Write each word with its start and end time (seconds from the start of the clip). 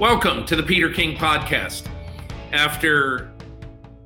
Welcome 0.00 0.46
to 0.46 0.56
the 0.56 0.62
Peter 0.62 0.88
King 0.88 1.14
Podcast. 1.14 1.86
After 2.52 3.30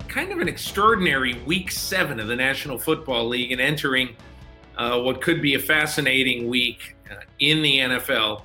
kind 0.08 0.32
of 0.32 0.40
an 0.40 0.48
extraordinary 0.48 1.40
week 1.46 1.70
seven 1.70 2.18
of 2.18 2.26
the 2.26 2.34
National 2.34 2.76
Football 2.76 3.28
League 3.28 3.52
and 3.52 3.60
entering 3.60 4.16
uh, 4.76 5.00
what 5.00 5.20
could 5.20 5.40
be 5.40 5.54
a 5.54 5.58
fascinating 5.60 6.48
week 6.48 6.96
uh, 7.08 7.14
in 7.38 7.62
the 7.62 7.78
NFL, 7.78 8.42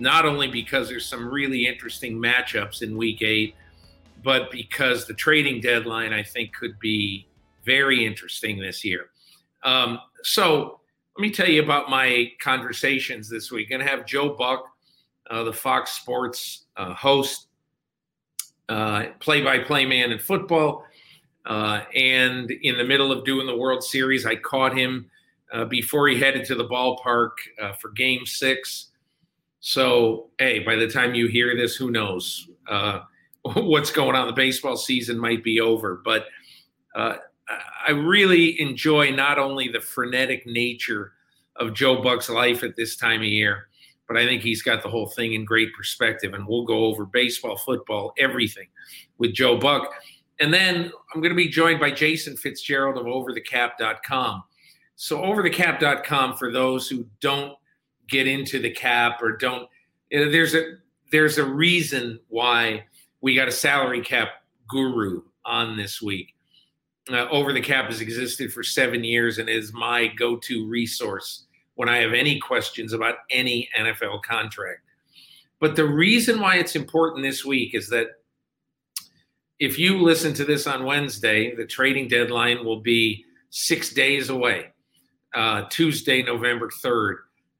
not 0.00 0.24
only 0.24 0.48
because 0.48 0.88
there's 0.88 1.06
some 1.06 1.28
really 1.28 1.68
interesting 1.68 2.18
matchups 2.18 2.82
in 2.82 2.96
week 2.96 3.22
eight, 3.22 3.54
but 4.24 4.50
because 4.50 5.06
the 5.06 5.14
trading 5.14 5.60
deadline, 5.60 6.12
I 6.12 6.24
think, 6.24 6.52
could 6.52 6.80
be 6.80 7.28
very 7.64 8.04
interesting 8.04 8.58
this 8.58 8.84
year. 8.84 9.10
Um, 9.62 10.00
so 10.24 10.80
let 11.16 11.22
me 11.22 11.30
tell 11.30 11.48
you 11.48 11.62
about 11.62 11.90
my 11.90 12.32
conversations 12.40 13.30
this 13.30 13.52
week. 13.52 13.70
Going 13.70 13.82
to 13.82 13.88
have 13.88 14.04
Joe 14.04 14.30
Buck, 14.30 14.67
uh, 15.30 15.44
the 15.44 15.52
Fox 15.52 15.92
Sports 15.92 16.66
uh, 16.76 16.94
host, 16.94 17.48
play 18.68 19.42
by 19.42 19.58
play 19.58 19.84
man 19.84 20.12
in 20.12 20.18
football. 20.18 20.84
Uh, 21.46 21.82
and 21.94 22.50
in 22.50 22.76
the 22.76 22.84
middle 22.84 23.10
of 23.10 23.24
doing 23.24 23.46
the 23.46 23.56
World 23.56 23.82
Series, 23.82 24.26
I 24.26 24.36
caught 24.36 24.76
him 24.76 25.10
uh, 25.52 25.64
before 25.64 26.06
he 26.08 26.18
headed 26.18 26.44
to 26.46 26.54
the 26.54 26.66
ballpark 26.66 27.30
uh, 27.60 27.72
for 27.72 27.90
game 27.90 28.26
six. 28.26 28.88
So, 29.60 30.28
hey, 30.38 30.58
by 30.60 30.76
the 30.76 30.88
time 30.88 31.14
you 31.14 31.26
hear 31.26 31.56
this, 31.56 31.74
who 31.74 31.90
knows 31.90 32.50
what's 33.42 33.90
going 33.90 34.14
on? 34.14 34.26
The 34.26 34.34
baseball 34.34 34.76
season 34.76 35.18
might 35.18 35.42
be 35.42 35.58
over. 35.58 36.02
But 36.04 36.26
I 36.94 37.92
really 37.92 38.60
enjoy 38.60 39.10
not 39.10 39.38
only 39.38 39.68
the 39.68 39.80
frenetic 39.80 40.46
nature 40.46 41.12
of 41.56 41.72
Joe 41.72 42.02
Buck's 42.02 42.28
life 42.28 42.62
at 42.62 42.76
this 42.76 42.96
time 42.96 43.20
of 43.20 43.26
year, 43.26 43.67
but 44.08 44.16
I 44.16 44.26
think 44.26 44.42
he's 44.42 44.62
got 44.62 44.82
the 44.82 44.88
whole 44.88 45.06
thing 45.06 45.34
in 45.34 45.44
great 45.44 45.72
perspective. 45.74 46.32
And 46.32 46.46
we'll 46.48 46.64
go 46.64 46.86
over 46.86 47.04
baseball, 47.04 47.58
football, 47.58 48.14
everything 48.18 48.66
with 49.18 49.34
Joe 49.34 49.58
Buck. 49.58 49.92
And 50.40 50.52
then 50.52 50.90
I'm 51.14 51.20
going 51.20 51.32
to 51.32 51.36
be 51.36 51.48
joined 51.48 51.78
by 51.78 51.90
Jason 51.90 52.36
Fitzgerald 52.36 52.96
of 52.96 53.04
overthecap.com. 53.04 54.42
So, 54.96 55.18
overthecap.com, 55.18 56.36
for 56.36 56.50
those 56.50 56.88
who 56.88 57.06
don't 57.20 57.54
get 58.08 58.26
into 58.26 58.58
the 58.58 58.70
cap 58.70 59.22
or 59.22 59.36
don't, 59.36 59.68
there's 60.10 60.54
a 60.54 60.78
there's 61.12 61.38
a 61.38 61.44
reason 61.44 62.18
why 62.28 62.84
we 63.20 63.34
got 63.34 63.48
a 63.48 63.52
salary 63.52 64.00
cap 64.00 64.28
guru 64.68 65.22
on 65.44 65.76
this 65.76 66.00
week. 66.02 66.34
Uh, 67.10 67.26
Over 67.30 67.52
the 67.52 67.60
Cap 67.60 67.86
has 67.86 68.00
existed 68.02 68.52
for 68.52 68.62
seven 68.62 69.02
years 69.02 69.38
and 69.38 69.48
is 69.48 69.72
my 69.72 70.08
go 70.08 70.36
to 70.36 70.68
resource 70.68 71.46
when 71.78 71.88
I 71.88 71.98
have 71.98 72.12
any 72.12 72.40
questions 72.40 72.92
about 72.92 73.18
any 73.30 73.68
NFL 73.78 74.24
contract. 74.24 74.80
But 75.60 75.76
the 75.76 75.84
reason 75.84 76.40
why 76.40 76.56
it's 76.56 76.74
important 76.74 77.22
this 77.22 77.44
week 77.44 77.72
is 77.72 77.88
that 77.90 78.08
if 79.60 79.78
you 79.78 80.02
listen 80.02 80.34
to 80.34 80.44
this 80.44 80.66
on 80.66 80.84
Wednesday, 80.84 81.54
the 81.54 81.64
trading 81.64 82.08
deadline 82.08 82.64
will 82.64 82.80
be 82.80 83.24
six 83.50 83.90
days 83.94 84.28
away, 84.28 84.72
uh, 85.36 85.66
Tuesday, 85.70 86.20
November 86.20 86.68
3rd. 86.82 87.18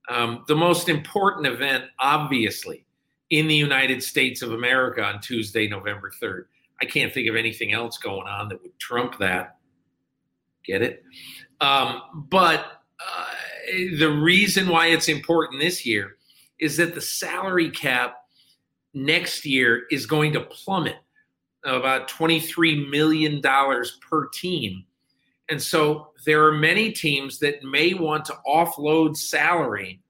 Um, 0.09 0.45
the 0.49 0.57
most 0.57 0.89
important 0.89 1.47
event, 1.47 1.85
obviously, 2.01 2.87
in 3.31 3.47
the 3.47 3.55
United 3.55 4.03
States 4.03 4.43
of 4.43 4.51
America 4.51 5.01
on 5.01 5.21
Tuesday, 5.21 5.69
November 5.69 6.11
3rd. 6.21 6.47
I 6.83 6.87
can't 6.87 7.15
think 7.15 7.29
of 7.29 7.37
anything 7.37 7.73
else 7.73 7.99
going 7.99 8.27
on 8.27 8.49
that 8.49 8.61
would 8.63 8.77
trump 8.81 9.17
that. 9.19 9.59
Get 10.65 10.83
it? 10.83 11.05
Um, 11.61 12.27
but 12.29 12.83
uh, 12.99 13.25
the 13.99 14.11
reason 14.11 14.69
why 14.69 14.87
it's 14.89 15.09
important 15.09 15.61
this 15.61 15.85
year 15.85 16.17
is 16.59 16.77
that 16.77 16.95
the 16.95 17.01
salary 17.01 17.71
cap 17.71 18.17
next 18.95 19.45
year 19.45 19.85
is 19.91 20.07
going 20.07 20.33
to 20.33 20.41
plummet 20.41 20.97
about 21.65 22.09
$23 22.09 22.89
million 22.89 23.41
per 23.43 24.29
team. 24.29 24.85
And 25.49 25.61
so 25.63 26.09
there 26.25 26.45
are 26.45 26.53
many 26.53 26.93
teams 26.93 27.39
that 27.39 27.63
may 27.63 27.95
want 27.95 28.25
to 28.27 28.35
offload 28.47 29.17
salary 29.17 30.01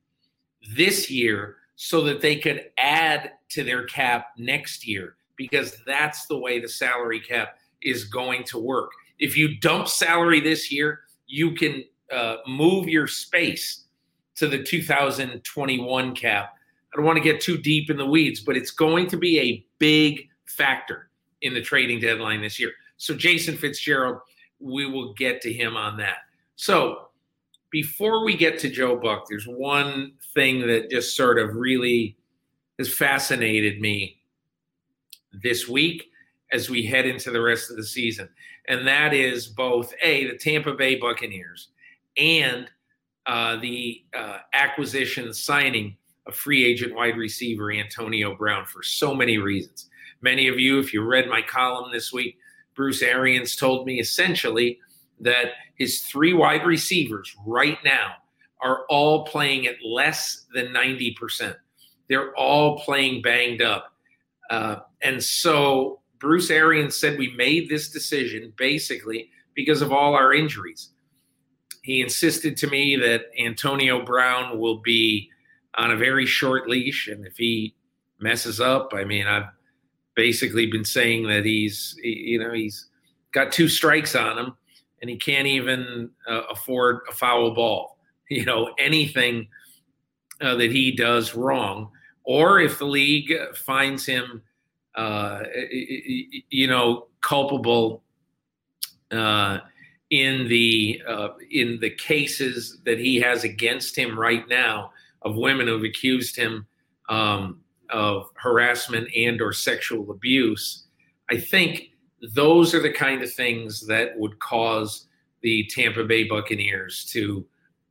this 0.75 1.11
year 1.11 1.57
so 1.77 2.03
that 2.03 2.21
they 2.21 2.37
could 2.37 2.65
add 2.77 3.33
to 3.51 3.63
their 3.63 3.85
cap 3.85 4.29
next 4.37 4.87
year 4.87 5.15
because 5.37 5.77
that's 5.87 6.27
the 6.27 6.37
way 6.37 6.59
the 6.59 6.69
salary 6.69 7.21
cap 7.21 7.57
is 7.83 8.05
going 8.05 8.43
to 8.45 8.59
work. 8.59 8.91
If 9.19 9.37
you 9.37 9.59
dump 9.59 9.89
salary 9.89 10.41
this 10.41 10.73
year, 10.73 11.01
you 11.27 11.55
can 11.55 11.85
uh, 12.13 12.37
move 12.47 12.89
your 12.89 13.07
space 13.07 13.85
to 14.37 14.47
the 14.47 14.63
2021 14.63 16.15
cap. 16.15 16.55
I 16.93 16.97
don't 16.97 17.05
want 17.05 17.17
to 17.17 17.23
get 17.23 17.41
too 17.41 17.59
deep 17.59 17.91
in 17.91 17.97
the 17.97 18.07
weeds, 18.07 18.41
but 18.41 18.57
it's 18.57 18.71
going 18.71 19.09
to 19.09 19.17
be 19.17 19.39
a 19.39 19.67
big 19.79 20.29
factor 20.47 21.11
in 21.43 21.55
the 21.55 21.61
trading 21.61 22.01
deadline 22.01 22.41
this 22.41 22.59
year. 22.59 22.73
So, 22.97 23.15
Jason 23.15 23.57
Fitzgerald, 23.57 24.19
we 24.61 24.87
will 24.87 25.13
get 25.15 25.41
to 25.43 25.53
him 25.53 25.77
on 25.77 25.97
that. 25.99 26.19
So, 26.57 27.09
before 27.71 28.25
we 28.25 28.37
get 28.37 28.59
to 28.61 28.71
Joe 28.71 28.97
Buck, 28.97 29.27
there's 29.29 29.47
one 29.47 30.13
thing 30.35 30.67
that 30.67 30.91
just 30.91 31.17
sort 31.17 31.39
of 31.39 31.55
really 31.55 32.17
has 32.79 32.93
fascinated 32.93 33.81
me 33.81 34.19
this 35.43 35.69
week 35.69 36.11
as 36.53 36.71
we 36.71 36.85
head 36.85 37.07
into 37.07 37.31
the 37.31 37.41
rest 37.41 37.71
of 37.71 37.77
the 37.77 37.85
season. 37.85 38.29
And 38.69 38.87
that 38.87 39.13
is 39.13 39.47
both 39.47 39.93
A, 40.03 40.27
the 40.27 40.39
Tampa 40.39 40.75
Bay 40.75 40.95
Buccaneers 40.95 41.69
and 42.19 42.69
uh, 43.27 43.57
the 43.57 44.03
uh, 44.17 44.39
acquisition 44.53 45.33
signing 45.33 45.97
of 46.27 46.35
free 46.35 46.65
agent 46.65 46.95
wide 46.95 47.17
receiver 47.17 47.73
Antonio 47.73 48.35
Brown 48.35 48.65
for 48.67 48.83
so 48.83 49.15
many 49.15 49.39
reasons. 49.39 49.89
Many 50.21 50.49
of 50.49 50.59
you, 50.59 50.79
if 50.79 50.93
you 50.93 51.03
read 51.03 51.29
my 51.29 51.43
column 51.43 51.93
this 51.93 52.13
week, 52.13 52.39
Bruce 52.75 53.03
Arians 53.03 53.57
told 53.57 53.87
me 53.87 54.01
essentially 54.01 54.79
that 55.21 55.53
his 55.77 56.03
three 56.03 56.33
wide 56.33 56.65
receivers 56.65 57.35
right 57.47 57.79
now 57.85 58.15
are 58.61 58.85
all 58.89 59.25
playing 59.25 59.67
at 59.67 59.77
less 59.85 60.47
than 60.55 60.69
90%. 60.69 61.55
They're 62.09 62.35
all 62.35 62.79
playing 62.81 63.23
banged 63.23 63.63
up. 63.63 63.93
Uh, 64.51 64.77
and 65.03 65.23
so 65.23 66.01
Bruce 66.19 66.51
Arians 66.51 66.97
said 66.97 67.19
we 67.19 67.33
made 67.35 67.69
this 67.69 67.91
decision 67.91 68.53
basically 68.57 69.31
because 69.55 69.83
of 69.83 69.93
all 69.93 70.15
our 70.15 70.33
injuries. 70.33 70.91
He 71.89 72.03
insisted 72.03 72.59
to 72.59 72.67
me 72.67 72.97
that 72.97 73.31
Antonio 73.43 74.05
Brown 74.05 74.59
will 74.59 74.77
be 74.77 75.31
on 75.75 75.91
a 75.91 75.97
very 75.97 76.27
short 76.27 76.69
leash, 76.69 77.09
and 77.09 77.27
if 77.27 77.39
he 77.39 77.75
messes 78.21 78.61
up, 78.61 78.93
I 78.95 79.05
mean, 79.05 79.27
I've 79.27 79.49
basically 80.15 80.67
been 80.67 80.85
saying 80.85 81.29
that 81.29 81.47
he's, 81.47 81.99
you 82.03 82.41
know, 82.41 82.53
he's 82.53 82.91
got 83.33 83.53
two 83.53 83.71
strikes 83.71 84.15
on 84.15 84.37
him, 84.37 84.55
and 85.01 85.09
he 85.09 85.17
can't 85.17 85.47
even 85.47 86.11
uh, 86.29 86.43
afford 86.51 87.01
a 87.09 87.13
foul 87.13 87.55
ball. 87.55 87.97
You 88.29 88.45
know, 88.45 88.75
anything 88.79 89.49
uh, 90.43 90.57
that 90.57 90.71
he 90.71 90.93
does 90.93 91.35
wrong, 91.35 91.91
or 92.23 92.61
if 92.61 92.79
the 92.79 92.85
league 92.85 93.33
finds 93.55 94.05
him, 94.05 94.43
uh, 94.95 95.45
you 96.51 96.67
know, 96.67 97.07
culpable 97.23 98.03
uh, 99.11 99.61
in 100.11 100.49
the 100.49 101.03
uh, 101.07 101.29
in 101.51 101.79
the 101.81 101.91
cases 101.91 102.79
that 102.85 102.99
he 102.99 103.17
has 103.17 103.45
against 103.45 103.97
him 103.97 104.19
right 104.19 104.49
now 104.49 104.91
of 105.23 105.37
women 105.37 105.67
who've 105.67 105.85
accused 105.85 106.37
him 106.37 106.67
um, 107.09 107.61
of 107.91 108.31
harassment 108.35 109.09
and 109.15 109.41
or 109.41 109.53
sexual 109.53 110.11
abuse. 110.11 110.85
I 111.31 111.39
think 111.39 111.91
those 112.35 112.75
are 112.75 112.81
the 112.81 112.93
kind 112.93 113.23
of 113.23 113.33
things 113.33 113.87
that 113.87 114.19
would 114.19 114.39
cause 114.41 115.07
the 115.43 115.69
Tampa 115.71 116.05
Bay 116.05 116.25
Buccaneers 116.25 117.05
to 117.13 117.47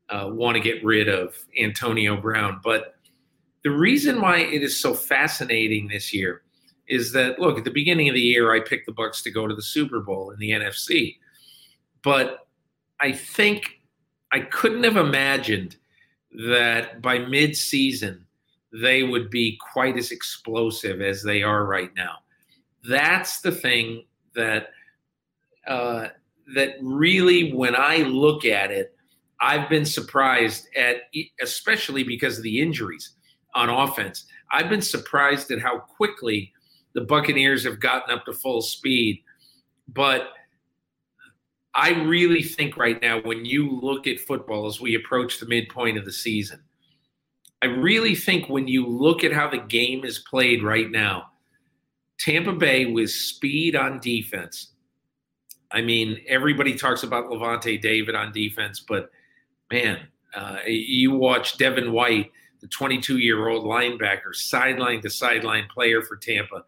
uh, 0.10 0.30
want 0.32 0.56
to 0.56 0.62
get 0.62 0.84
rid 0.84 1.08
of 1.08 1.36
Antonio 1.60 2.20
Brown. 2.20 2.60
But 2.64 2.96
the 3.64 3.72
reason 3.72 4.22
why 4.22 4.40
it 4.40 4.64
is 4.64 4.80
so 4.80 4.94
fascinating 4.94 5.88
this 5.88 6.14
year 6.14 6.42
is 6.88 7.12
that 7.12 7.40
look 7.40 7.58
at 7.58 7.64
the 7.64 7.72
beginning 7.72 8.08
of 8.08 8.16
the 8.16 8.22
year 8.22 8.54
I 8.54 8.60
picked 8.62 8.86
the 8.86 8.94
Bucks 8.94 9.22
to 9.24 9.32
go 9.32 9.48
to 9.48 9.56
the 9.56 9.62
Super 9.62 10.00
Bowl 10.00 10.32
in 10.32 10.40
the 10.40 10.52
NFC, 10.52 11.18
but 12.04 12.48
I 13.00 13.12
think 13.12 13.82
I 14.32 14.42
couldn't 14.42 14.84
have 14.84 14.98
imagined 14.98 15.78
that 16.50 17.02
by 17.02 17.20
mid-season 17.20 18.26
they 18.74 19.04
would 19.04 19.30
be 19.30 19.58
quite 19.72 19.98
as 19.98 20.12
explosive 20.12 21.02
as 21.02 21.24
they 21.24 21.42
are 21.42 21.66
right 21.66 21.92
now. 21.96 22.18
That's 22.88 23.42
the 23.42 23.52
thing 23.52 24.06
that 24.36 24.70
uh, 25.68 26.08
that 26.56 26.76
really, 26.82 27.54
when 27.54 27.76
I 27.76 27.98
look 27.98 28.46
at 28.46 28.72
it, 28.72 28.96
I've 29.42 29.70
been 29.70 29.86
surprised 29.86 30.68
at, 30.76 31.04
especially 31.42 32.04
because 32.04 32.38
of 32.38 32.44
the 32.44 32.62
injuries 32.62 33.12
on 33.54 33.70
offense. 33.70 34.26
I've 34.52 34.70
been 34.70 34.82
surprised 34.82 35.52
at 35.52 35.62
how 35.62 35.80
quickly 35.80 36.54
the 36.94 37.02
Buccaneers 37.02 37.64
have 37.66 37.80
gotten 37.80 38.16
up 38.16 38.26
to 38.26 38.34
full 38.34 38.62
speed. 38.62 39.22
But 39.94 40.30
I 41.78 41.92
really 41.92 42.42
think 42.42 42.76
right 42.76 43.00
now, 43.00 43.22
when 43.22 43.46
you 43.46 43.70
look 43.70 44.08
at 44.08 44.20
football 44.20 44.66
as 44.66 44.82
we 44.82 44.96
approach 44.96 45.40
the 45.40 45.46
midpoint 45.46 46.00
of 46.00 46.06
the 46.06 46.12
season, 46.12 46.60
I 47.62 47.68
really 47.68 48.16
think 48.16 48.50
when 48.50 48.68
you 48.68 48.88
look 48.88 49.24
at 49.24 49.32
how 49.32 49.48
the 49.48 49.60
game 49.60 50.04
is 50.04 50.18
played 50.18 50.64
right 50.64 50.90
now, 50.90 51.28
Tampa 52.20 52.54
Bay 52.54 52.86
with 52.88 53.12
speed 53.12 53.76
on 53.76 54.00
defense. 54.00 54.72
I 55.72 55.82
mean, 55.82 56.20
everybody 56.28 56.74
talks 56.74 57.04
about 57.04 57.26
Lavonte 57.26 57.80
David 57.80 58.16
on 58.16 58.32
defense, 58.32 58.80
but 58.80 59.12
man, 59.72 60.00
uh, 60.34 60.58
you 60.66 61.12
watch 61.12 61.60
Devin 61.60 61.92
White, 61.92 62.32
the 62.60 62.68
22 62.68 63.20
year 63.20 63.50
old 63.50 63.66
linebacker, 63.66 64.34
sideline 64.34 65.02
to 65.02 65.12
sideline 65.12 65.68
player 65.72 66.02
for 66.02 66.16
Tampa, 66.16 66.64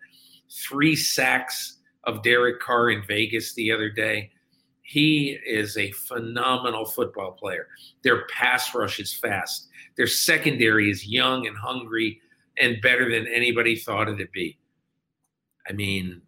three 0.51 0.95
sacks 0.95 1.77
of 2.03 2.21
Derek 2.21 2.59
Carr 2.59 2.91
in 2.91 3.03
Vegas 3.07 3.56
the 3.56 3.71
other 3.71 3.89
day. 3.89 4.29
He 4.89 5.38
is 5.45 5.77
a 5.77 5.91
phenomenal 5.91 6.83
football 6.83 7.33
player. 7.33 7.68
Their 8.01 8.25
pass 8.25 8.74
rush 8.74 9.00
is 9.00 9.13
fast. 9.13 9.68
Their 9.97 10.07
secondary 10.07 10.89
is 10.89 11.06
young 11.06 11.45
and 11.45 11.56
hungry 11.56 12.19
and 12.57 12.81
better 12.81 13.07
than 13.07 13.27
anybody 13.27 13.75
thought 13.75 14.09
it'd 14.09 14.31
be. 14.31 14.57
I 15.69 15.74
mean, 15.74 16.24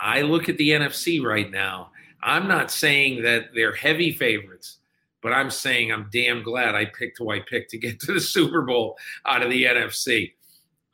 I 0.00 0.20
look 0.22 0.48
at 0.48 0.58
the 0.58 0.70
NFC 0.70 1.24
right 1.24 1.50
now. 1.50 1.90
I'm 2.22 2.46
not 2.46 2.70
saying 2.70 3.24
that 3.24 3.46
they're 3.52 3.74
heavy 3.74 4.12
favorites, 4.12 4.78
but 5.20 5.32
I'm 5.32 5.50
saying 5.50 5.90
I'm 5.90 6.08
damn 6.12 6.44
glad 6.44 6.76
I 6.76 6.84
picked 6.84 7.18
who 7.18 7.32
I 7.32 7.40
picked 7.40 7.70
to 7.70 7.78
get 7.78 7.98
to 8.02 8.12
the 8.12 8.20
Super 8.20 8.62
Bowl 8.62 8.96
out 9.26 9.42
of 9.42 9.50
the 9.50 9.64
NFC. 9.64 10.34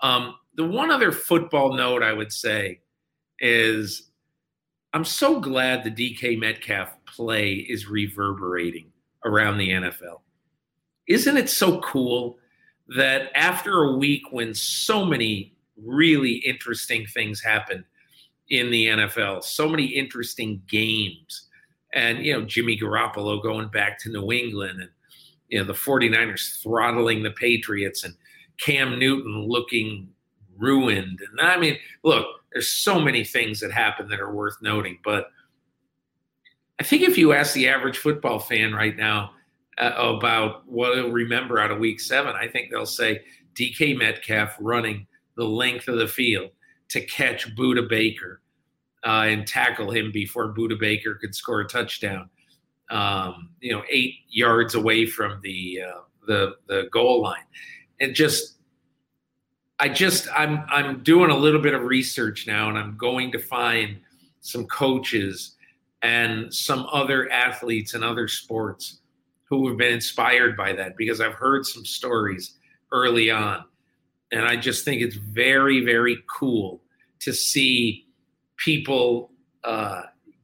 Um, 0.00 0.36
the 0.54 0.66
one 0.66 0.90
other 0.90 1.12
football 1.12 1.74
note 1.74 2.02
I 2.02 2.14
would 2.14 2.32
say 2.32 2.80
is 3.40 4.07
I'm 4.94 5.04
so 5.04 5.40
glad 5.40 5.84
the 5.84 5.90
DK 5.90 6.38
Metcalf 6.38 6.96
play 7.06 7.54
is 7.54 7.88
reverberating 7.88 8.90
around 9.24 9.58
the 9.58 9.70
NFL 9.70 10.20
isn't 11.08 11.38
it 11.38 11.48
so 11.48 11.80
cool 11.80 12.38
that 12.96 13.30
after 13.34 13.82
a 13.82 13.96
week 13.96 14.22
when 14.30 14.54
so 14.54 15.04
many 15.04 15.54
really 15.76 16.34
interesting 16.46 17.06
things 17.06 17.42
happened 17.42 17.84
in 18.50 18.70
the 18.70 18.86
NFL, 18.86 19.42
so 19.42 19.68
many 19.68 19.86
interesting 19.86 20.62
games, 20.68 21.48
and 21.94 22.24
you 22.24 22.32
know, 22.32 22.44
Jimmy 22.44 22.78
Garoppolo 22.78 23.42
going 23.42 23.68
back 23.68 23.98
to 24.00 24.10
New 24.10 24.32
England 24.32 24.80
and 24.80 24.90
you 25.48 25.58
know, 25.58 25.64
the 25.64 25.72
49ers 25.72 26.62
throttling 26.62 27.22
the 27.22 27.30
Patriots 27.30 28.04
and 28.04 28.14
Cam 28.58 28.98
Newton 28.98 29.46
looking 29.48 30.08
ruined. 30.58 31.20
And 31.30 31.40
I 31.40 31.58
mean, 31.58 31.78
look, 32.04 32.26
there's 32.52 32.70
so 32.70 33.00
many 33.00 33.24
things 33.24 33.60
that 33.60 33.72
happen 33.72 34.08
that 34.08 34.20
are 34.20 34.32
worth 34.32 34.56
noting, 34.62 34.98
but 35.04 35.28
I 36.80 36.84
think 36.84 37.02
if 37.02 37.18
you 37.18 37.32
ask 37.32 37.54
the 37.54 37.68
average 37.68 37.98
football 37.98 38.38
fan 38.38 38.72
right 38.72 38.96
now, 38.96 39.32
uh, 39.78 39.92
about 39.96 40.66
what 40.66 40.94
they'll 40.94 41.10
remember 41.10 41.58
out 41.58 41.70
of 41.70 41.78
week 41.78 42.00
seven. 42.00 42.34
I 42.34 42.48
think 42.48 42.70
they'll 42.70 42.86
say 42.86 43.22
DK 43.54 43.96
Metcalf 43.96 44.56
running 44.60 45.06
the 45.36 45.44
length 45.44 45.88
of 45.88 45.98
the 45.98 46.08
field 46.08 46.50
to 46.88 47.00
catch 47.02 47.54
Budda 47.54 47.88
Baker 47.88 48.40
uh, 49.04 49.26
and 49.26 49.46
tackle 49.46 49.90
him 49.90 50.10
before 50.10 50.52
Budda 50.54 50.78
Baker 50.78 51.14
could 51.14 51.34
score 51.34 51.60
a 51.60 51.68
touchdown. 51.68 52.28
Um, 52.90 53.50
you 53.60 53.72
know, 53.72 53.82
eight 53.88 54.14
yards 54.28 54.74
away 54.74 55.06
from 55.06 55.40
the 55.42 55.80
uh, 55.86 56.00
the 56.26 56.56
the 56.66 56.88
goal 56.90 57.22
line, 57.22 57.44
and 58.00 58.14
just 58.14 58.57
I 59.80 59.88
just 59.88 60.28
I'm 60.34 60.64
I'm 60.68 61.02
doing 61.02 61.30
a 61.30 61.36
little 61.36 61.60
bit 61.60 61.74
of 61.74 61.82
research 61.82 62.46
now, 62.46 62.68
and 62.68 62.76
I'm 62.76 62.96
going 62.96 63.30
to 63.32 63.38
find 63.38 63.98
some 64.40 64.66
coaches 64.66 65.56
and 66.02 66.52
some 66.52 66.86
other 66.92 67.30
athletes 67.30 67.94
and 67.94 68.04
other 68.04 68.28
sports 68.28 69.00
who 69.44 69.66
have 69.68 69.76
been 69.76 69.92
inspired 69.92 70.56
by 70.56 70.72
that 70.72 70.96
because 70.96 71.20
I've 71.20 71.34
heard 71.34 71.64
some 71.64 71.84
stories 71.84 72.54
early 72.92 73.30
on. 73.30 73.64
And 74.30 74.44
I 74.44 74.56
just 74.56 74.84
think 74.84 75.00
it's 75.00 75.16
very, 75.16 75.84
very 75.84 76.18
cool 76.38 76.82
to 77.20 77.32
see 77.32 78.06
people 78.58 79.30
uh, 79.64 80.02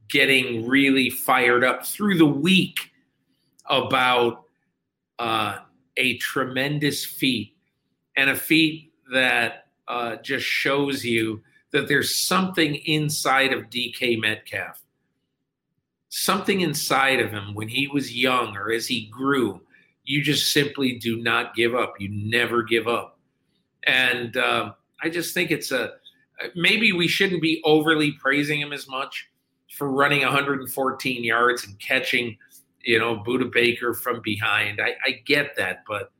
getting 0.08 0.66
really 0.66 1.10
fired 1.10 1.64
up 1.64 1.84
through 1.84 2.16
the 2.16 2.26
week 2.26 2.92
about 3.66 4.44
uh, 5.18 5.58
a 5.96 6.16
tremendous 6.18 7.04
feat 7.04 7.54
and 8.16 8.30
a 8.30 8.36
feat 8.36 8.92
that 9.12 9.66
uh, 9.88 10.16
just 10.16 10.46
shows 10.46 11.04
you 11.04 11.42
that 11.72 11.88
there's 11.88 12.26
something 12.26 12.76
inside 12.76 13.52
of 13.52 13.70
DK 13.70 14.20
Metcalf 14.20 14.84
something 16.16 16.60
inside 16.60 17.18
of 17.18 17.32
him 17.32 17.54
when 17.54 17.66
he 17.66 17.88
was 17.88 18.14
young 18.16 18.56
or 18.56 18.70
as 18.70 18.86
he 18.86 19.06
grew, 19.06 19.60
you 20.04 20.22
just 20.22 20.52
simply 20.52 20.96
do 20.96 21.16
not 21.16 21.56
give 21.56 21.74
up. 21.74 21.94
You 21.98 22.08
never 22.08 22.62
give 22.62 22.86
up. 22.86 23.18
And 23.84 24.36
uh, 24.36 24.74
I 25.02 25.08
just 25.08 25.34
think 25.34 25.50
it's 25.50 25.72
a 25.72 25.94
maybe 26.54 26.92
we 26.92 27.08
shouldn't 27.08 27.42
be 27.42 27.60
overly 27.64 28.12
praising 28.12 28.60
him 28.60 28.72
as 28.72 28.86
much 28.86 29.28
for 29.76 29.90
running 29.90 30.20
114 30.20 31.24
yards 31.24 31.66
and 31.66 31.76
catching, 31.80 32.38
you 32.84 33.00
know, 33.00 33.16
Budda 33.16 33.52
Baker 33.52 33.92
from 33.92 34.20
behind. 34.22 34.80
I, 34.80 34.94
I 35.04 35.20
get 35.26 35.56
that, 35.56 35.82
but 35.88 36.12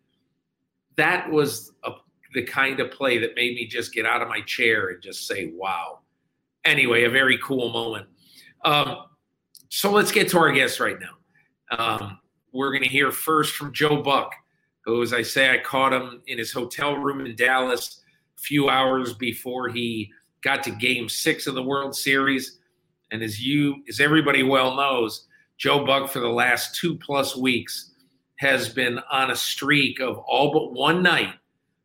that 0.96 1.30
was 1.30 1.70
a, 1.84 1.92
the 2.34 2.42
kind 2.42 2.80
of 2.80 2.90
play 2.90 3.18
that 3.18 3.36
made 3.36 3.54
me 3.54 3.66
just 3.66 3.94
get 3.94 4.04
out 4.04 4.20
of 4.20 4.28
my 4.28 4.40
chair 4.42 4.88
and 4.88 5.00
just 5.00 5.26
say, 5.26 5.52
wow. 5.54 6.00
Anyway, 6.64 7.04
a 7.04 7.10
very 7.10 7.38
cool 7.38 7.70
moment. 7.70 8.06
Um, 8.64 9.04
so 9.68 9.90
let's 9.90 10.12
get 10.12 10.28
to 10.30 10.38
our 10.38 10.52
guest 10.52 10.80
right 10.80 10.96
now. 11.00 11.76
Um, 11.78 12.18
we're 12.52 12.70
going 12.70 12.82
to 12.82 12.88
hear 12.88 13.10
first 13.10 13.54
from 13.54 13.72
Joe 13.72 14.02
Buck, 14.02 14.32
who, 14.84 15.02
as 15.02 15.12
I 15.12 15.22
say, 15.22 15.50
I 15.50 15.58
caught 15.58 15.92
him 15.92 16.22
in 16.26 16.38
his 16.38 16.52
hotel 16.52 16.96
room 16.96 17.24
in 17.24 17.36
Dallas 17.36 18.02
a 18.36 18.40
few 18.40 18.68
hours 18.68 19.14
before 19.14 19.68
he 19.68 20.10
got 20.42 20.62
to 20.64 20.70
Game 20.70 21.08
Six 21.08 21.46
of 21.46 21.54
the 21.54 21.62
World 21.62 21.94
Series. 21.94 22.58
And 23.10 23.22
as 23.22 23.40
you, 23.40 23.82
as 23.88 24.00
everybody 24.00 24.42
well 24.42 24.76
knows, 24.76 25.26
Joe 25.56 25.84
Buck 25.84 26.10
for 26.10 26.20
the 26.20 26.28
last 26.28 26.74
two 26.74 26.96
plus 26.96 27.36
weeks 27.36 27.92
has 28.36 28.68
been 28.68 28.98
on 29.10 29.30
a 29.30 29.36
streak 29.36 30.00
of 30.00 30.18
all 30.18 30.52
but 30.52 30.72
one 30.72 31.02
night 31.02 31.34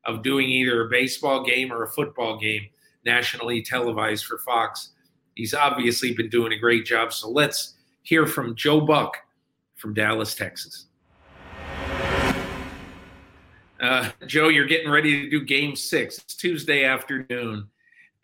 of 0.06 0.24
doing 0.24 0.50
either 0.50 0.86
a 0.86 0.90
baseball 0.90 1.44
game 1.44 1.72
or 1.72 1.84
a 1.84 1.90
football 1.90 2.38
game 2.38 2.68
nationally 3.06 3.62
televised 3.62 4.26
for 4.26 4.38
Fox. 4.40 4.90
He's 5.36 5.54
obviously 5.54 6.14
been 6.14 6.30
doing 6.30 6.54
a 6.54 6.58
great 6.58 6.86
job. 6.86 7.14
So 7.14 7.30
let's 7.30 7.76
hear 8.04 8.26
from 8.26 8.56
Joe 8.56 8.82
Buck 8.82 9.18
from 9.76 9.94
Dallas, 9.94 10.36
Texas. 10.36 10.86
Uh, 13.80 14.10
Joe, 14.26 14.50
you're 14.50 14.66
getting 14.66 14.90
ready 14.90 15.22
to 15.22 15.30
do 15.30 15.46
game 15.46 15.76
six. 15.76 16.18
It's 16.18 16.36
Tuesday 16.36 16.84
afternoon. 16.84 17.70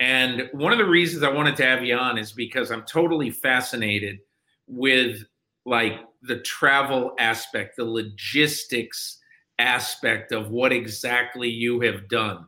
And 0.01 0.50
one 0.51 0.74
of 0.74 0.77
the 0.77 0.86
reasons 0.86 1.24
I 1.24 1.32
wanted 1.32 1.55
to 1.58 1.63
have 1.63 1.84
you 1.84 1.96
on 1.96 2.17
is 2.17 2.34
because 2.34 2.72
I'm 2.72 2.84
totally 2.84 3.29
fascinated 3.29 4.20
with 4.67 5.24
like 5.65 6.01
the 6.22 6.39
travel 6.39 7.13
aspect, 7.20 7.77
the 7.77 7.86
logistics 7.86 9.20
aspect 9.60 10.32
of 10.32 10.50
what 10.50 10.74
exactly 10.74 11.50
you 11.50 11.80
have 11.82 12.08
done. 12.08 12.46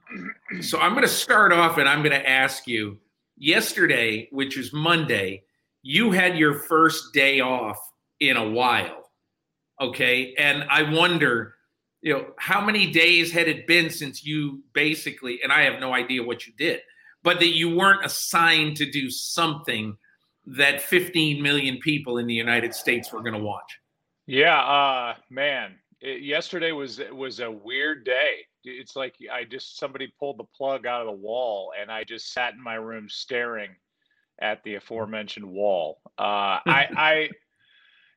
So 0.62 0.80
I'm 0.80 0.92
going 0.92 1.04
to 1.04 1.08
start 1.08 1.54
off 1.54 1.78
and 1.78 1.88
I'm 1.88 2.04
going 2.04 2.20
to 2.20 2.30
ask 2.30 2.68
you 2.68 2.98
yesterday, 3.38 4.28
which 4.32 4.58
is 4.58 4.74
Monday, 4.74 5.44
you 5.84 6.12
had 6.12 6.38
your 6.38 6.60
first 6.60 7.14
day 7.14 7.40
off 7.40 7.78
in 8.20 8.36
a 8.36 8.50
while. 8.50 9.10
Okay. 9.80 10.34
And 10.38 10.66
I 10.70 10.84
wonder, 10.92 11.56
you 12.02 12.14
know, 12.14 12.26
how 12.38 12.60
many 12.60 12.92
days 12.92 13.32
had 13.32 13.48
it 13.48 13.68
been 13.68 13.90
since 13.90 14.26
you 14.26 14.64
basically, 14.74 15.42
and 15.44 15.52
I 15.52 15.62
have 15.62 15.80
no 15.80 15.94
idea 15.94 16.24
what 16.24 16.48
you 16.48 16.54
did, 16.58 16.82
but 17.24 17.40
that 17.40 17.56
you 17.56 17.76
weren't 17.76 18.06
assigned 18.06 18.78
to 18.78 18.90
do 18.90 19.10
something 19.10 19.96
that 20.48 20.82
15 20.82 21.42
million 21.42 21.78
people 21.78 22.18
in 22.18 22.26
the 22.26 22.34
United 22.34 22.74
States 22.74 23.12
were 23.12 23.22
going 23.22 23.34
to 23.34 23.40
watch? 23.40 23.80
Yeah, 24.26 24.60
uh, 24.60 25.16
man, 25.30 25.76
it, 26.01 26.22
yesterday 26.22 26.72
was 26.72 27.01
was 27.12 27.39
a 27.39 27.51
weird 27.51 28.06
day. 28.06 28.46
It's 28.63 28.96
like 28.96 29.16
I 29.32 29.44
just 29.44 29.77
somebody 29.77 30.13
pulled 30.20 30.39
the 30.39 30.46
plug 30.56 30.86
out 30.86 31.01
of 31.01 31.08
the 31.08 31.22
wall, 31.22 31.72
and 31.80 31.92
I 31.92 32.04
just 32.04 32.34
sat 32.34 32.54
in 32.54 32.62
my 32.62 32.75
room 32.75 33.08
staring 33.10 33.72
at 34.39 34.63
the 34.63 34.75
aforementioned 34.75 35.50
wall. 35.50 36.00
Uh, 36.18 36.60
I, 36.66 36.88
I 36.96 37.30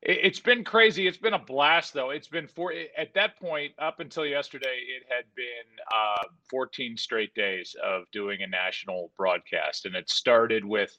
it's 0.03 0.41
been 0.41 0.65
crazy. 0.65 1.07
It's 1.07 1.19
been 1.19 1.35
a 1.35 1.39
blast, 1.39 1.93
though. 1.93 2.11
It's 2.11 2.29
been 2.29 2.49
four 2.49 2.73
at 2.97 3.13
that 3.15 3.39
point 3.39 3.73
up 3.79 4.01
until 4.01 4.25
yesterday. 4.25 4.79
It 4.97 5.05
had 5.09 5.25
been 5.37 5.47
uh, 5.95 6.25
14 6.49 6.97
straight 6.97 7.35
days 7.35 7.77
of 7.85 8.05
doing 8.11 8.41
a 8.43 8.47
national 8.47 9.13
broadcast, 9.19 9.85
and 9.85 9.95
it 9.95 10.09
started 10.09 10.65
with 10.65 10.97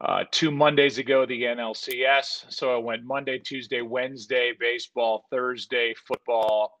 uh, 0.00 0.24
two 0.30 0.50
Mondays 0.50 0.98
ago, 0.98 1.26
the 1.26 1.42
NLCS. 1.42 2.52
So 2.52 2.74
I 2.74 2.78
went 2.78 3.04
Monday, 3.04 3.38
Tuesday, 3.38 3.80
Wednesday, 3.80 4.52
baseball, 4.58 5.24
Thursday, 5.30 5.94
football, 6.06 6.78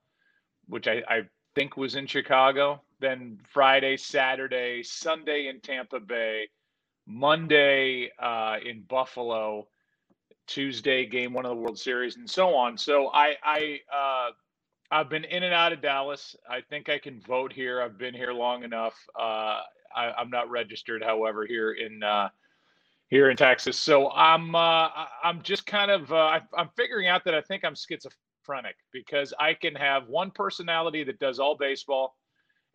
which 0.66 0.86
I, 0.86 1.02
I 1.08 1.20
think 1.54 1.76
was 1.76 1.96
in 1.96 2.06
Chicago. 2.06 2.82
Then 3.00 3.38
Friday, 3.52 3.96
Saturday, 3.96 4.82
Sunday 4.82 5.48
in 5.48 5.60
Tampa 5.60 6.00
Bay, 6.00 6.48
Monday 7.06 8.10
uh, 8.18 8.56
in 8.64 8.82
Buffalo, 8.82 9.66
Tuesday 10.46 11.06
game 11.06 11.32
one 11.32 11.44
of 11.44 11.50
the 11.50 11.56
World 11.56 11.78
Series, 11.78 12.16
and 12.16 12.28
so 12.28 12.54
on. 12.54 12.76
So 12.78 13.10
I 13.12 13.34
I 13.44 13.80
uh, 13.92 14.30
I've 14.90 15.10
been 15.10 15.24
in 15.24 15.42
and 15.42 15.54
out 15.54 15.72
of 15.72 15.82
Dallas. 15.82 16.34
I 16.48 16.60
think 16.60 16.88
I 16.88 16.98
can 16.98 17.20
vote 17.20 17.52
here. 17.52 17.82
I've 17.82 17.98
been 17.98 18.14
here 18.14 18.32
long 18.32 18.64
enough. 18.64 18.94
Uh, 19.18 19.60
I, 19.94 20.20
am 20.20 20.30
not 20.30 20.50
registered, 20.50 21.02
however, 21.02 21.46
here 21.46 21.72
in 21.72 22.02
uh, 22.02 22.28
here 23.08 23.30
in 23.30 23.36
Texas. 23.36 23.78
So 23.78 24.10
I'm 24.12 24.54
uh, 24.54 24.88
I'm 25.24 25.42
just 25.42 25.66
kind 25.66 25.90
of 25.90 26.12
uh, 26.12 26.40
I'm 26.56 26.68
figuring 26.76 27.08
out 27.08 27.24
that 27.24 27.34
I 27.34 27.40
think 27.40 27.64
I'm 27.64 27.74
schizophrenic 27.74 28.76
because 28.92 29.34
I 29.38 29.54
can 29.54 29.74
have 29.74 30.08
one 30.08 30.30
personality 30.30 31.04
that 31.04 31.18
does 31.18 31.38
all 31.38 31.56
baseball, 31.56 32.16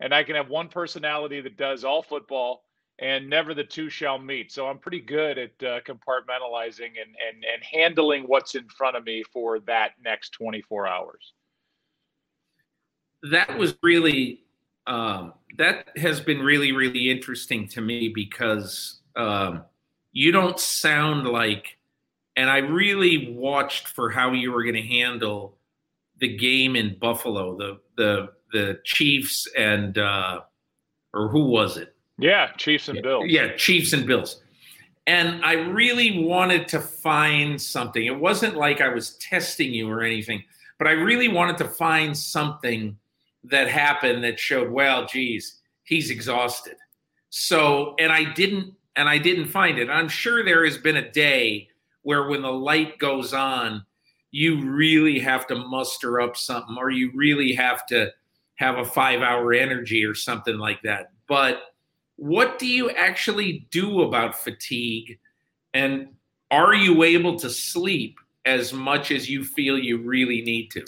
and 0.00 0.12
I 0.14 0.24
can 0.24 0.34
have 0.36 0.48
one 0.48 0.68
personality 0.68 1.40
that 1.40 1.56
does 1.56 1.84
all 1.84 2.02
football, 2.02 2.64
and 2.98 3.30
never 3.30 3.54
the 3.54 3.64
two 3.64 3.88
shall 3.88 4.18
meet. 4.18 4.50
So 4.50 4.66
I'm 4.66 4.78
pretty 4.78 5.00
good 5.00 5.38
at 5.38 5.50
uh, 5.62 5.80
compartmentalizing 5.80 6.92
and 7.00 7.14
and 7.28 7.44
and 7.44 7.62
handling 7.72 8.24
what's 8.24 8.56
in 8.56 8.68
front 8.68 8.96
of 8.96 9.04
me 9.04 9.22
for 9.32 9.60
that 9.60 9.92
next 10.04 10.30
24 10.30 10.88
hours. 10.88 11.32
That 13.30 13.56
was 13.56 13.76
really 13.82 14.40
um, 14.88 15.32
that 15.58 15.90
has 15.96 16.20
been 16.20 16.40
really 16.40 16.72
really 16.72 17.08
interesting 17.08 17.68
to 17.68 17.80
me 17.80 18.08
because. 18.08 19.00
Um, 19.16 19.62
you 20.14 20.32
don't 20.32 20.58
sound 20.58 21.26
like 21.26 21.76
and 22.36 22.50
I 22.50 22.58
really 22.58 23.32
watched 23.34 23.88
for 23.88 24.10
how 24.10 24.32
you 24.32 24.50
were 24.50 24.64
going 24.64 24.74
to 24.74 24.82
handle 24.82 25.56
the 26.18 26.36
game 26.36 26.74
in 26.74 26.96
Buffalo, 26.98 27.56
the 27.56 27.80
the 27.96 28.28
the 28.52 28.80
Chiefs 28.84 29.46
and 29.56 29.98
uh 29.98 30.40
or 31.12 31.28
who 31.28 31.44
was 31.44 31.76
it? 31.76 31.94
Yeah, 32.18 32.52
Chiefs 32.56 32.88
and 32.88 33.02
Bills. 33.02 33.24
Yeah, 33.28 33.54
Chiefs 33.56 33.92
and 33.92 34.06
Bills. 34.06 34.40
And 35.06 35.44
I 35.44 35.52
really 35.52 36.24
wanted 36.24 36.66
to 36.68 36.80
find 36.80 37.60
something. 37.60 38.06
It 38.06 38.18
wasn't 38.18 38.56
like 38.56 38.80
I 38.80 38.88
was 38.88 39.16
testing 39.18 39.74
you 39.74 39.90
or 39.90 40.02
anything, 40.02 40.42
but 40.78 40.88
I 40.88 40.92
really 40.92 41.28
wanted 41.28 41.58
to 41.58 41.68
find 41.68 42.16
something 42.16 42.96
that 43.44 43.68
happened 43.68 44.24
that 44.24 44.40
showed, 44.40 44.70
well, 44.70 45.04
geez, 45.06 45.60
he's 45.82 46.10
exhausted. 46.10 46.76
So, 47.28 47.94
and 47.98 48.10
I 48.10 48.32
didn't 48.32 48.72
and 48.96 49.08
I 49.08 49.18
didn't 49.18 49.46
find 49.46 49.78
it. 49.78 49.90
I'm 49.90 50.08
sure 50.08 50.44
there 50.44 50.64
has 50.64 50.78
been 50.78 50.96
a 50.96 51.10
day 51.10 51.68
where 52.02 52.28
when 52.28 52.42
the 52.42 52.52
light 52.52 52.98
goes 52.98 53.32
on, 53.32 53.84
you 54.30 54.68
really 54.68 55.18
have 55.20 55.46
to 55.46 55.54
muster 55.54 56.20
up 56.20 56.36
something 56.36 56.76
or 56.76 56.90
you 56.90 57.10
really 57.14 57.52
have 57.52 57.86
to 57.86 58.12
have 58.56 58.78
a 58.78 58.84
five 58.84 59.22
hour 59.22 59.52
energy 59.52 60.04
or 60.04 60.14
something 60.14 60.58
like 60.58 60.82
that. 60.82 61.12
But 61.26 61.62
what 62.16 62.58
do 62.58 62.66
you 62.66 62.90
actually 62.90 63.66
do 63.70 64.02
about 64.02 64.38
fatigue? 64.38 65.18
And 65.72 66.08
are 66.50 66.74
you 66.74 67.02
able 67.02 67.38
to 67.38 67.50
sleep 67.50 68.18
as 68.44 68.72
much 68.72 69.10
as 69.10 69.28
you 69.28 69.44
feel 69.44 69.78
you 69.78 69.98
really 69.98 70.42
need 70.42 70.70
to? 70.72 70.84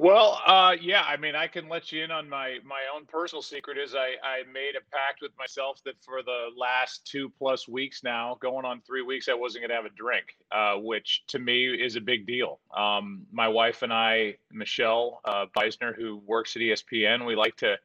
Well, 0.00 0.40
uh, 0.46 0.76
yeah, 0.80 1.02
I 1.02 1.18
mean, 1.18 1.36
I 1.36 1.46
can 1.46 1.68
let 1.68 1.92
you 1.92 2.02
in 2.02 2.10
on 2.10 2.26
my 2.26 2.56
my 2.64 2.80
own 2.94 3.04
personal 3.04 3.42
secret. 3.42 3.76
Is 3.76 3.94
I 3.94 4.14
I 4.24 4.50
made 4.50 4.72
a 4.74 4.80
pact 4.90 5.20
with 5.20 5.32
myself 5.38 5.82
that 5.84 6.02
for 6.02 6.22
the 6.22 6.46
last 6.56 7.04
two 7.04 7.28
plus 7.28 7.68
weeks 7.68 8.02
now, 8.02 8.38
going 8.40 8.64
on 8.64 8.80
three 8.80 9.02
weeks, 9.02 9.28
I 9.28 9.34
wasn't 9.34 9.60
going 9.60 9.68
to 9.68 9.74
have 9.76 9.84
a 9.84 9.94
drink, 9.94 10.38
uh, 10.52 10.76
which 10.76 11.24
to 11.28 11.38
me 11.38 11.66
is 11.66 11.96
a 11.96 12.00
big 12.00 12.26
deal. 12.26 12.60
Um, 12.74 13.26
my 13.30 13.46
wife 13.46 13.82
and 13.82 13.92
I, 13.92 14.36
Michelle 14.50 15.20
uh, 15.26 15.44
Beisner, 15.54 15.94
who 15.94 16.22
works 16.26 16.56
at 16.56 16.62
ESPN, 16.62 17.26
we 17.26 17.36
like 17.36 17.56
to 17.56 17.76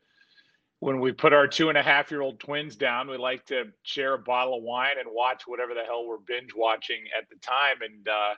when 0.79 1.01
we 1.01 1.11
put 1.11 1.33
our 1.33 1.47
two 1.47 1.67
and 1.67 1.77
a 1.77 1.83
half 1.83 2.11
year 2.11 2.21
old 2.21 2.39
twins 2.39 2.77
down, 2.77 3.09
we 3.09 3.17
like 3.17 3.45
to 3.47 3.65
share 3.83 4.13
a 4.13 4.19
bottle 4.19 4.59
of 4.59 4.63
wine 4.63 4.99
and 5.01 5.09
watch 5.11 5.43
whatever 5.47 5.73
the 5.73 5.83
hell 5.83 6.07
we're 6.07 6.15
binge 6.19 6.51
watching 6.55 7.03
at 7.17 7.27
the 7.29 7.35
time. 7.41 7.81
And 7.81 8.07
uh, 8.07 8.35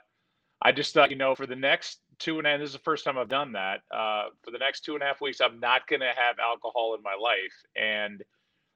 I 0.62 0.72
just 0.72 0.92
thought, 0.94 1.10
you 1.10 1.16
know, 1.16 1.36
for 1.36 1.46
the 1.46 1.54
next 1.54 2.00
two 2.18 2.38
and 2.38 2.46
a 2.46 2.50
half, 2.50 2.60
this 2.60 2.68
is 2.68 2.72
the 2.74 2.80
first 2.80 3.04
time 3.04 3.18
I've 3.18 3.28
done 3.28 3.52
that. 3.52 3.80
Uh, 3.90 4.26
for 4.42 4.50
the 4.50 4.58
next 4.58 4.84
two 4.84 4.94
and 4.94 5.02
a 5.02 5.06
half 5.06 5.20
weeks, 5.20 5.40
I'm 5.40 5.60
not 5.60 5.86
going 5.86 6.00
to 6.00 6.12
have 6.14 6.38
alcohol 6.38 6.94
in 6.94 7.02
my 7.02 7.14
life. 7.14 7.54
And 7.76 8.22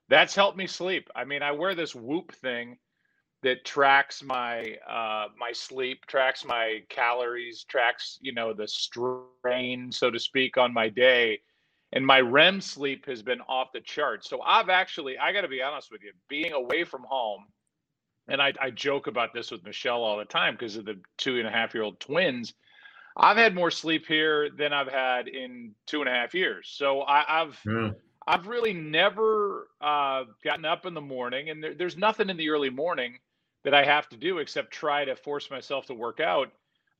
that's 0.08 0.34
helped 0.34 0.58
me 0.58 0.66
sleep. 0.66 1.08
I 1.14 1.24
mean, 1.24 1.42
I 1.42 1.52
wear 1.52 1.74
this 1.74 1.94
whoop 1.94 2.32
thing 2.34 2.78
that 3.42 3.64
tracks 3.64 4.22
my 4.22 4.76
uh, 4.88 5.26
my 5.38 5.52
sleep, 5.52 6.06
tracks 6.06 6.44
my 6.44 6.80
calories, 6.88 7.64
tracks, 7.64 8.18
you 8.20 8.32
know, 8.32 8.52
the 8.52 8.68
strain, 8.68 9.90
so 9.90 10.10
to 10.10 10.18
speak, 10.18 10.56
on 10.56 10.72
my 10.72 10.88
day. 10.88 11.40
And 11.92 12.06
my 12.06 12.20
REM 12.20 12.60
sleep 12.60 13.06
has 13.06 13.22
been 13.22 13.40
off 13.42 13.72
the 13.72 13.80
charts. 13.80 14.30
So 14.30 14.40
I've 14.40 14.70
actually, 14.70 15.18
I 15.18 15.32
got 15.32 15.42
to 15.42 15.48
be 15.48 15.60
honest 15.60 15.90
with 15.90 16.02
you, 16.02 16.12
being 16.28 16.52
away 16.52 16.84
from 16.84 17.02
home, 17.06 17.44
and 18.28 18.40
I, 18.40 18.52
I 18.60 18.70
joke 18.70 19.08
about 19.08 19.34
this 19.34 19.50
with 19.50 19.64
Michelle 19.64 20.02
all 20.02 20.16
the 20.16 20.24
time 20.24 20.54
because 20.54 20.76
of 20.76 20.84
the 20.84 20.98
two 21.18 21.38
and 21.38 21.46
a 21.46 21.50
half 21.50 21.74
year 21.74 21.82
old 21.82 22.00
twins 22.00 22.54
I've 23.16 23.36
had 23.36 23.54
more 23.54 23.70
sleep 23.70 24.06
here 24.06 24.50
than 24.50 24.72
I've 24.72 24.88
had 24.88 25.28
in 25.28 25.74
two 25.86 26.00
and 26.00 26.08
a 26.08 26.12
half 26.12 26.34
years. 26.34 26.72
So 26.74 27.02
I, 27.02 27.24
have 27.26 27.58
yeah. 27.66 27.90
I've 28.26 28.46
really 28.46 28.72
never 28.72 29.68
uh, 29.80 30.24
gotten 30.44 30.64
up 30.64 30.86
in 30.86 30.94
the 30.94 31.00
morning, 31.00 31.50
and 31.50 31.62
there, 31.62 31.74
there's 31.74 31.96
nothing 31.96 32.30
in 32.30 32.36
the 32.36 32.50
early 32.50 32.70
morning 32.70 33.18
that 33.64 33.74
I 33.74 33.84
have 33.84 34.08
to 34.10 34.16
do 34.16 34.38
except 34.38 34.72
try 34.72 35.04
to 35.04 35.16
force 35.16 35.50
myself 35.50 35.86
to 35.86 35.94
work 35.94 36.20
out 36.20 36.50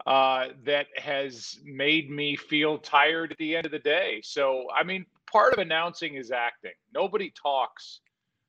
uh, 0.07 0.49
that 0.65 0.87
has 0.97 1.59
made 1.65 2.11
me 2.11 2.37
feel 2.37 2.79
tired 2.79 3.33
at 3.33 3.39
the 3.39 3.57
end 3.57 3.67
of 3.67 3.73
the 3.73 3.79
day. 3.79 4.21
So 4.23 4.67
I 4.75 4.83
mean, 4.83 5.07
part 5.31 5.53
of 5.53 5.59
announcing 5.59 6.15
is 6.15 6.31
acting. 6.31 6.73
Nobody 6.93 7.33
talks 7.41 8.01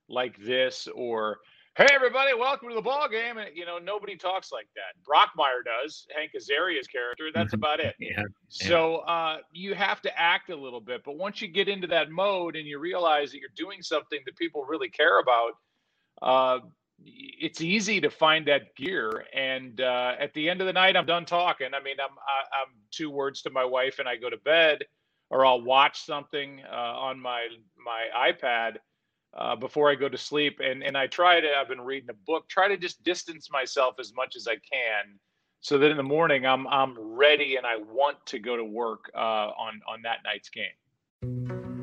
like 0.10 0.38
this 0.38 0.88
or 0.93 1.39
hey 1.75 1.88
everybody 1.92 2.36
welcome 2.36 2.70
to 2.70 2.75
the 2.75 2.82
ball 2.82 3.10
game 3.10 3.39
and 3.39 3.50
you 3.56 3.65
know 3.65 3.80
nobody 3.80 4.15
talks 4.15 4.51
like 4.51 4.68
that. 4.75 4.94
Brockmire 5.03 5.63
does 5.65 6.06
hank 6.15 6.32
azaria's 6.38 6.86
character. 6.86 7.30
That's 7.34 7.48
mm-hmm. 7.48 7.56
about 7.56 7.80
it. 7.80 7.96
Yeah, 8.00 8.22
so 8.48 8.98
uh, 8.98 9.38
you 9.51 9.74
have 9.74 10.00
to 10.03 10.20
act 10.20 10.51
a 10.51 10.56
little 10.56 10.80
bit 10.80 11.01
but 11.03 11.18
once 11.18 11.42
you 11.42 11.48
get 11.48 11.68
into 11.68 11.88
that 11.88 12.12
mode 12.12 12.56
and 12.56 12.68
you 12.68 12.77
realize 12.77 13.32
that 13.32 13.39
you're 13.39 13.50
doing 13.58 13.82
something 13.82 14.20
that 14.25 14.36
people 14.38 14.65
really 14.65 14.89
care 14.89 15.20
about 15.20 15.53
uh, 16.22 16.60
it's 17.06 17.60
easy 17.60 18.00
to 18.00 18.10
find 18.10 18.48
that 18.48 18.75
gear. 18.75 19.25
And 19.34 19.82
uh, 19.82 20.13
at 20.20 20.32
the 20.36 20.48
end 20.48 20.62
of 20.62 20.68
the 20.68 20.74
night 20.74 20.96
i'm 20.96 21.08
done 21.08 21.25
talking. 21.25 21.74
I 21.74 21.82
mean 21.82 21.96
i'm 22.00 22.15
I, 22.27 22.62
am 22.62 22.68
two 22.92 23.10
words 23.10 23.42
to 23.44 23.50
my 23.50 23.65
wife 23.65 23.98
and 23.98 24.08
i 24.08 24.15
go 24.15 24.30
to 24.30 24.38
bed 24.38 24.84
or 25.32 25.44
i'll 25.44 25.62
watch 25.62 26.06
something 26.06 26.62
uh, 26.72 26.75
on 26.75 27.20
my 27.20 27.48
my 27.84 28.32
ipad 28.32 28.77
uh, 29.38 29.56
before 29.56 29.90
I 29.90 29.96
go 29.96 30.10
to 30.10 30.18
sleep. 30.18 30.60
And 30.63 30.84
and 30.84 30.98
I 30.98 31.08
try 31.08 31.40
to. 31.40 31.48
I've 31.56 31.68
been 31.68 31.82
reading 31.82 32.10
a 32.10 32.13
book. 32.13 32.48
Try 32.48 32.68
to 32.68 32.78
just 32.78 33.04
distance 33.04 33.50
myself 33.52 33.96
as 34.00 34.13
much 34.16 34.36
as 34.36 34.48
I 34.48 34.56
can, 34.56 35.20
so 35.62 35.78
that 35.78 35.92
in 35.92 35.98
the 35.98 36.04
morning 36.04 36.46
I'm 36.46 36.68
I'm 36.68 36.98
ready 37.00 37.56
and 37.56 37.66
I 37.66 37.78
want 37.78 38.18
to 38.28 38.40
go 38.40 38.58
to 38.58 38.63
work 38.63 39.12
uh, 39.16 39.18
on 39.18 39.82
on 39.88 40.02
that 40.04 40.20
night's 40.24 40.50
game. 40.50 41.52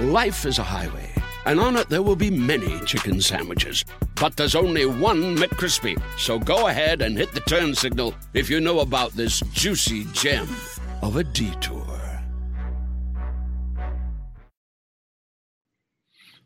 Life 0.00 0.46
is 0.46 0.58
a 0.58 0.62
highway, 0.62 1.12
and 1.44 1.60
on 1.60 1.76
it 1.76 1.90
there 1.90 2.00
will 2.00 2.16
be 2.16 2.30
many 2.30 2.80
chicken 2.86 3.20
sandwiches. 3.20 3.84
But 4.18 4.34
there's 4.34 4.54
only 4.54 4.86
one 4.86 5.36
McCrispy. 5.36 6.00
So 6.16 6.38
go 6.38 6.68
ahead 6.68 7.02
and 7.02 7.18
hit 7.18 7.32
the 7.32 7.40
turn 7.40 7.74
signal 7.74 8.14
if 8.32 8.48
you 8.48 8.60
know 8.62 8.80
about 8.80 9.12
this 9.12 9.40
juicy 9.52 10.06
gem 10.14 10.48
of 11.02 11.16
a 11.16 11.24
detour. 11.24 11.84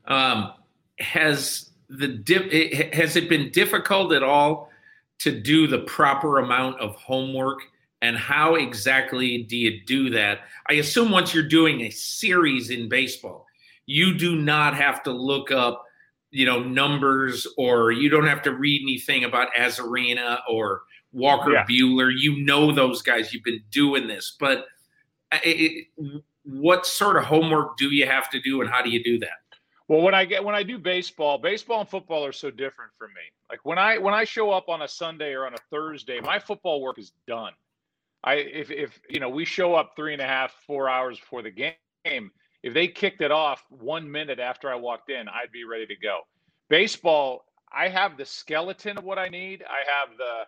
Um, 0.07 0.53
has 0.99 1.71
the 1.89 2.09
dip, 2.09 2.53
has 2.93 3.15
it 3.15 3.29
been 3.29 3.53
difficult 3.53 4.13
at 4.13 4.25
all 4.25 4.69
to 5.21 5.31
do 5.31 5.69
the 5.69 5.79
proper 5.79 6.41
amount 6.41 6.81
of 6.81 6.97
homework? 6.97 7.61
And 8.03 8.19
how 8.19 8.57
exactly 8.57 9.45
do 9.45 9.57
you 9.57 9.81
do 9.87 10.11
that? 10.11 10.41
I 10.69 10.75
assume 10.75 11.11
once 11.11 11.33
you're 11.33 11.49
doing 11.49 11.83
a 11.83 11.91
series 11.91 12.69
in 12.69 12.89
baseball, 12.89 13.44
you 13.87 14.17
do 14.17 14.37
not 14.37 14.75
have 14.75 15.03
to 15.05 15.13
look 15.13 15.51
up, 15.51 15.85
you 16.31 16.47
know, 16.47 16.63
numbers 16.63 17.47
or 17.57 17.93
you 17.93 18.09
don't 18.09 18.27
have 18.27 18.43
to 18.43 18.53
read 18.53 18.83
anything 18.83 19.25
about 19.25 19.49
Arozarena 19.55 20.39
or 20.49 20.83
Walker 21.13 21.53
yeah. 21.53 21.65
Buehler. 21.65 22.11
You 22.15 22.45
know 22.45 22.73
those 22.73 23.03
guys. 23.03 23.33
You've 23.33 23.45
been 23.45 23.63
doing 23.71 24.07
this, 24.07 24.37
but 24.39 24.67
uh, 25.33 25.39
it, 25.45 25.87
what 26.45 26.87
sort 26.87 27.17
of 27.17 27.25
homework 27.25 27.77
do 27.77 27.91
you 27.91 28.07
have 28.07 28.29
to 28.31 28.41
do, 28.41 28.61
and 28.61 28.71
how 28.71 28.83
do 28.83 28.91
you 28.91 29.03
do 29.03 29.19
that? 29.21 29.29
Well, 29.87 30.01
when 30.01 30.15
I 30.15 30.25
get 30.25 30.43
when 30.43 30.55
I 30.55 30.63
do 30.63 30.79
baseball, 30.79 31.39
baseball 31.39 31.81
and 31.81 31.89
football 31.89 32.25
are 32.25 32.33
so 32.33 32.51
different 32.51 32.93
for 32.97 33.09
me. 33.09 33.23
Like 33.51 33.65
when 33.65 33.79
I 33.79 33.99
when 33.99 34.15
I 34.15 34.25
show 34.25 34.51
up 34.51 34.69
on 34.69 34.83
a 34.83 34.89
Sunday 34.89 35.33
or 35.33 35.47
on 35.47 35.55
a 35.55 35.59
Thursday, 35.71 36.21
my 36.21 36.39
football 36.39 36.81
work 36.81 36.99
is 36.99 37.13
done. 37.27 37.53
I 38.25 38.35
if 38.35 38.71
if 38.71 38.99
you 39.11 39.21
know 39.21 39.29
we 39.29 39.45
show 39.45 39.75
up 39.75 39.93
three 39.95 40.15
and 40.15 40.23
a 40.23 40.27
half 40.27 40.55
four 40.67 40.89
hours 40.89 41.21
before 41.21 41.43
the 41.43 41.51
game, 41.51 42.31
if 42.65 42.73
they 42.73 42.89
kicked 42.89 43.21
it 43.21 43.31
off 43.31 43.63
one 43.69 44.11
minute 44.11 44.39
after 44.39 44.71
I 44.71 44.77
walked 44.77 45.11
in, 45.11 45.29
I'd 45.29 45.53
be 45.53 45.65
ready 45.65 45.85
to 45.85 45.97
go. 45.97 46.21
Baseball, 46.71 47.45
I 47.71 47.89
have 47.91 48.17
the 48.17 48.25
skeleton 48.25 48.97
of 48.97 49.05
what 49.05 49.19
I 49.19 49.29
need. 49.29 49.63
I 49.63 49.83
have 50.01 50.17
the 50.17 50.45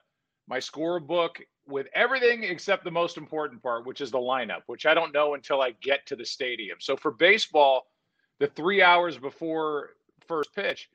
my 0.49 0.59
scorebook 0.59 1.43
with 1.67 1.89
everything 1.95 2.45
except 2.45 2.85
the 2.85 2.91
most 2.91 3.19
important 3.19 3.63
part, 3.63 3.85
which 3.85 4.01
is 4.01 4.11
the 4.11 4.19
lineup, 4.19 4.63
which 4.65 4.87
I 4.87 4.95
don't 4.95 5.13
know 5.13 5.35
until 5.35 5.61
I 5.61 5.73
get 5.83 6.07
to 6.07 6.17
the 6.17 6.25
stadium. 6.25 6.79
So 6.81 6.97
for 6.97 7.11
baseball 7.11 7.85
the 8.39 8.47
three 8.47 8.81
hours 8.81 9.19
before 9.19 9.91
first 10.27 10.55
pitch, 10.55 10.89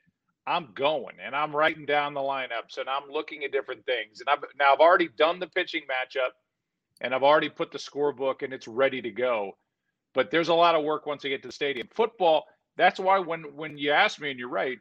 I'm 0.44 0.70
going 0.74 1.14
and 1.24 1.36
I'm 1.36 1.54
writing 1.54 1.86
down 1.86 2.14
the 2.14 2.20
lineups 2.20 2.78
and 2.78 2.88
I'm 2.88 3.08
looking 3.08 3.44
at 3.44 3.52
different 3.52 3.86
things. 3.86 4.18
And 4.18 4.28
I've 4.28 4.42
now 4.58 4.72
I've 4.72 4.80
already 4.80 5.08
done 5.16 5.38
the 5.38 5.46
pitching 5.46 5.82
matchup 5.82 6.32
and 7.00 7.14
I've 7.14 7.22
already 7.22 7.48
put 7.48 7.70
the 7.70 7.78
scorebook 7.78 8.42
and 8.42 8.52
it's 8.52 8.66
ready 8.66 9.00
to 9.02 9.10
go. 9.12 9.56
But 10.14 10.30
there's 10.30 10.48
a 10.48 10.54
lot 10.54 10.74
of 10.74 10.84
work 10.84 11.06
once 11.06 11.24
I 11.24 11.28
get 11.28 11.42
to 11.42 11.48
the 11.48 11.54
stadium. 11.54 11.88
Football, 11.92 12.44
that's 12.76 13.00
why 13.00 13.18
when 13.18 13.56
when 13.56 13.78
you 13.78 13.92
ask 13.92 14.20
me, 14.20 14.30
and 14.30 14.38
you're 14.38 14.48
right, 14.48 14.78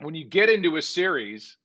when 0.00 0.14
you 0.14 0.24
get 0.24 0.50
into 0.50 0.76
a 0.76 0.82
series, 0.82 1.56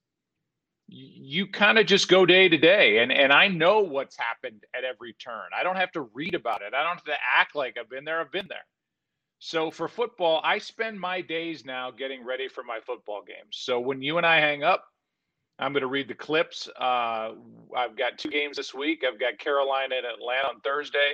you 0.86 1.46
kind 1.46 1.78
of 1.78 1.86
just 1.86 2.08
go 2.08 2.24
day 2.24 2.48
to 2.48 2.56
day 2.56 2.98
and 2.98 3.12
and 3.12 3.30
I 3.30 3.48
know 3.48 3.80
what's 3.80 4.16
happened 4.16 4.64
at 4.74 4.84
every 4.84 5.12
turn. 5.14 5.50
I 5.58 5.62
don't 5.62 5.76
have 5.76 5.92
to 5.92 6.02
read 6.14 6.34
about 6.34 6.62
it. 6.62 6.72
I 6.74 6.82
don't 6.82 6.94
have 6.94 7.04
to 7.04 7.16
act 7.36 7.54
like 7.54 7.76
I've 7.78 7.90
been 7.90 8.04
there. 8.04 8.20
I've 8.20 8.32
been 8.32 8.46
there. 8.48 8.64
So 9.38 9.70
for 9.70 9.86
football, 9.86 10.40
I 10.42 10.58
spend 10.58 10.98
my 10.98 11.20
days 11.20 11.64
now 11.64 11.90
getting 11.90 12.24
ready 12.24 12.48
for 12.48 12.64
my 12.64 12.80
football 12.80 13.22
games. 13.26 13.58
So 13.58 13.78
when 13.78 14.02
you 14.02 14.16
and 14.16 14.26
I 14.26 14.40
hang 14.40 14.64
up, 14.64 14.84
I'm 15.58 15.72
going 15.72 15.82
to 15.82 15.88
read 15.88 16.08
the 16.08 16.14
clips. 16.14 16.68
Uh, 16.80 17.32
I've 17.76 17.96
got 17.96 18.18
two 18.18 18.30
games 18.30 18.56
this 18.56 18.74
week. 18.74 19.04
I've 19.06 19.20
got 19.20 19.38
Carolina 19.38 19.96
and 19.96 20.06
Atlanta 20.06 20.48
on 20.48 20.60
Thursday, 20.60 21.12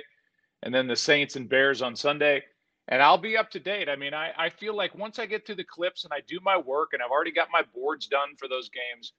and 0.65 0.73
then 0.73 0.87
the 0.87 0.95
Saints 0.95 1.35
and 1.37 1.47
Bears 1.47 1.81
on 1.81 1.95
Sunday. 1.95 2.43
And 2.87 3.01
I'll 3.01 3.17
be 3.17 3.37
up 3.37 3.49
to 3.51 3.59
date. 3.59 3.87
I 3.87 3.95
mean, 3.95 4.13
I, 4.13 4.31
I 4.37 4.49
feel 4.49 4.75
like 4.75 4.93
once 4.95 5.17
I 5.17 5.25
get 5.25 5.45
through 5.45 5.55
the 5.55 5.63
clips 5.63 6.03
and 6.03 6.13
I 6.13 6.21
do 6.27 6.39
my 6.43 6.57
work 6.57 6.89
and 6.93 7.01
I've 7.01 7.11
already 7.11 7.31
got 7.31 7.47
my 7.51 7.61
boards 7.73 8.07
done 8.07 8.35
for 8.37 8.47
those 8.47 8.69
games, 8.69 9.13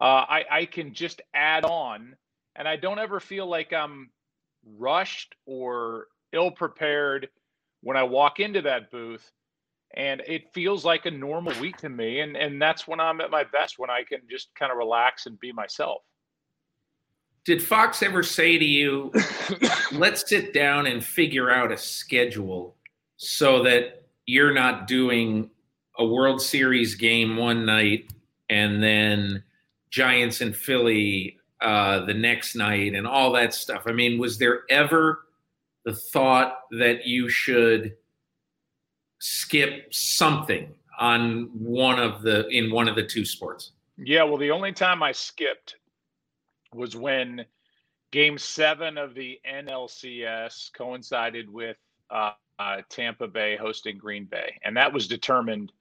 uh, 0.00 0.24
I, 0.28 0.44
I 0.50 0.64
can 0.64 0.92
just 0.92 1.22
add 1.32 1.64
on. 1.64 2.16
And 2.56 2.66
I 2.66 2.76
don't 2.76 2.98
ever 2.98 3.20
feel 3.20 3.46
like 3.46 3.72
I'm 3.72 4.10
rushed 4.76 5.34
or 5.46 6.08
ill 6.32 6.50
prepared 6.50 7.28
when 7.82 7.96
I 7.96 8.02
walk 8.02 8.40
into 8.40 8.62
that 8.62 8.90
booth 8.90 9.30
and 9.94 10.22
it 10.26 10.52
feels 10.52 10.84
like 10.84 11.06
a 11.06 11.10
normal 11.10 11.58
week 11.60 11.76
to 11.78 11.88
me 11.88 12.20
and 12.20 12.36
and 12.36 12.60
that's 12.60 12.88
when 12.88 12.98
I'm 12.98 13.20
at 13.20 13.30
my 13.30 13.44
best 13.44 13.78
when 13.78 13.90
I 13.90 14.02
can 14.02 14.20
just 14.28 14.48
kind 14.58 14.72
of 14.72 14.78
relax 14.78 15.26
and 15.26 15.38
be 15.38 15.52
myself. 15.52 16.02
Did 17.46 17.62
Fox 17.62 18.02
ever 18.02 18.24
say 18.24 18.58
to 18.58 18.64
you, 18.64 19.12
"Let's 19.92 20.28
sit 20.28 20.52
down 20.52 20.88
and 20.88 21.02
figure 21.02 21.48
out 21.48 21.70
a 21.70 21.76
schedule 21.76 22.74
so 23.16 23.62
that 23.62 24.02
you're 24.26 24.52
not 24.52 24.88
doing 24.88 25.48
a 25.96 26.04
World 26.04 26.42
Series 26.42 26.96
game 26.96 27.36
one 27.36 27.64
night 27.64 28.12
and 28.50 28.82
then 28.82 29.44
Giants 29.90 30.40
and 30.40 30.56
Philly 30.56 31.38
uh, 31.60 32.04
the 32.04 32.14
next 32.14 32.56
night 32.56 32.94
and 32.94 33.06
all 33.06 33.30
that 33.34 33.54
stuff?" 33.54 33.84
I 33.86 33.92
mean, 33.92 34.18
was 34.18 34.38
there 34.38 34.62
ever 34.68 35.20
the 35.84 35.94
thought 35.94 36.58
that 36.72 37.06
you 37.06 37.28
should 37.28 37.94
skip 39.20 39.94
something 39.94 40.74
on 40.98 41.50
one 41.56 42.00
of 42.00 42.22
the 42.22 42.48
in 42.48 42.72
one 42.72 42.88
of 42.88 42.96
the 42.96 43.06
two 43.06 43.24
sports? 43.24 43.70
Yeah, 43.96 44.24
well, 44.24 44.36
the 44.36 44.50
only 44.50 44.72
time 44.72 45.00
I 45.00 45.12
skipped 45.12 45.76
was 46.76 46.94
when 46.94 47.44
Game 48.12 48.38
Seven 48.38 48.98
of 48.98 49.14
the 49.14 49.40
NLCS 49.50 50.72
coincided 50.72 51.50
with 51.50 51.76
uh, 52.10 52.32
uh, 52.58 52.82
Tampa 52.88 53.26
Bay 53.26 53.56
hosting 53.56 53.98
Green 53.98 54.24
Bay, 54.24 54.58
and 54.64 54.76
that 54.76 54.92
was 54.92 55.08
determined 55.08 55.72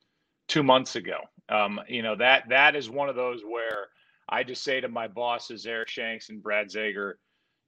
two 0.48 0.64
months 0.64 0.96
ago. 0.96 1.20
Um, 1.50 1.80
you 1.88 2.02
know 2.02 2.16
that 2.16 2.50
that 2.50 2.76
is 2.76 2.90
one 2.90 3.10
of 3.10 3.16
those 3.16 3.42
where 3.44 3.88
I 4.28 4.44
just 4.44 4.64
say 4.64 4.82
to 4.82 4.88
my 4.88 5.08
bosses, 5.08 5.66
Eric 5.66 5.90
Shanks 5.90 6.30
and 6.30 6.42
Brad 6.42 6.68
Zager, 6.68 7.14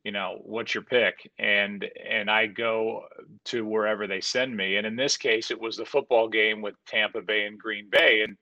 you 0.04 0.12
know 0.12 0.40
what's 0.44 0.74
your 0.74 0.84
pick? 0.84 1.30
And 1.38 1.86
and 2.10 2.32
i 2.32 2.48
go 2.48 3.04
to 3.46 3.66
wherever 3.66 4.08
they 4.08 4.22
send 4.22 4.56
me. 4.56 4.78
And 4.78 4.88
in 4.88 4.96
this 4.96 5.18
case 5.18 5.52
it 5.52 5.60
was 5.60 5.78
the 5.78 5.86
football 5.86 6.30
game 6.30 6.62
with 6.62 6.76
tampa 6.86 7.22
bay 7.22 7.46
and 7.46 7.60
green 7.60 7.90
bay. 7.90 8.22
And 8.24 8.38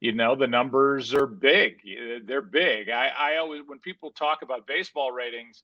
you 0.00 0.12
know 0.12 0.36
the 0.36 0.46
numbers 0.46 1.14
are 1.14 1.26
big 1.26 1.80
they're 2.26 2.42
big. 2.42 2.90
I 2.90 3.10
i 3.18 3.36
always 3.38 3.62
when 3.66 3.80
people 3.80 4.12
talk 4.12 4.42
about 4.42 4.66
baseball 4.66 5.12
ratings 5.12 5.62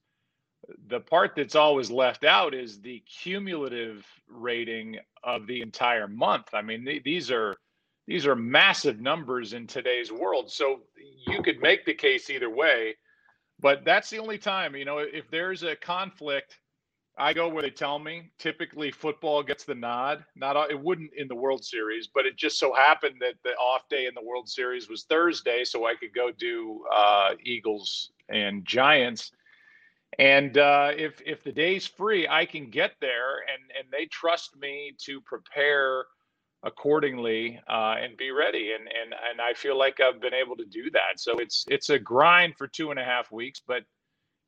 the 0.89 1.01
part 1.01 1.33
that's 1.37 1.57
always 1.57 1.91
left 1.91 2.25
out 2.25 2.55
is 2.55 2.81
the 2.81 3.01
cumulative 3.01 4.07
rating 4.29 4.99
of 5.25 5.47
the 5.47 5.63
entire 5.63 6.09
month. 6.09 6.49
I 6.55 6.63
mean 6.63 6.85
th- 6.85 7.05
these 7.05 7.31
are 7.31 7.57
these 8.09 8.27
are 8.27 8.37
massive 8.37 9.01
numbers 9.01 9.55
in 9.55 9.67
today's 9.67 10.13
world. 10.13 10.51
So 10.53 10.81
you 11.29 11.43
could 11.43 11.61
make 11.61 11.87
the 11.87 11.95
case 11.95 12.31
either 12.31 12.51
way 12.51 12.95
but 13.61 13.85
that's 13.87 14.11
the 14.11 14.19
only 14.21 14.39
time, 14.39 14.77
you 14.77 14.85
know, 14.87 14.99
if 15.01 15.31
there's 15.31 15.65
a 15.65 15.77
conflict, 15.77 16.59
I 17.19 17.35
go 17.35 17.49
where 17.49 17.63
they 17.63 17.71
tell 17.71 17.99
me. 17.99 18.31
Typically, 18.39 18.91
football 18.91 19.43
gets 19.43 19.65
the 19.65 19.75
nod. 19.75 20.25
Not 20.35 20.71
it 20.71 20.81
wouldn't 20.81 21.11
in 21.17 21.29
the 21.29 21.35
World 21.35 21.65
Series, 21.65 22.09
but 22.13 22.25
it 22.25 22.37
just 22.37 22.59
so 22.59 22.73
happened 22.73 23.17
that 23.21 23.35
the 23.45 23.51
off 23.51 23.89
day 23.89 24.07
in 24.07 24.15
the 24.15 24.25
World 24.25 24.49
Series 24.49 24.89
was 24.89 25.05
Thursday, 25.05 25.65
so 25.65 25.87
I 25.87 25.95
could 25.95 26.15
go 26.15 26.31
do 26.31 26.85
uh, 26.95 27.35
Eagles 27.45 28.13
and 28.29 28.65
Giants. 28.65 29.33
And 30.19 30.57
uh, 30.57 30.93
if 30.97 31.21
if 31.25 31.43
the 31.45 31.53
day's 31.53 31.87
free, 31.87 32.27
I 32.29 32.47
can 32.47 32.71
get 32.71 32.93
there, 33.01 33.41
and 33.41 33.63
and 33.79 33.89
they 33.91 34.07
trust 34.07 34.57
me 34.57 34.95
to 35.05 35.21
prepare 35.21 36.07
accordingly 36.65 37.61
uh, 37.69 37.97
and 37.99 38.17
be 38.17 38.31
ready. 38.31 38.73
And 38.73 38.89
and 38.89 39.13
and 39.31 39.41
I 39.41 39.53
feel 39.53 39.79
like 39.79 40.01
I've 40.01 40.21
been 40.21 40.35
able 40.35 40.57
to 40.57 40.65
do 40.65 40.91
that. 40.93 41.19
So 41.19 41.39
it's 41.39 41.67
it's 41.69 41.91
a 41.91 41.99
grind 41.99 42.55
for 42.57 42.69
two 42.69 42.91
and 42.91 42.99
a 42.99 43.05
half 43.05 43.31
weeks, 43.31 43.61
but 43.67 43.85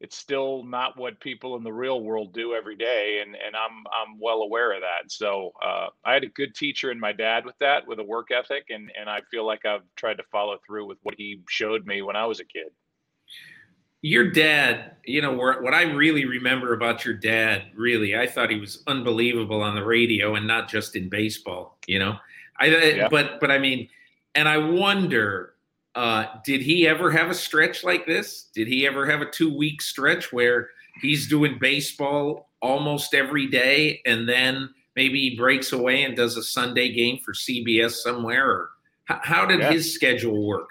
it's 0.04 0.18
still 0.18 0.62
not 0.64 0.98
what 0.98 1.18
people 1.18 1.56
in 1.56 1.64
the 1.64 1.72
real 1.72 2.02
world 2.02 2.34
do 2.34 2.52
every 2.52 2.76
day, 2.76 3.22
and 3.24 3.34
and 3.34 3.56
I'm 3.56 3.84
I'm 3.86 4.20
well 4.20 4.42
aware 4.42 4.74
of 4.74 4.82
that. 4.82 5.10
So 5.10 5.52
uh, 5.64 5.86
I 6.04 6.12
had 6.12 6.24
a 6.24 6.28
good 6.28 6.54
teacher 6.54 6.90
in 6.90 7.00
my 7.00 7.10
dad 7.10 7.46
with 7.46 7.56
that, 7.60 7.88
with 7.88 7.98
a 8.00 8.04
work 8.04 8.28
ethic, 8.30 8.66
and 8.68 8.92
and 9.00 9.08
I 9.08 9.22
feel 9.30 9.46
like 9.46 9.64
I've 9.64 9.80
tried 9.96 10.18
to 10.18 10.22
follow 10.30 10.58
through 10.66 10.86
with 10.86 10.98
what 11.02 11.14
he 11.16 11.40
showed 11.48 11.86
me 11.86 12.02
when 12.02 12.16
I 12.16 12.26
was 12.26 12.38
a 12.38 12.44
kid. 12.44 12.66
Your 14.02 14.30
dad, 14.30 14.96
you 15.06 15.22
know, 15.22 15.32
what 15.32 15.72
I 15.72 15.84
really 15.84 16.26
remember 16.26 16.74
about 16.74 17.06
your 17.06 17.14
dad, 17.14 17.70
really, 17.74 18.14
I 18.14 18.26
thought 18.26 18.50
he 18.50 18.60
was 18.60 18.82
unbelievable 18.86 19.62
on 19.62 19.74
the 19.74 19.82
radio 19.82 20.34
and 20.34 20.46
not 20.46 20.68
just 20.68 20.96
in 20.96 21.08
baseball. 21.08 21.78
You 21.86 22.00
know, 22.00 22.16
I 22.60 22.66
yeah. 22.66 23.08
but 23.08 23.40
but 23.40 23.50
I 23.50 23.56
mean, 23.56 23.88
and 24.34 24.46
I 24.46 24.58
wonder 24.58 25.53
uh, 25.94 26.26
did 26.44 26.60
he 26.60 26.86
ever 26.86 27.10
have 27.10 27.30
a 27.30 27.34
stretch 27.34 27.84
like 27.84 28.06
this? 28.06 28.50
Did 28.54 28.66
he 28.66 28.86
ever 28.86 29.06
have 29.06 29.20
a 29.20 29.30
two 29.30 29.54
week 29.54 29.80
stretch 29.80 30.32
where 30.32 30.70
he's 31.00 31.28
doing 31.28 31.58
baseball 31.60 32.50
almost 32.60 33.14
every 33.14 33.46
day 33.46 34.00
and 34.06 34.28
then 34.28 34.70
maybe 34.96 35.20
he 35.20 35.36
breaks 35.36 35.72
away 35.72 36.02
and 36.02 36.16
does 36.16 36.36
a 36.36 36.42
Sunday 36.42 36.92
game 36.92 37.18
for 37.18 37.32
CBS 37.32 37.92
somewhere? 37.92 38.48
Or 38.48 38.70
how, 39.04 39.20
how 39.22 39.46
did 39.46 39.60
yeah. 39.60 39.72
his 39.72 39.94
schedule 39.94 40.46
work? 40.46 40.68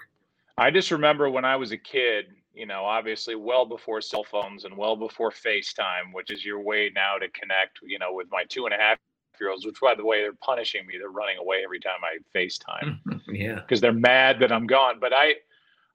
I 0.58 0.70
just 0.70 0.90
remember 0.90 1.30
when 1.30 1.44
I 1.44 1.56
was 1.56 1.72
a 1.72 1.78
kid, 1.78 2.26
you 2.52 2.66
know, 2.66 2.84
obviously 2.84 3.34
well 3.34 3.64
before 3.64 4.00
cell 4.00 4.24
phones 4.24 4.64
and 4.64 4.76
well 4.76 4.94
before 4.94 5.30
FaceTime, 5.30 6.12
which 6.12 6.30
is 6.30 6.44
your 6.44 6.60
way 6.60 6.92
now 6.94 7.16
to 7.16 7.28
connect, 7.30 7.80
you 7.82 7.98
know, 7.98 8.12
with 8.12 8.28
my 8.30 8.44
two 8.44 8.66
and 8.66 8.74
a 8.74 8.78
half 8.78 8.98
year 9.40 9.50
olds, 9.50 9.64
which 9.64 9.80
by 9.80 9.94
the 9.94 10.04
way, 10.04 10.20
they're 10.20 10.32
punishing 10.34 10.86
me. 10.86 10.94
They're 10.98 11.08
running 11.08 11.38
away 11.38 11.62
every 11.64 11.80
time 11.80 11.98
I 12.04 12.18
FaceTime. 12.38 13.13
Yeah. 13.28 13.56
Because 13.56 13.80
they're 13.80 13.92
mad 13.92 14.40
that 14.40 14.52
I'm 14.52 14.66
gone. 14.66 14.98
But 15.00 15.12
I 15.14 15.34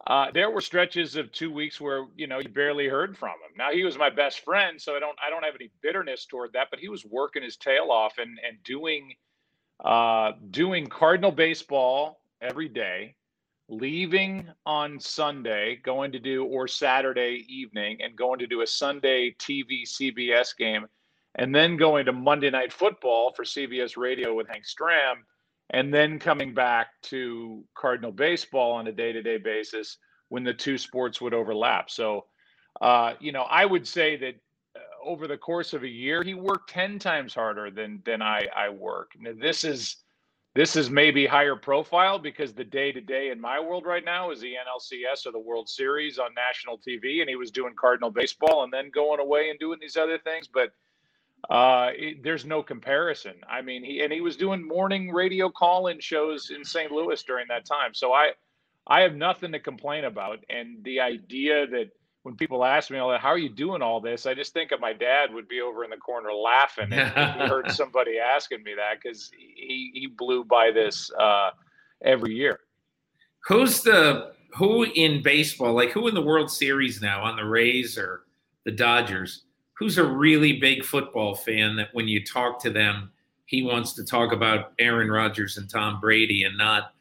uh, 0.07 0.31
there 0.33 0.49
were 0.49 0.61
stretches 0.61 1.15
of 1.15 1.31
two 1.31 1.51
weeks 1.51 1.79
where, 1.79 2.05
you 2.15 2.25
know, 2.25 2.39
you 2.39 2.49
barely 2.49 2.87
heard 2.87 3.17
from 3.17 3.29
him. 3.29 3.55
Now 3.57 3.71
he 3.71 3.83
was 3.83 3.97
my 3.97 4.09
best 4.09 4.43
friend, 4.43 4.81
so 4.81 4.95
I 4.95 4.99
don't 4.99 5.17
I 5.25 5.29
don't 5.29 5.43
have 5.43 5.55
any 5.55 5.69
bitterness 5.81 6.25
toward 6.25 6.53
that, 6.53 6.67
but 6.71 6.79
he 6.79 6.89
was 6.89 7.05
working 7.05 7.43
his 7.43 7.57
tail 7.57 7.91
off 7.91 8.17
and 8.17 8.39
and 8.47 8.61
doing 8.63 9.13
uh 9.83 10.33
doing 10.51 10.87
Cardinal 10.87 11.31
baseball 11.31 12.21
every 12.41 12.69
day, 12.69 13.15
leaving 13.67 14.47
on 14.65 14.99
Sunday, 14.99 15.77
going 15.83 16.11
to 16.13 16.19
do 16.19 16.45
or 16.45 16.67
Saturday 16.67 17.45
evening 17.49 17.99
and 18.01 18.15
going 18.15 18.39
to 18.39 18.47
do 18.47 18.61
a 18.61 18.67
Sunday 18.67 19.35
TV 19.39 19.83
CBS 19.83 20.55
game 20.57 20.87
and 21.35 21.53
then 21.53 21.77
going 21.77 22.05
to 22.05 22.13
Monday 22.13 22.49
Night 22.49 22.73
Football 22.73 23.31
for 23.33 23.43
CBS 23.43 23.97
Radio 23.97 24.33
with 24.33 24.47
Hank 24.47 24.65
Stram, 24.65 25.23
and 25.71 25.93
then 25.93 26.19
coming 26.19 26.53
back 26.53 26.87
to 27.03 27.63
Cardinal 27.75 28.11
baseball 28.11 28.73
on 28.73 28.87
a 28.87 28.91
day 28.91 29.11
to 29.11 29.21
day 29.21 29.37
basis 29.37 29.97
when 30.29 30.43
the 30.43 30.53
two 30.53 30.77
sports 30.77 31.21
would 31.21 31.33
overlap. 31.33 31.89
So, 31.89 32.25
uh, 32.81 33.13
you 33.19 33.31
know, 33.31 33.43
I 33.43 33.65
would 33.65 33.87
say 33.87 34.15
that 34.17 34.35
uh, 34.75 34.79
over 35.03 35.27
the 35.27 35.37
course 35.37 35.73
of 35.73 35.83
a 35.83 35.87
year, 35.87 36.23
he 36.23 36.33
worked 36.33 36.69
10 36.69 36.99
times 36.99 37.33
harder 37.33 37.71
than, 37.71 38.01
than 38.05 38.21
I, 38.21 38.47
I 38.55 38.69
work. 38.69 39.11
Now, 39.19 39.31
this 39.39 39.63
is, 39.63 39.97
this 40.55 40.75
is 40.75 40.89
maybe 40.89 41.25
higher 41.25 41.55
profile 41.55 42.17
because 42.17 42.53
the 42.53 42.63
day 42.63 42.91
to 42.91 43.01
day 43.01 43.29
in 43.29 43.39
my 43.39 43.59
world 43.59 43.85
right 43.85 44.05
now 44.05 44.31
is 44.31 44.39
the 44.41 44.53
NLCS 44.53 45.25
or 45.25 45.31
the 45.31 45.39
World 45.39 45.69
Series 45.69 46.17
on 46.17 46.29
national 46.35 46.79
TV, 46.79 47.21
and 47.21 47.29
he 47.29 47.35
was 47.35 47.51
doing 47.51 47.73
Cardinal 47.79 48.11
baseball 48.11 48.63
and 48.63 48.73
then 48.73 48.89
going 48.93 49.19
away 49.19 49.49
and 49.49 49.59
doing 49.59 49.77
these 49.79 49.97
other 49.97 50.17
things. 50.17 50.47
But 50.47 50.71
uh, 51.49 51.89
it, 51.95 52.23
there's 52.23 52.45
no 52.45 52.61
comparison. 52.61 53.33
I 53.49 53.61
mean, 53.61 53.83
he 53.83 54.01
and 54.01 54.11
he 54.11 54.21
was 54.21 54.35
doing 54.35 54.67
morning 54.67 55.11
radio 55.11 55.49
call-in 55.49 55.99
shows 55.99 56.51
in 56.51 56.63
St. 56.63 56.91
Louis 56.91 57.21
during 57.23 57.47
that 57.49 57.65
time. 57.65 57.93
So 57.93 58.13
I, 58.13 58.31
I 58.87 59.01
have 59.01 59.15
nothing 59.15 59.51
to 59.53 59.59
complain 59.59 60.05
about. 60.05 60.39
And 60.49 60.83
the 60.83 60.99
idea 60.99 61.65
that 61.67 61.89
when 62.23 62.35
people 62.35 62.65
ask 62.65 62.91
me, 62.91 62.97
"How 62.97 63.29
are 63.29 63.37
you 63.37 63.49
doing 63.49 63.81
all 63.81 64.01
this?" 64.01 64.25
I 64.25 64.33
just 64.33 64.53
think 64.53 64.71
of 64.71 64.79
my 64.79 64.93
dad 64.93 65.33
would 65.33 65.47
be 65.47 65.61
over 65.61 65.83
in 65.83 65.89
the 65.89 65.97
corner 65.97 66.33
laughing 66.33 66.89
if 66.91 67.13
he 67.13 67.47
heard 67.47 67.71
somebody 67.71 68.19
asking 68.19 68.63
me 68.63 68.73
that 68.75 69.01
because 69.01 69.31
he 69.33 69.91
he 69.93 70.07
blew 70.07 70.43
by 70.43 70.71
this 70.71 71.09
uh, 71.17 71.51
every 72.03 72.35
year. 72.35 72.59
Who's 73.47 73.81
the 73.81 74.33
who 74.55 74.83
in 74.83 75.23
baseball? 75.23 75.73
Like 75.73 75.91
who 75.91 76.07
in 76.07 76.13
the 76.13 76.21
World 76.21 76.51
Series 76.51 77.01
now 77.01 77.23
on 77.23 77.37
the 77.37 77.45
Rays 77.45 77.97
or 77.97 78.25
the 78.65 78.71
Dodgers? 78.71 79.45
Who's 79.79 79.97
a 79.97 80.03
really 80.03 80.59
big 80.59 80.83
football 80.83 81.33
fan 81.33 81.77
that 81.77 81.87
when 81.93 82.07
you 82.07 82.23
talk 82.23 82.61
to 82.61 82.69
them, 82.69 83.09
he 83.45 83.63
wants 83.63 83.93
to 83.93 84.03
talk 84.03 84.33
about 84.33 84.73
Aaron 84.77 85.09
Rodgers 85.09 85.57
and 85.57 85.69
Tom 85.69 86.01
Brady 86.01 86.43
and 86.43 86.57
not 86.57 86.93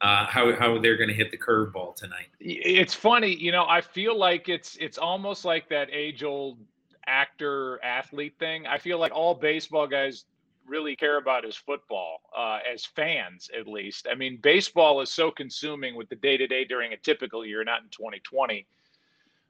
uh, 0.00 0.26
how 0.26 0.52
how 0.56 0.78
they're 0.78 0.96
going 0.96 1.10
to 1.10 1.14
hit 1.14 1.30
the 1.30 1.38
curveball 1.38 1.94
tonight. 1.94 2.26
It's 2.40 2.94
funny, 2.94 3.36
you 3.36 3.52
know. 3.52 3.66
I 3.68 3.80
feel 3.82 4.18
like 4.18 4.48
it's 4.48 4.76
it's 4.80 4.98
almost 4.98 5.44
like 5.44 5.68
that 5.68 5.88
age 5.92 6.24
old 6.24 6.58
actor 7.06 7.78
athlete 7.84 8.34
thing. 8.38 8.66
I 8.66 8.78
feel 8.78 8.98
like 8.98 9.12
all 9.12 9.34
baseball 9.34 9.86
guys 9.86 10.24
really 10.66 10.96
care 10.96 11.18
about 11.18 11.44
is 11.44 11.54
football, 11.54 12.20
uh, 12.36 12.60
as 12.72 12.84
fans 12.84 13.50
at 13.56 13.68
least. 13.68 14.08
I 14.10 14.14
mean, 14.14 14.38
baseball 14.42 15.02
is 15.02 15.12
so 15.12 15.30
consuming 15.30 15.94
with 15.94 16.08
the 16.08 16.16
day 16.16 16.36
to 16.36 16.46
day 16.46 16.64
during 16.64 16.94
a 16.94 16.96
typical 16.96 17.44
year, 17.44 17.62
not 17.62 17.82
in 17.82 17.88
2020, 17.90 18.66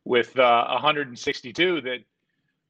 with 0.04 0.36
uh, 0.38 0.66
162 0.68 1.80
that 1.82 2.00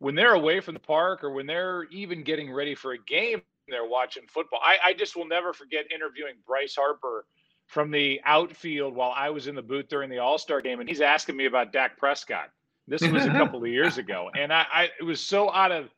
when 0.03 0.17
they're 0.17 0.35
away 0.35 0.59
from 0.59 0.75
the 0.75 0.81
park 0.81 1.23
or 1.23 1.31
when 1.31 1.47
they're 1.47 1.85
even 1.85 2.25
getting 2.25 2.53
ready 2.53 2.75
for 2.75 2.93
a 2.93 2.99
game, 2.99 3.41
they're 3.69 3.87
watching 3.87 4.25
football. 4.27 4.59
I, 4.61 4.77
I 4.89 4.95
just 4.95 5.15
will 5.15 5.29
never 5.29 5.53
forget 5.53 5.85
interviewing 5.95 6.35
Bryce 6.45 6.75
Harper 6.75 7.25
from 7.69 7.93
the 7.93 8.21
outfield 8.25 8.97
while 8.97 9.15
I 9.17 9.31
was 9.31 9.47
in 9.47 9.55
the 9.55 9.63
booth 9.63 9.89
during 9.89 10.11
the 10.11 10.19
All 10.19 10.39
Star 10.39 10.61
game, 10.61 10.81
and 10.81 10.89
he's 10.89 11.01
asking 11.01 11.37
me 11.37 11.47
about 11.47 11.73
Dak 11.73 11.97
Prescott. 11.97 12.51
This 12.89 13.03
was 13.03 13.25
a 13.25 13.31
couple 13.39 13.63
of 13.63 13.69
years 13.69 13.97
ago, 13.97 14.29
and 14.37 14.53
I, 14.53 14.67
I 14.73 14.89
it 14.99 15.05
was 15.05 15.21
so 15.21 15.53
out 15.53 15.71
of 15.71 15.89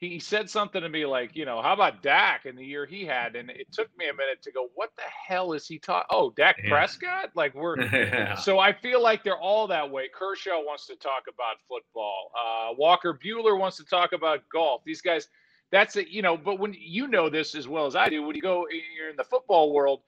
he 0.00 0.18
said 0.18 0.50
something 0.50 0.80
to 0.80 0.88
me 0.88 1.06
like, 1.06 1.34
you 1.34 1.44
know, 1.44 1.62
how 1.62 1.72
about 1.72 2.02
Dak 2.02 2.46
in 2.46 2.56
the 2.56 2.64
year 2.64 2.84
he 2.84 3.04
had? 3.04 3.36
And 3.36 3.50
it 3.50 3.72
took 3.72 3.88
me 3.96 4.08
a 4.08 4.14
minute 4.14 4.42
to 4.42 4.52
go, 4.52 4.68
what 4.74 4.90
the 4.96 5.02
hell 5.26 5.52
is 5.52 5.66
he 5.66 5.78
talking? 5.78 6.06
Oh, 6.10 6.30
Dak 6.36 6.56
yeah. 6.62 6.70
Prescott? 6.70 7.30
Like 7.34 7.54
we're 7.54 7.80
yeah. 7.92 8.34
so 8.34 8.58
I 8.58 8.72
feel 8.72 9.02
like 9.02 9.22
they're 9.22 9.38
all 9.38 9.66
that 9.68 9.88
way. 9.90 10.08
Kershaw 10.12 10.60
wants 10.60 10.86
to 10.88 10.96
talk 10.96 11.24
about 11.32 11.56
football. 11.68 12.32
Uh, 12.36 12.74
Walker 12.76 13.18
Buehler 13.24 13.58
wants 13.58 13.76
to 13.78 13.84
talk 13.84 14.12
about 14.12 14.40
golf. 14.52 14.82
These 14.84 15.00
guys, 15.00 15.28
that's 15.70 15.96
it, 15.96 16.08
you 16.08 16.22
know. 16.22 16.36
But 16.36 16.58
when 16.58 16.74
you 16.78 17.06
know 17.06 17.30
this 17.30 17.54
as 17.54 17.68
well 17.68 17.86
as 17.86 17.96
I 17.96 18.08
do, 18.08 18.22
when 18.22 18.36
you 18.36 18.42
go, 18.42 18.66
you're 18.96 19.10
in 19.10 19.16
the 19.16 19.24
football 19.24 19.72
world. 19.72 20.00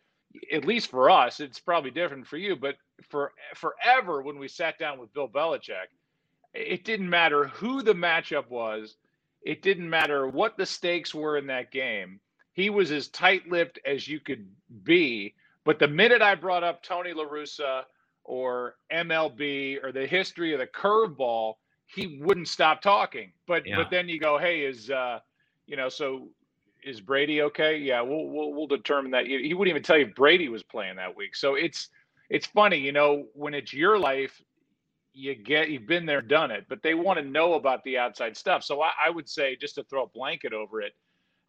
At 0.53 0.67
least 0.67 0.91
for 0.91 1.09
us, 1.09 1.41
it's 1.41 1.61
probably 1.61 1.91
different 1.91 2.27
for 2.27 2.37
you. 2.37 2.57
But 2.57 2.77
for 3.09 3.33
forever, 3.55 4.21
when 4.21 4.39
we 4.39 4.49
sat 4.49 4.79
down 4.79 4.99
with 4.99 5.15
Bill 5.15 5.29
Belichick, 5.29 5.87
it 6.53 6.85
didn't 6.85 7.09
matter 7.09 7.47
who 7.47 7.83
the 7.83 7.95
matchup 7.95 8.49
was 8.51 8.97
it 9.47 9.63
didn't 9.63 9.89
matter 9.89 10.27
what 10.27 10.57
the 10.57 10.67
stakes 10.67 11.15
were 11.15 11.39
in 11.39 11.47
that 11.47 11.71
game. 11.71 12.19
He 12.53 12.69
was 12.69 12.91
as 12.91 13.07
tight-lipped 13.09 13.79
as 13.87 14.09
you 14.09 14.19
could 14.19 14.45
be. 14.83 15.35
But 15.65 15.79
the 15.79 15.87
minute 15.87 16.21
I 16.21 16.35
brought 16.35 16.65
up 16.65 16.83
Tony 16.83 17.13
La 17.13 17.25
Russa 17.25 17.83
or 18.25 18.75
MLB 18.93 19.83
or 19.85 19.93
the 19.93 20.05
history 20.05 20.53
of 20.53 20.59
the 20.59 20.67
curveball, 20.67 21.55
he 21.87 22.19
wouldn't 22.21 22.49
stop 22.49 22.83
talking. 22.83 23.31
But 23.47 23.65
yeah. 23.65 23.77
but 23.77 23.89
then 23.89 24.09
you 24.09 24.19
go, 24.19 24.37
hey, 24.37 24.63
is 24.63 24.91
uh, 24.91 25.21
you 25.67 25.77
know, 25.77 25.89
so 25.89 26.29
is 26.83 27.01
Brady 27.01 27.43
okay? 27.43 27.79
Yeah, 27.79 28.01
we'll 28.01 28.27
we'll, 28.27 28.53
we'll 28.53 28.67
determine 28.67 29.13
that. 29.13 29.27
He 29.27 29.55
wouldn't 29.55 29.71
even 29.71 29.85
tell 29.85 29.97
you 29.97 30.07
if 30.07 30.15
Brady 30.17 30.49
was 30.49 30.65
playing 30.65 30.97
that 30.97 31.17
week. 31.17 31.37
So 31.37 31.55
it's 31.55 31.91
it's 32.31 32.47
funny, 32.47 32.79
you 32.79 32.91
know, 32.91 33.27
when 33.35 33.55
it's 33.55 33.73
your 33.73 33.97
life, 33.97 34.43
you 35.17 35.35
get 35.35 35.71
you've 35.71 35.87
been 35.87 36.05
there, 36.05 36.21
done 36.21 36.51
it, 36.51 36.67
but 36.69 36.83
they 36.83 36.95
want 36.95 37.19
to 37.19 37.25
know 37.25 37.55
about 37.55 37.83
the 37.85 37.97
outside 37.97 38.37
stuff. 38.37 38.63
So 38.63 38.83
I, 38.83 38.91
I 39.07 39.11
would 39.11 39.29
say 39.29 39.57
just 39.57 39.77
to 39.77 39.85
throw 39.85 40.05
a 40.05 40.09
blanket 40.09 40.53
over 40.53 40.83
it, 40.83 40.93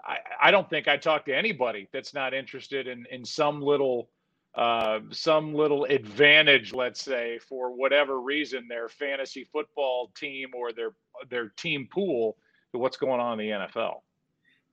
I, 0.04 0.18
I 0.42 0.52
don't 0.52 0.70
think 0.70 0.88
I 0.88 0.96
talk 0.96 1.26
to 1.26 1.36
anybody 1.36 1.90
that's 1.92 2.14
not 2.14 2.34
interested 2.34 2.88
in 2.88 3.06
in 3.12 3.26
some 3.26 3.62
little 3.62 4.10
uh, 4.56 5.02
some 5.12 5.54
little 5.54 5.84
advantage, 5.86 6.74
let's 6.74 7.02
say, 7.02 7.40
for 7.40 7.76
whatever 7.76 8.22
reason, 8.22 8.68
their 8.70 8.88
fantasy 8.88 9.44
football 9.52 10.12
team 10.16 10.52
or 10.56 10.72
their 10.72 10.92
their 11.30 11.50
team 11.50 11.90
pool 11.92 12.38
to 12.72 12.80
what's 12.80 12.98
going 12.98 13.20
on 13.20 13.40
in 13.40 13.50
the 13.50 13.54
NFL. 13.54 13.96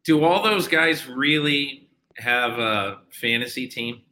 Do 0.05 0.23
all 0.23 0.43
those 0.43 0.69
guys 0.69 1.09
really 1.09 1.89
have 2.19 2.61
a 2.61 3.01
fantasy 3.11 3.67
team? 3.67 4.03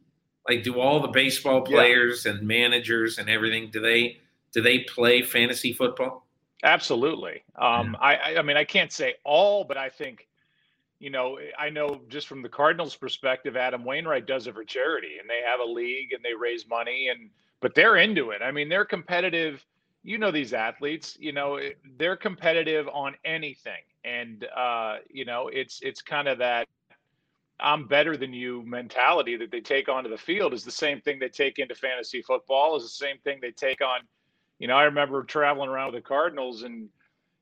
Like, 0.49 0.63
do 0.63 0.77
all 0.81 0.99
the 0.99 1.07
baseball 1.07 1.61
players 1.61 2.25
yeah. 2.25 2.33
and 2.33 2.45
managers 2.45 3.17
and 3.17 3.29
everything? 3.29 3.69
Do 3.71 3.79
they 3.79 4.17
do 4.53 4.61
they 4.61 4.79
play 4.79 5.21
fantasy 5.21 5.73
football? 5.73 6.25
Absolutely. 6.63 7.43
Um, 7.55 7.97
yeah. 7.99 8.07
I, 8.07 8.37
I 8.37 8.41
mean, 8.41 8.55
I 8.55 8.63
can't 8.63 8.91
say 8.91 9.15
all, 9.25 9.63
but 9.65 9.77
I 9.77 9.89
think, 9.89 10.27
you 10.99 11.09
know, 11.09 11.39
I 11.59 11.69
know 11.69 12.01
just 12.07 12.27
from 12.27 12.41
the 12.41 12.49
Cardinals' 12.49 12.95
perspective, 12.95 13.57
Adam 13.57 13.83
Wainwright 13.83 14.25
does 14.25 14.47
it 14.47 14.53
for 14.53 14.63
charity, 14.63 15.17
and 15.19 15.29
they 15.29 15.41
have 15.45 15.59
a 15.59 15.69
league 15.69 16.13
and 16.13 16.23
they 16.23 16.33
raise 16.33 16.67
money, 16.67 17.09
and 17.09 17.29
but 17.59 17.75
they're 17.75 17.97
into 17.97 18.31
it. 18.31 18.41
I 18.41 18.51
mean, 18.51 18.69
they're 18.69 18.85
competitive. 18.85 19.65
You 20.03 20.17
know 20.17 20.31
these 20.31 20.53
athletes. 20.53 21.17
You 21.19 21.33
know 21.33 21.59
they're 21.97 22.15
competitive 22.15 22.87
on 22.93 23.15
anything, 23.25 23.83
and 24.05 24.47
uh, 24.55 24.97
you 25.09 25.25
know 25.25 25.49
it's 25.49 25.81
it's 25.81 26.01
kind 26.01 26.29
of 26.29 26.37
that 26.37 26.69
I'm 27.59 27.87
better 27.87 28.17
than 28.17 28.33
you 28.33 28.63
mentality 28.63 29.35
that 29.37 29.51
they 29.51 29.61
take 29.61 29.89
onto 29.89 30.09
the 30.09 30.17
field 30.17 30.53
is 30.53 30.63
the 30.63 30.71
same 30.71 31.01
thing 31.01 31.19
they 31.19 31.29
take 31.29 31.59
into 31.59 31.75
fantasy 31.75 32.21
football 32.21 32.75
is 32.75 32.83
the 32.83 32.89
same 32.89 33.17
thing 33.23 33.39
they 33.41 33.51
take 33.51 33.81
on 33.81 34.01
You 34.63 34.67
know, 34.67 34.77
I 34.77 34.83
remember 34.83 35.25
traveling 35.25 35.69
around 35.69 35.91
with 35.91 36.01
the 36.01 36.07
Cardinals 36.07 36.63
and 36.63 36.87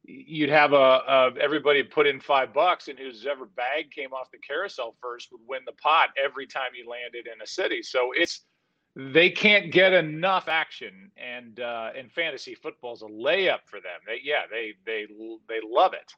you'd 0.04 0.50
have 0.50 0.74
a, 0.74 0.76
a, 0.76 1.32
everybody 1.40 1.84
put 1.84 2.08
in 2.08 2.20
five 2.20 2.52
bucks 2.52 2.88
and 2.88 2.98
whoever 2.98 3.46
bag 3.46 3.92
came 3.92 4.12
off 4.12 4.32
the 4.32 4.40
carousel 4.40 4.96
first 5.00 5.32
would 5.32 5.42
win 5.48 5.62
the 5.68 5.72
pot 5.74 6.10
every 6.18 6.48
time 6.48 6.72
you 6.76 6.90
landed 6.90 7.28
in 7.28 7.40
a 7.44 7.46
city. 7.46 7.84
So 7.84 8.12
it's 8.16 8.42
they 8.96 9.30
can't 9.30 9.72
get 9.72 9.94
enough 9.94 10.48
action 10.48 11.12
and 11.16 11.60
uh 11.60 11.92
and 11.96 12.12
fantasy 12.12 12.56
football's 12.56 13.04
a 13.04 13.06
layup 13.06 13.60
for 13.66 13.80
them. 13.80 14.00
They 14.08 14.20
yeah 14.24 14.42
they 14.50 14.74
they 14.88 15.06
they 15.48 15.60
love 15.64 15.94
it. 15.94 16.14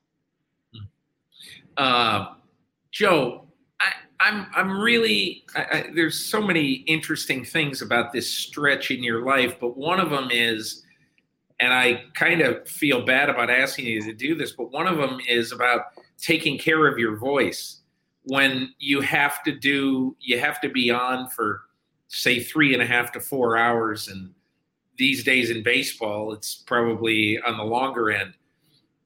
Uh 1.76 2.36
joe 2.92 3.46
I, 3.82 3.92
I'm 4.22 4.48
I'm 4.56 4.80
really 4.80 5.44
I, 5.54 5.63
I, 5.63 5.89
there's 5.94 6.18
so 6.18 6.42
many 6.42 6.76
interesting 6.88 7.44
things 7.44 7.82
about 7.82 8.13
this 8.13 8.30
stretch 8.30 8.89
in 8.89 9.04
your 9.04 9.26
life, 9.26 9.58
but 9.60 9.76
one 9.76 10.00
of 10.00 10.10
them 10.10 10.30
is 10.32 10.83
and 11.60 11.74
I 11.74 12.04
kind 12.13 12.42
of 12.42 12.68
feel 12.68 13.06
bad 13.06 13.30
about 13.30 13.50
asking 13.50 13.86
you 13.86 14.02
to 14.04 14.13
do 14.13 14.36
this, 14.36 14.52
but 14.52 14.72
one 14.72 14.88
of 14.88 14.98
them 14.98 15.20
is 15.28 15.52
about 15.52 15.82
taking 16.18 16.58
care 16.58 16.88
of 16.88 16.98
your 16.98 17.18
voice. 17.18 17.82
When 18.24 18.74
you 18.80 19.02
have 19.02 19.44
to 19.44 19.52
do 19.52 20.16
you 20.22 20.39
have 20.39 20.62
to 20.62 20.70
be 20.70 20.89
on 20.89 21.30
for 21.30 21.62
say 22.08 22.39
three 22.39 22.74
and 22.74 22.82
a 22.82 22.86
half 22.86 23.12
to 23.13 23.20
four 23.20 23.58
hours 23.58 24.08
and 24.08 24.34
these 24.98 25.24
days 25.24 25.50
in 25.50 25.63
baseball 25.63 26.32
it's 26.32 26.56
probably 26.56 27.39
on 27.42 27.58
the 27.58 27.63
longer 27.63 28.12
end. 28.12 28.34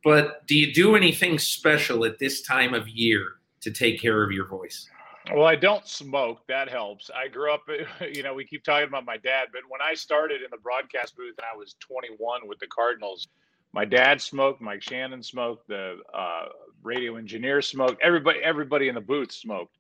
But 0.04 0.46
do 0.46 0.58
you 0.58 0.74
do 0.74 0.96
anything 0.96 1.40
special 1.40 2.06
at 2.06 2.20
this 2.20 2.42
time 2.42 2.74
of 2.74 2.88
year 2.88 3.36
to 3.62 3.72
take 3.72 4.00
care 4.00 4.24
of 4.24 4.32
your 4.32 4.48
voice 4.48 4.88
well, 5.34 5.46
I 5.46 5.56
don't 5.56 5.88
smoke. 5.88 6.46
That 6.48 6.70
helps. 6.70 7.10
I 7.14 7.28
grew 7.28 7.54
up, 7.54 7.64
you 8.14 8.24
know, 8.24 8.34
we 8.34 8.46
keep 8.46 8.64
talking 8.64 8.88
about 8.88 9.06
my 9.06 9.18
dad, 9.18 9.48
but 9.52 9.62
when 9.68 9.82
I 9.82 9.94
started 9.94 10.42
in 10.42 10.50
the 10.52 10.58
broadcast 10.58 11.16
booth 11.16 11.36
and 11.38 11.46
I 11.52 11.58
was 11.58 11.76
21 11.80 12.48
with 12.48 12.60
the 12.60 12.68
Cardinals, 12.68 13.28
my 13.74 13.86
dad 13.86 14.22
smoked, 14.22 14.62
Mike 14.62 14.82
Shannon 14.82 15.22
smoked, 15.22 15.68
the 15.68 15.98
uh, 16.14 16.46
radio 16.84 17.18
engineer 17.18 17.62
smoked, 17.62 18.02
everybody, 18.02 18.40
everybody 18.40 18.88
in 18.88 18.96
the 18.96 19.02
booth 19.02 19.32
smoked. 19.32 19.78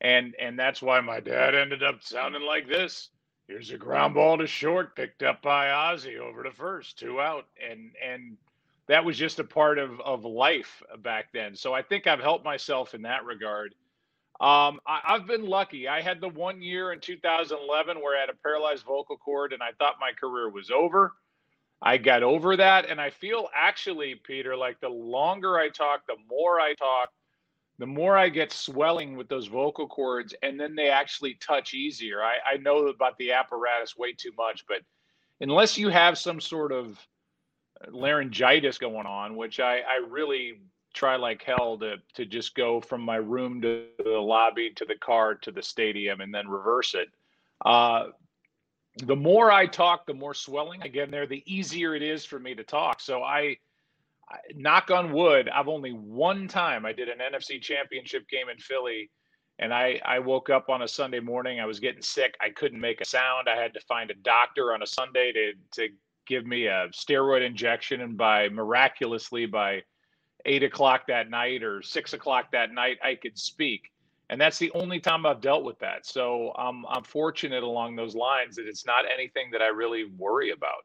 And, 0.00 0.34
and 0.40 0.58
that's 0.58 0.82
why 0.82 1.00
my 1.00 1.20
dad 1.20 1.54
ended 1.54 1.82
up 1.82 2.02
sounding 2.02 2.42
like 2.42 2.68
this. 2.68 3.10
Here's 3.46 3.70
a 3.70 3.78
ground 3.78 4.14
ball 4.14 4.36
to 4.38 4.46
short, 4.46 4.94
picked 4.94 5.22
up 5.22 5.40
by 5.40 5.70
Ozzie 5.70 6.18
over 6.18 6.42
to 6.42 6.52
first, 6.52 6.98
two 6.98 7.20
out. 7.20 7.46
And, 7.68 7.92
and 8.04 8.36
that 8.86 9.04
was 9.04 9.16
just 9.16 9.38
a 9.38 9.44
part 9.44 9.78
of, 9.78 10.00
of 10.00 10.24
life 10.24 10.82
back 10.98 11.32
then. 11.32 11.56
So 11.56 11.72
I 11.72 11.82
think 11.82 12.06
I've 12.06 12.20
helped 12.20 12.44
myself 12.44 12.94
in 12.94 13.02
that 13.02 13.24
regard 13.24 13.74
um, 14.40 14.78
I, 14.86 15.00
have 15.04 15.26
been 15.26 15.46
lucky. 15.46 15.88
I 15.88 16.00
had 16.00 16.20
the 16.20 16.28
one 16.28 16.62
year 16.62 16.92
in 16.92 17.00
2011 17.00 17.96
where 18.00 18.16
I 18.16 18.20
had 18.20 18.30
a 18.30 18.36
paralyzed 18.42 18.84
vocal 18.84 19.16
cord 19.16 19.52
and 19.52 19.62
I 19.62 19.70
thought 19.78 19.96
my 20.00 20.12
career 20.12 20.48
was 20.48 20.70
over. 20.70 21.12
I 21.82 21.96
got 21.96 22.22
over 22.22 22.56
that. 22.56 22.88
And 22.88 23.00
I 23.00 23.10
feel 23.10 23.48
actually, 23.54 24.14
Peter, 24.14 24.56
like 24.56 24.78
the 24.80 24.88
longer 24.88 25.58
I 25.58 25.68
talk, 25.68 26.02
the 26.06 26.16
more 26.28 26.60
I 26.60 26.74
talk, 26.74 27.10
the 27.78 27.86
more 27.86 28.16
I 28.16 28.28
get 28.28 28.52
swelling 28.52 29.16
with 29.16 29.28
those 29.28 29.46
vocal 29.46 29.86
cords, 29.86 30.34
and 30.42 30.58
then 30.58 30.74
they 30.74 30.88
actually 30.88 31.34
touch 31.34 31.74
easier. 31.74 32.22
I, 32.22 32.36
I 32.54 32.56
know 32.58 32.88
about 32.88 33.16
the 33.18 33.32
apparatus 33.32 33.96
way 33.96 34.12
too 34.12 34.32
much, 34.36 34.64
but 34.68 34.82
unless 35.40 35.78
you 35.78 35.88
have 35.88 36.18
some 36.18 36.40
sort 36.40 36.72
of 36.72 36.98
laryngitis 37.88 38.78
going 38.78 39.06
on, 39.06 39.36
which 39.36 39.60
I, 39.60 39.78
I 39.78 40.00
really 40.08 40.60
try 40.98 41.16
like 41.16 41.42
hell 41.42 41.78
to 41.78 41.96
to 42.14 42.26
just 42.26 42.54
go 42.54 42.80
from 42.80 43.00
my 43.00 43.16
room 43.16 43.62
to 43.62 43.86
the 44.02 44.10
lobby 44.10 44.72
to 44.74 44.84
the 44.84 44.96
car 44.96 45.34
to 45.36 45.52
the 45.52 45.62
stadium 45.62 46.20
and 46.20 46.34
then 46.34 46.48
reverse 46.48 46.94
it. 46.94 47.08
Uh, 47.64 48.06
the 49.04 49.16
more 49.16 49.52
I 49.52 49.66
talk, 49.66 50.06
the 50.06 50.14
more 50.14 50.34
swelling 50.34 50.82
I 50.82 50.88
get 50.88 51.04
in 51.04 51.10
there, 51.12 51.26
the 51.26 51.44
easier 51.46 51.94
it 51.94 52.02
is 52.02 52.24
for 52.24 52.40
me 52.40 52.54
to 52.56 52.64
talk. 52.64 53.00
So 53.00 53.22
I, 53.22 53.56
I 54.28 54.38
knock 54.56 54.90
on 54.90 55.12
wood, 55.12 55.48
I've 55.48 55.68
only 55.68 55.92
one 55.92 56.48
time 56.48 56.84
I 56.84 56.92
did 56.92 57.08
an 57.08 57.18
NFC 57.18 57.62
championship 57.62 58.28
game 58.28 58.48
in 58.48 58.58
Philly 58.58 59.08
and 59.60 59.72
I, 59.72 60.00
I 60.04 60.18
woke 60.18 60.50
up 60.50 60.68
on 60.68 60.82
a 60.82 60.88
Sunday 60.88 61.20
morning. 61.20 61.60
I 61.60 61.66
was 61.66 61.80
getting 61.80 62.02
sick. 62.02 62.36
I 62.40 62.50
couldn't 62.50 62.80
make 62.80 63.00
a 63.00 63.04
sound. 63.04 63.48
I 63.48 63.60
had 63.60 63.74
to 63.74 63.80
find 63.80 64.10
a 64.10 64.14
doctor 64.14 64.72
on 64.72 64.82
a 64.82 64.86
Sunday 64.86 65.32
to 65.32 65.52
to 65.72 65.88
give 66.26 66.46
me 66.46 66.66
a 66.66 66.88
steroid 66.88 67.44
injection. 67.44 68.00
And 68.00 68.16
by 68.16 68.48
miraculously, 68.48 69.46
by 69.46 69.82
eight 70.44 70.62
o'clock 70.62 71.06
that 71.08 71.30
night 71.30 71.62
or 71.62 71.82
six 71.82 72.12
o'clock 72.12 72.50
that 72.52 72.72
night, 72.72 72.98
I 73.02 73.14
could 73.14 73.38
speak. 73.38 73.90
And 74.30 74.40
that's 74.40 74.58
the 74.58 74.70
only 74.72 75.00
time 75.00 75.24
I've 75.24 75.40
dealt 75.40 75.64
with 75.64 75.78
that. 75.78 76.04
So 76.04 76.52
um, 76.58 76.84
I'm 76.88 77.02
fortunate 77.02 77.62
along 77.62 77.96
those 77.96 78.14
lines 78.14 78.56
that 78.56 78.66
it's 78.66 78.84
not 78.84 79.04
anything 79.12 79.50
that 79.52 79.62
I 79.62 79.68
really 79.68 80.04
worry 80.18 80.50
about. 80.50 80.84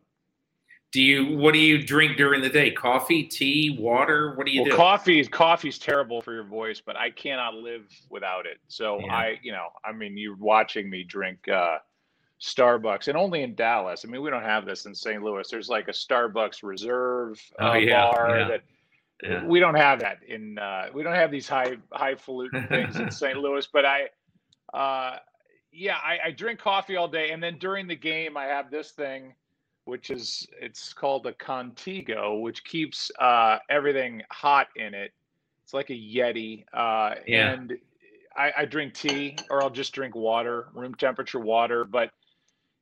Do 0.94 1.02
you? 1.02 1.38
What 1.38 1.56
do 1.56 1.60
you 1.60 1.82
drink 1.82 2.18
during 2.18 2.42
the 2.42 2.50
day? 2.50 2.70
Coffee, 2.70 3.24
tea, 3.24 3.76
water? 3.80 4.36
What 4.36 4.46
do 4.46 4.52
you 4.52 4.62
well, 4.62 4.72
do? 4.72 4.78
Coffee. 4.78 5.26
Coffee's 5.26 5.80
terrible 5.80 6.22
for 6.22 6.34
your 6.34 6.44
voice, 6.44 6.82
but 6.86 6.96
I 6.96 7.10
cannot 7.10 7.56
live 7.56 7.90
without 8.12 8.46
it. 8.46 8.60
So 8.68 9.00
yeah. 9.00 9.14
I, 9.14 9.40
you 9.42 9.52
know, 9.52 9.70
I 9.84 9.92
mean, 9.92 10.16
you're 10.16 10.38
watching 10.38 10.92
me 10.92 11.04
drink 11.04 11.48
uh, 11.50 11.78
Starbucks, 12.44 13.08
and 13.08 13.18
only 13.18 13.42
in 13.42 13.56
Dallas. 13.56 14.04
I 14.06 14.08
mean, 14.08 14.22
we 14.22 14.30
don't 14.30 14.44
have 14.44 14.66
this 14.66 14.86
in 14.86 14.94
St. 14.94 15.24
Louis. 15.24 15.50
There's 15.50 15.68
like 15.68 15.88
a 15.88 15.92
Starbucks 15.92 16.62
Reserve 16.62 17.42
uh, 17.60 17.72
oh, 17.72 17.74
yeah, 17.74 18.12
bar 18.12 18.40
yeah. 18.40 18.48
that 18.50 18.62
yeah. 19.24 19.46
we 19.46 19.60
don't 19.60 19.76
have 19.76 20.00
that 20.02 20.20
in 20.28 20.58
uh, 20.58 20.88
we 20.94 21.04
don't 21.04 21.16
have 21.16 21.32
these 21.32 21.48
high 21.48 21.78
highfalutin 21.92 22.68
things 22.68 22.98
in 22.98 23.10
St. 23.12 23.38
Louis. 23.38 23.68
But 23.72 23.86
I, 23.86 24.10
uh, 24.74 25.18
yeah, 25.72 25.98
I, 26.04 26.28
I, 26.28 26.32
drink 26.32 26.60
coffee 26.60 26.96
all 26.96 27.08
day, 27.08 27.32
and 27.32 27.42
then 27.42 27.58
during 27.58 27.88
the 27.88 27.96
game, 27.96 28.38
I 28.38 28.46
have 28.46 28.70
this 28.70 28.92
thing, 28.92 29.34
which 29.86 30.10
is 30.10 30.48
it's 30.60 30.94
called 30.94 31.26
a 31.26 31.34
Contigo, 31.34 32.42
which 32.42 32.64
keeps 32.64 33.12
uh, 33.20 33.58
everything 33.70 34.22
hot 34.32 34.68
in 34.76 34.94
it. 34.94 35.12
It's 35.64 35.74
like 35.74 35.90
a 35.90 35.94
Yeti, 35.94 36.66
uh, 36.74 37.16
yeah. 37.26 37.52
and 37.52 37.74
I, 38.36 38.52
I 38.58 38.66
drink 38.66 38.94
tea, 38.94 39.38
or 39.50 39.64
I'll 39.64 39.70
just 39.70 39.94
drink 39.94 40.16
water, 40.16 40.68
room 40.74 40.96
temperature 40.96 41.40
water, 41.40 41.86
but 41.86 42.12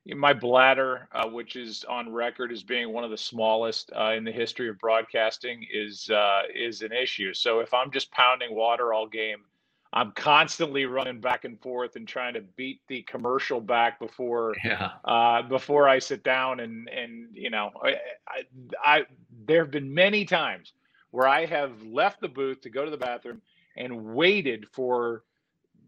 my 0.06 0.32
bladder, 0.32 1.08
uh, 1.12 1.28
which 1.28 1.56
is 1.56 1.84
on 1.84 2.12
record 2.12 2.50
as 2.52 2.62
being 2.62 2.92
one 2.92 3.04
of 3.04 3.10
the 3.10 3.16
smallest 3.16 3.92
uh, 3.96 4.12
in 4.16 4.24
the 4.24 4.32
history 4.32 4.68
of 4.68 4.78
broadcasting, 4.78 5.66
is 5.72 6.10
uh, 6.10 6.42
is 6.54 6.82
an 6.82 6.92
issue. 6.92 7.32
So 7.32 7.60
if 7.60 7.72
I'm 7.72 7.90
just 7.90 8.10
pounding 8.10 8.54
water 8.54 8.92
all 8.92 9.06
game, 9.06 9.44
I'm 9.92 10.12
constantly 10.12 10.86
running 10.86 11.20
back 11.20 11.44
and 11.44 11.60
forth 11.60 11.96
and 11.96 12.08
trying 12.08 12.34
to 12.34 12.40
beat 12.40 12.80
the 12.88 13.02
commercial 13.02 13.60
back 13.60 14.00
before 14.00 14.54
yeah. 14.64 14.92
Uh, 15.04 15.42
before 15.42 15.88
I 15.88 15.98
sit 15.98 16.24
down 16.24 16.60
and 16.60 16.88
and 16.88 17.28
you 17.32 17.50
know 17.50 17.70
I, 17.82 17.96
I, 18.26 18.44
I 18.84 19.06
there 19.46 19.62
have 19.62 19.70
been 19.70 19.92
many 19.92 20.24
times 20.24 20.72
where 21.10 21.28
I 21.28 21.44
have 21.46 21.82
left 21.82 22.20
the 22.20 22.28
booth 22.28 22.62
to 22.62 22.70
go 22.70 22.84
to 22.84 22.90
the 22.90 22.96
bathroom 22.96 23.42
and 23.76 24.14
waited 24.14 24.66
for 24.72 25.24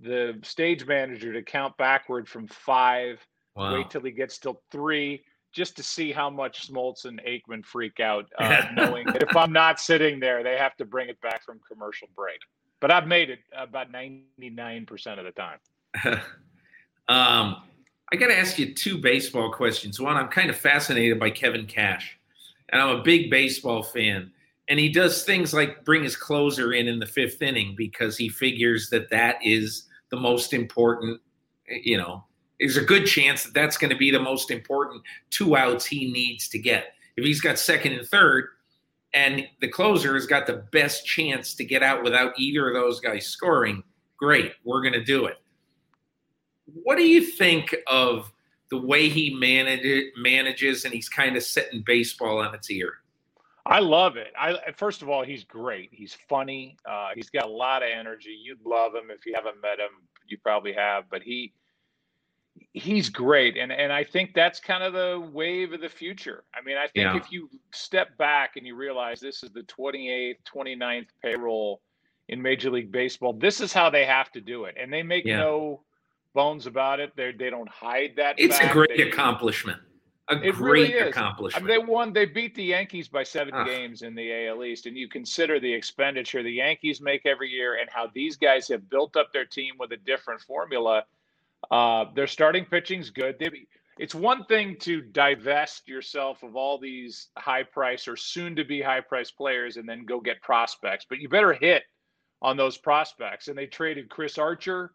the 0.03 0.39
stage 0.43 0.87
manager 0.87 1.33
to 1.33 1.43
count 1.43 1.77
backward 1.79 2.29
from 2.29 2.47
five 2.47 3.19
Wow. 3.57 3.75
Wait 3.75 3.91
till 3.91 4.03
he 4.03 4.11
gets 4.11 4.39
till 4.39 4.63
three 4.71 5.25
just 5.55 5.77
to 5.77 5.83
see 5.83 6.13
how 6.13 6.29
much 6.29 6.69
Smoltz 6.69 7.05
and 7.05 7.21
Aikman 7.23 7.65
freak 7.65 8.01
out, 8.01 8.27
uh, 8.39 8.67
knowing 8.75 9.07
that 9.07 9.23
if 9.23 9.37
I'm 9.37 9.53
not 9.53 9.79
sitting 9.79 10.19
there, 10.19 10.43
they 10.43 10.59
have 10.59 10.77
to 10.77 10.85
bring 10.85 11.09
it 11.09 11.21
back 11.21 11.45
from 11.45 11.61
commercial 11.71 12.09
break. 12.17 12.39
But 12.81 12.91
I've 12.91 13.07
made 13.07 13.31
it 13.31 13.39
about 13.57 13.93
99% 13.93 14.25
of 15.19 15.25
the 15.25 15.33
time. 15.33 15.59
um, 17.09 17.63
I 18.13 18.17
got 18.17 18.27
to 18.27 18.39
ask 18.39 18.59
you 18.59 18.75
two 18.75 18.99
baseball 18.99 19.53
questions. 19.53 20.01
One, 20.01 20.17
I'm 20.17 20.29
kind 20.29 20.51
of 20.51 20.57
fascinated 20.57 21.19
by 21.19 21.31
Kevin 21.31 21.67
Cash, 21.67 22.19
and 22.71 22.83
I'm 22.83 22.97
a 22.97 23.03
big 23.03 23.31
baseball 23.31 23.83
fan. 23.83 24.33
And 24.69 24.81
he 24.81 24.89
does 24.89 25.25
things 25.25 25.55
like 25.55 25.85
bring 25.85 26.03
his 26.03 26.17
closer 26.17 26.73
in 26.73 26.89
in 26.89 26.99
the 26.99 27.07
fifth 27.07 27.43
inning 27.43 27.75
because 27.77 28.17
he 28.17 28.29
figures 28.29 28.89
that 28.91 29.11
that 29.11 29.37
is 29.43 29.87
the 30.11 30.17
most 30.17 30.53
important, 30.53 31.21
you 31.69 31.97
know, 31.97 32.25
there's 32.65 32.79
a 32.79 32.85
good 32.85 33.05
chance 33.05 33.45
that 33.45 33.53
that's 33.53 33.77
going 33.77 33.91
to 33.91 33.97
be 33.97 34.11
the 34.11 34.19
most 34.19 34.51
important 34.51 35.03
two 35.29 35.55
outs 35.55 35.85
he 35.85 36.11
needs 36.11 36.49
to 36.49 36.59
get. 36.59 36.95
If 37.15 37.23
he's 37.23 37.43
got 37.43 37.59
second 37.59 37.93
and 37.93 38.09
third, 38.09 38.49
and 39.13 39.47
the 39.61 39.69
closer 39.69 40.15
has 40.15 40.25
got 40.25 40.47
the 40.47 40.65
best 40.73 41.05
chance 41.05 41.55
to 41.57 41.65
get 41.65 41.83
out 41.83 42.03
without 42.03 42.33
either 42.39 42.67
of 42.69 42.75
those 42.75 43.01
guys 43.01 43.27
scoring, 43.27 43.83
great, 44.17 44.53
we're 44.65 44.81
going 44.81 44.95
to 44.95 45.05
do 45.05 45.27
it. 45.27 45.37
What 46.65 46.97
do 46.97 47.05
you 47.05 47.21
think 47.21 47.75
of 47.87 48.33
the 48.71 48.79
way 48.79 49.11
he 49.11 49.35
manage, 49.35 50.07
manages 50.17 50.87
and 50.87 50.95
he's 50.95 51.11
kind 51.11 51.37
of 51.37 51.43
setting 51.43 51.83
baseball 51.85 52.39
on 52.39 52.55
its 52.55 52.71
ear? 52.71 52.95
I 53.67 53.81
love 53.81 54.17
it. 54.17 54.33
I 54.39 54.57
first 54.75 55.03
of 55.03 55.11
all, 55.11 55.23
he's 55.23 55.45
great. 55.45 55.91
He's 55.93 56.17
funny. 56.31 56.79
Uh, 56.89 57.11
he's 57.15 57.29
got 57.29 57.45
a 57.45 57.51
lot 57.51 57.83
of 57.83 57.91
energy. 57.91 58.35
You'd 58.43 58.65
love 58.65 58.95
him 58.95 59.11
if 59.11 59.27
you 59.27 59.35
haven't 59.35 59.61
met 59.61 59.79
him. 59.79 59.91
You 60.27 60.39
probably 60.39 60.73
have, 60.73 61.05
but 61.11 61.23
he 61.23 61.53
he's 62.73 63.09
great 63.09 63.57
and 63.57 63.73
and 63.73 63.93
I 63.93 64.05
think 64.05 64.35
that's 64.35 64.61
kind 64.61 64.83
of 64.83 64.93
the 64.93 65.29
wave 65.33 65.73
of 65.73 65.81
the 65.81 65.89
future. 65.89 66.45
I 66.55 66.63
mean, 66.63 66.77
I 66.77 66.87
think 66.89 67.07
yeah. 67.07 67.17
if 67.17 67.31
you 67.31 67.49
step 67.73 68.17
back 68.19 68.57
and 68.57 68.67
you 68.67 68.75
realize 68.75 69.21
this 69.21 69.43
is 69.43 69.51
the 69.51 69.63
28th, 69.63 70.37
29th 70.45 71.07
payroll 71.23 71.81
in 72.29 72.41
Major 72.41 72.71
League 72.71 72.91
Baseball, 72.91 73.33
this 73.33 73.61
is 73.61 73.73
how 73.73 73.91
they 73.91 74.05
have 74.05 74.31
to 74.33 74.41
do 74.41 74.65
it. 74.65 74.77
And 74.81 74.93
they 74.93 75.03
make 75.03 75.25
yeah. 75.25 75.39
no 75.39 75.83
bones 76.35 76.67
about 76.67 77.01
it. 77.01 77.13
They 77.17 77.33
they 77.33 77.51
don't 77.51 77.69
hide 77.69 78.15
that. 78.17 78.35
It's 78.39 78.59
fact. 78.59 78.71
a 78.71 78.73
great 78.73 78.97
they, 78.97 79.09
accomplishment. 79.09 79.81
a 80.29 80.37
it 80.37 80.55
great 80.55 80.91
really 80.91 80.95
is. 80.95 81.03
I 81.03 81.07
accomplishment. 81.07 81.67
mean, 81.67 81.81
they 81.81 81.85
won. 81.85 82.13
They 82.13 82.27
beat 82.27 82.55
the 82.55 82.65
Yankees 82.65 83.09
by 83.09 83.23
seven 83.23 83.55
games 83.65 84.03
in 84.03 84.15
the 84.15 84.49
AL 84.49 84.65
East, 84.65 84.87
and 84.87 84.97
you 84.97 85.09
consider 85.09 85.59
the 85.59 85.73
expenditure 85.73 86.43
the 86.43 86.51
Yankees 86.51 87.01
make 87.01 87.25
every 87.25 87.49
year, 87.49 87.79
and 87.79 87.89
how 87.91 88.09
these 88.15 88.37
guys 88.37 88.69
have 88.69 88.91
built 88.91 89.17
up 89.17 89.33
their 89.33 89.47
team 89.47 89.75
with 89.79 89.93
a 89.93 89.97
different 89.99 90.41
formula. 90.41 91.05
Uh, 91.71 92.07
their 92.15 92.27
starting 92.27 92.65
pitching's 92.65 93.11
good. 93.11 93.37
They, 93.39 93.51
it's 93.99 94.15
one 94.15 94.45
thing 94.47 94.77
to 94.81 95.01
divest 95.01 95.87
yourself 95.89 96.43
of 96.43 96.57
all 96.57 96.79
these 96.79 97.29
high 97.39 97.63
price 97.63 98.09
or 98.09 98.17
soon 98.17 98.57
to 98.57 98.65
be 98.65 98.83
high 98.83 99.01
price 99.01 99.31
players 99.31 99.77
and 99.77 99.89
then 99.89 100.05
go 100.05 100.21
get 100.21 100.43
prospects, 100.43 101.07
but 101.09 101.19
you 101.19 101.29
better 101.29 101.53
hit 101.53 101.85
on 102.43 102.57
those 102.57 102.77
prospects. 102.77 103.49
And 103.49 103.57
they 103.57 103.67
traded 103.67 104.11
Chris 104.11 104.37
Archer 104.37 104.93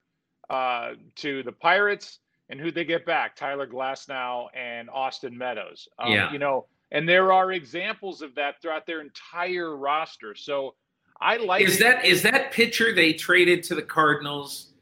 uh, 0.50 0.92
to 1.16 1.44
the 1.44 1.52
Pirates, 1.52 2.20
and 2.50 2.60
who 2.60 2.72
they 2.72 2.84
get 2.84 3.06
back? 3.06 3.36
Tyler 3.36 3.68
Glasnow 3.68 4.48
and 4.56 4.90
Austin 4.90 5.38
Meadows. 5.38 5.88
Um, 5.98 6.12
Yeah. 6.12 6.32
You 6.32 6.40
know, 6.40 6.66
and 6.92 7.08
there 7.08 7.32
are 7.32 7.52
examples 7.52 8.22
of 8.22 8.36
that 8.36 8.62
throughout 8.62 8.86
their 8.86 9.02
entire 9.02 9.78
roster. 9.78 10.36
So 10.36 10.76
I 11.22 11.38
like 11.38 11.66
is 11.68 11.80
that 11.80 12.06
is 12.06 12.24
that 12.24 12.52
pitcher 12.52 12.94
they 12.94 13.14
traded 13.14 13.64
to 13.64 13.76
the 13.76 13.82
Cardinals 13.82 14.74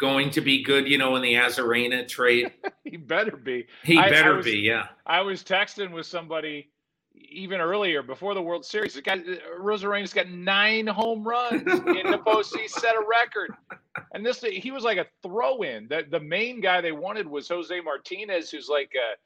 going 0.00 0.30
to 0.30 0.40
be 0.40 0.62
good? 0.64 0.88
You 0.88 0.98
know, 0.98 1.14
in 1.16 1.22
the 1.22 1.34
Arozarena 1.34 2.08
trade, 2.08 2.52
he 2.84 2.96
better 2.96 3.36
be. 3.36 3.66
he 3.84 3.98
I- 3.98 4.06
I 4.06 4.10
better 4.10 4.36
was- 4.36 4.44
be. 4.46 4.58
Yeah, 4.58 4.88
I 5.06 5.20
was 5.20 5.44
texting 5.44 5.92
with 5.92 6.06
somebody 6.06 6.70
even 7.32 7.60
earlier 7.60 8.02
before 8.02 8.34
the 8.34 8.40
World 8.42 8.64
Series. 8.64 8.94
The 8.94 9.02
guy 9.02 9.18
Arozarena's 9.58 10.14
got 10.14 10.28
nine 10.28 10.86
home 10.86 11.22
runs 11.22 11.62
in 11.62 11.66
the 12.10 12.18
postseason, 12.26 12.68
set 12.70 12.94
a 12.96 13.04
record. 13.08 13.52
And 14.14 14.24
this 14.24 14.40
he 14.40 14.70
was 14.70 14.84
like 14.84 14.98
a 14.98 15.06
throw-in. 15.22 15.86
The 15.88 16.04
the 16.10 16.20
main 16.20 16.60
guy 16.60 16.80
they 16.80 16.92
wanted 16.92 17.26
was 17.28 17.48
Jose 17.48 17.78
Martinez, 17.80 18.50
who's 18.50 18.68
like 18.68 18.92
a 18.96 19.16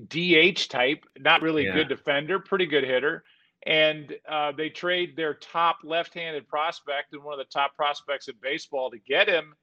DH 0.00 0.68
type, 0.70 1.04
not 1.18 1.42
really 1.42 1.64
Yeah. 1.66 1.74
good 1.74 1.88
defender, 1.88 2.38
pretty 2.38 2.66
good 2.66 2.84
hitter. 2.84 3.24
And 3.66 4.12
uh, 4.28 4.52
they 4.56 4.70
trade 4.70 5.14
their 5.16 5.34
top 5.34 5.78
left-handed 5.84 6.48
prospect 6.48 7.12
and 7.12 7.22
one 7.22 7.32
of 7.32 7.38
the 7.38 7.50
top 7.52 7.76
prospects 7.76 8.26
in 8.28 8.34
baseball 8.42 8.90
to 8.90 8.98
get 8.98 9.28
him. 9.28 9.54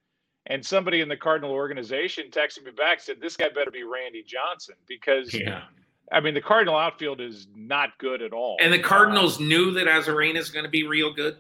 And 0.46 0.66
somebody 0.66 1.02
in 1.02 1.10
the 1.10 1.18
Cardinal 1.18 1.52
organization 1.52 2.30
texted 2.32 2.64
me 2.66 2.72
back 2.72 3.00
said, 3.02 3.18
"This 3.22 3.38
guy 3.38 3.50
better 3.50 3.72
be 3.72 3.84
Randy 3.84 4.24
Johnson 4.24 4.76
because 4.88 5.34
yeah. 5.34 5.64
I 6.12 6.20
mean, 6.22 6.34
the 6.34 6.42
Cardinal 6.42 6.76
outfield 6.76 7.22
is 7.22 7.48
not 7.56 7.96
good 8.00 8.22
at 8.24 8.34
all. 8.34 8.58
And 8.60 8.74
the 8.74 8.80
Uh, 8.80 8.88
Cardinals 8.88 9.40
knew 9.40 9.72
that 9.74 9.86
Arozarena 9.86 10.38
is 10.38 10.50
going 10.50 10.66
to 10.66 10.70
be 10.72 10.88
real 10.88 11.14
good, 11.14 11.38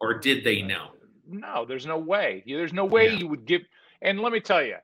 or 0.00 0.14
did 0.14 0.44
they 0.44 0.62
know? 0.62 0.92
no, 1.30 1.64
there's 1.66 1.84
no 1.84 1.98
way. 1.98 2.42
There's 2.46 2.72
no 2.72 2.84
way 2.86 3.08
Yeah. 3.08 3.18
you 3.18 3.28
would 3.28 3.44
give. 3.44 3.62
And 4.00 4.20
let 4.20 4.32
me 4.32 4.40
tell 4.40 4.62
you, 4.62 4.76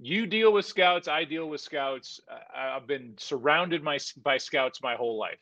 you 0.00 0.26
deal 0.26 0.52
with 0.52 0.66
scouts. 0.66 1.08
I 1.08 1.24
deal 1.24 1.48
with 1.48 1.60
scouts. 1.62 2.20
I've 2.54 2.86
been 2.86 3.14
surrounded 3.18 3.82
my, 3.82 3.98
by 4.22 4.36
scouts 4.36 4.82
my 4.82 4.96
whole 4.96 5.16
life. 5.16 5.38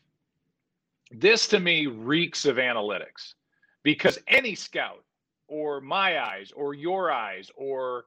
This 1.11 1.49
to 1.49 1.59
me 1.61 1.87
reeks 1.87 2.45
of 2.45 2.57
analytics 2.59 3.35
because 3.83 4.19
any 4.29 4.55
scout 4.55 5.03
or 5.48 5.80
my 5.80 6.20
eyes 6.20 6.52
or 6.54 6.74
your 6.74 7.11
eyes 7.11 7.50
or 7.56 8.04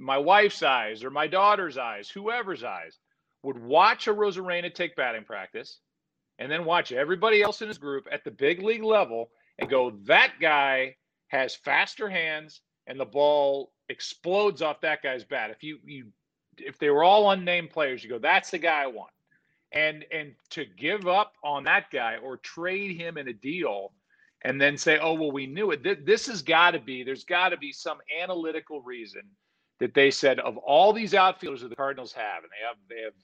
my 0.00 0.18
wife's 0.18 0.62
eyes 0.62 1.04
or 1.04 1.10
my 1.10 1.26
daughter's 1.26 1.78
eyes, 1.78 2.08
whoever's 2.08 2.64
eyes, 2.64 2.98
would 3.42 3.58
watch 3.58 4.06
Arozarena 4.06 4.72
take 4.72 4.96
batting 4.96 5.24
practice 5.24 5.80
and 6.38 6.50
then 6.50 6.64
watch 6.64 6.92
everybody 6.92 7.42
else 7.42 7.62
in 7.62 7.68
his 7.68 7.78
group 7.78 8.06
at 8.10 8.24
the 8.24 8.30
big 8.30 8.62
league 8.62 8.84
level 8.84 9.30
and 9.58 9.68
go, 9.68 9.92
that 10.04 10.32
guy 10.40 10.96
has 11.28 11.54
faster 11.54 12.08
hands 12.08 12.60
and 12.86 12.98
the 12.98 13.04
ball 13.04 13.72
explodes 13.88 14.62
off 14.62 14.80
that 14.80 15.02
guy's 15.02 15.24
bat. 15.24 15.50
If 15.50 15.62
you 15.62 15.78
you 15.84 16.06
if 16.58 16.78
they 16.78 16.90
were 16.90 17.04
all 17.04 17.30
unnamed 17.30 17.70
players, 17.70 18.02
you 18.02 18.10
go, 18.10 18.18
that's 18.18 18.50
the 18.50 18.58
guy 18.58 18.82
I 18.82 18.86
want. 18.88 19.12
And 19.72 20.04
and 20.12 20.34
to 20.50 20.64
give 20.64 21.06
up 21.06 21.34
on 21.42 21.64
that 21.64 21.90
guy 21.90 22.16
or 22.16 22.36
trade 22.38 22.96
him 22.96 23.16
in 23.16 23.28
a 23.28 23.32
deal 23.32 23.92
and 24.44 24.60
then 24.60 24.76
say, 24.76 24.98
oh 25.00 25.14
well, 25.14 25.32
we 25.32 25.46
knew 25.46 25.70
it. 25.70 25.82
Th- 25.82 26.04
This 26.04 26.26
has 26.26 26.42
got 26.42 26.72
to 26.72 26.80
be, 26.80 27.02
there's 27.02 27.24
got 27.24 27.50
to 27.50 27.56
be 27.56 27.72
some 27.72 27.98
analytical 28.22 28.82
reason 28.82 29.22
that 29.80 29.94
they 29.94 30.10
said 30.10 30.38
of 30.40 30.56
all 30.58 30.92
these 30.92 31.14
outfielders 31.14 31.62
that 31.62 31.68
the 31.68 31.76
Cardinals 31.76 32.12
have, 32.12 32.42
and 32.44 32.52
they 32.52 32.66
have 32.66 32.76
they 32.88 33.02
have 33.04 33.14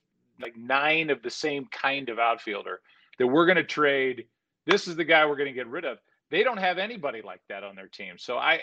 like 0.40 0.56
nine 0.56 1.10
of 1.10 1.22
the 1.22 1.30
same 1.30 1.66
kind 1.66 2.08
of 2.08 2.18
outfielder 2.18 2.80
that 3.18 3.26
we're 3.26 3.46
going 3.46 3.56
to 3.56 3.64
trade. 3.64 4.26
This 4.66 4.86
is 4.88 4.96
the 4.96 5.04
guy 5.04 5.26
we're 5.26 5.36
going 5.36 5.48
to 5.48 5.54
get 5.54 5.66
rid 5.68 5.84
of. 5.84 5.98
They 6.30 6.42
don't 6.42 6.58
have 6.58 6.78
anybody 6.78 7.22
like 7.22 7.40
that 7.48 7.64
on 7.64 7.74
their 7.74 7.88
team. 7.88 8.14
So 8.18 8.36
I, 8.36 8.60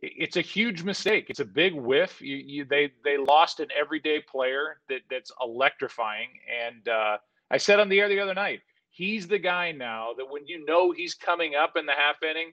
it's 0.00 0.36
a 0.36 0.40
huge 0.40 0.82
mistake. 0.82 1.26
It's 1.28 1.40
a 1.40 1.44
big 1.44 1.74
whiff. 1.74 2.20
You, 2.20 2.36
you 2.36 2.64
they 2.64 2.92
they 3.04 3.16
lost 3.18 3.60
an 3.60 3.68
everyday 3.78 4.20
player 4.20 4.80
that 4.88 5.00
that's 5.10 5.30
electrifying. 5.40 6.28
And 6.64 6.88
uh, 6.88 7.18
I 7.50 7.58
said 7.58 7.80
on 7.80 7.88
the 7.88 8.00
air 8.00 8.08
the 8.08 8.20
other 8.20 8.34
night, 8.34 8.60
he's 8.92 9.26
the 9.26 9.38
guy 9.38 9.72
now 9.72 10.10
that 10.16 10.30
when 10.30 10.46
you 10.46 10.64
know 10.64 10.92
he's 10.92 11.14
coming 11.14 11.54
up 11.54 11.76
in 11.76 11.86
the 11.86 11.92
half 11.92 12.22
inning, 12.22 12.52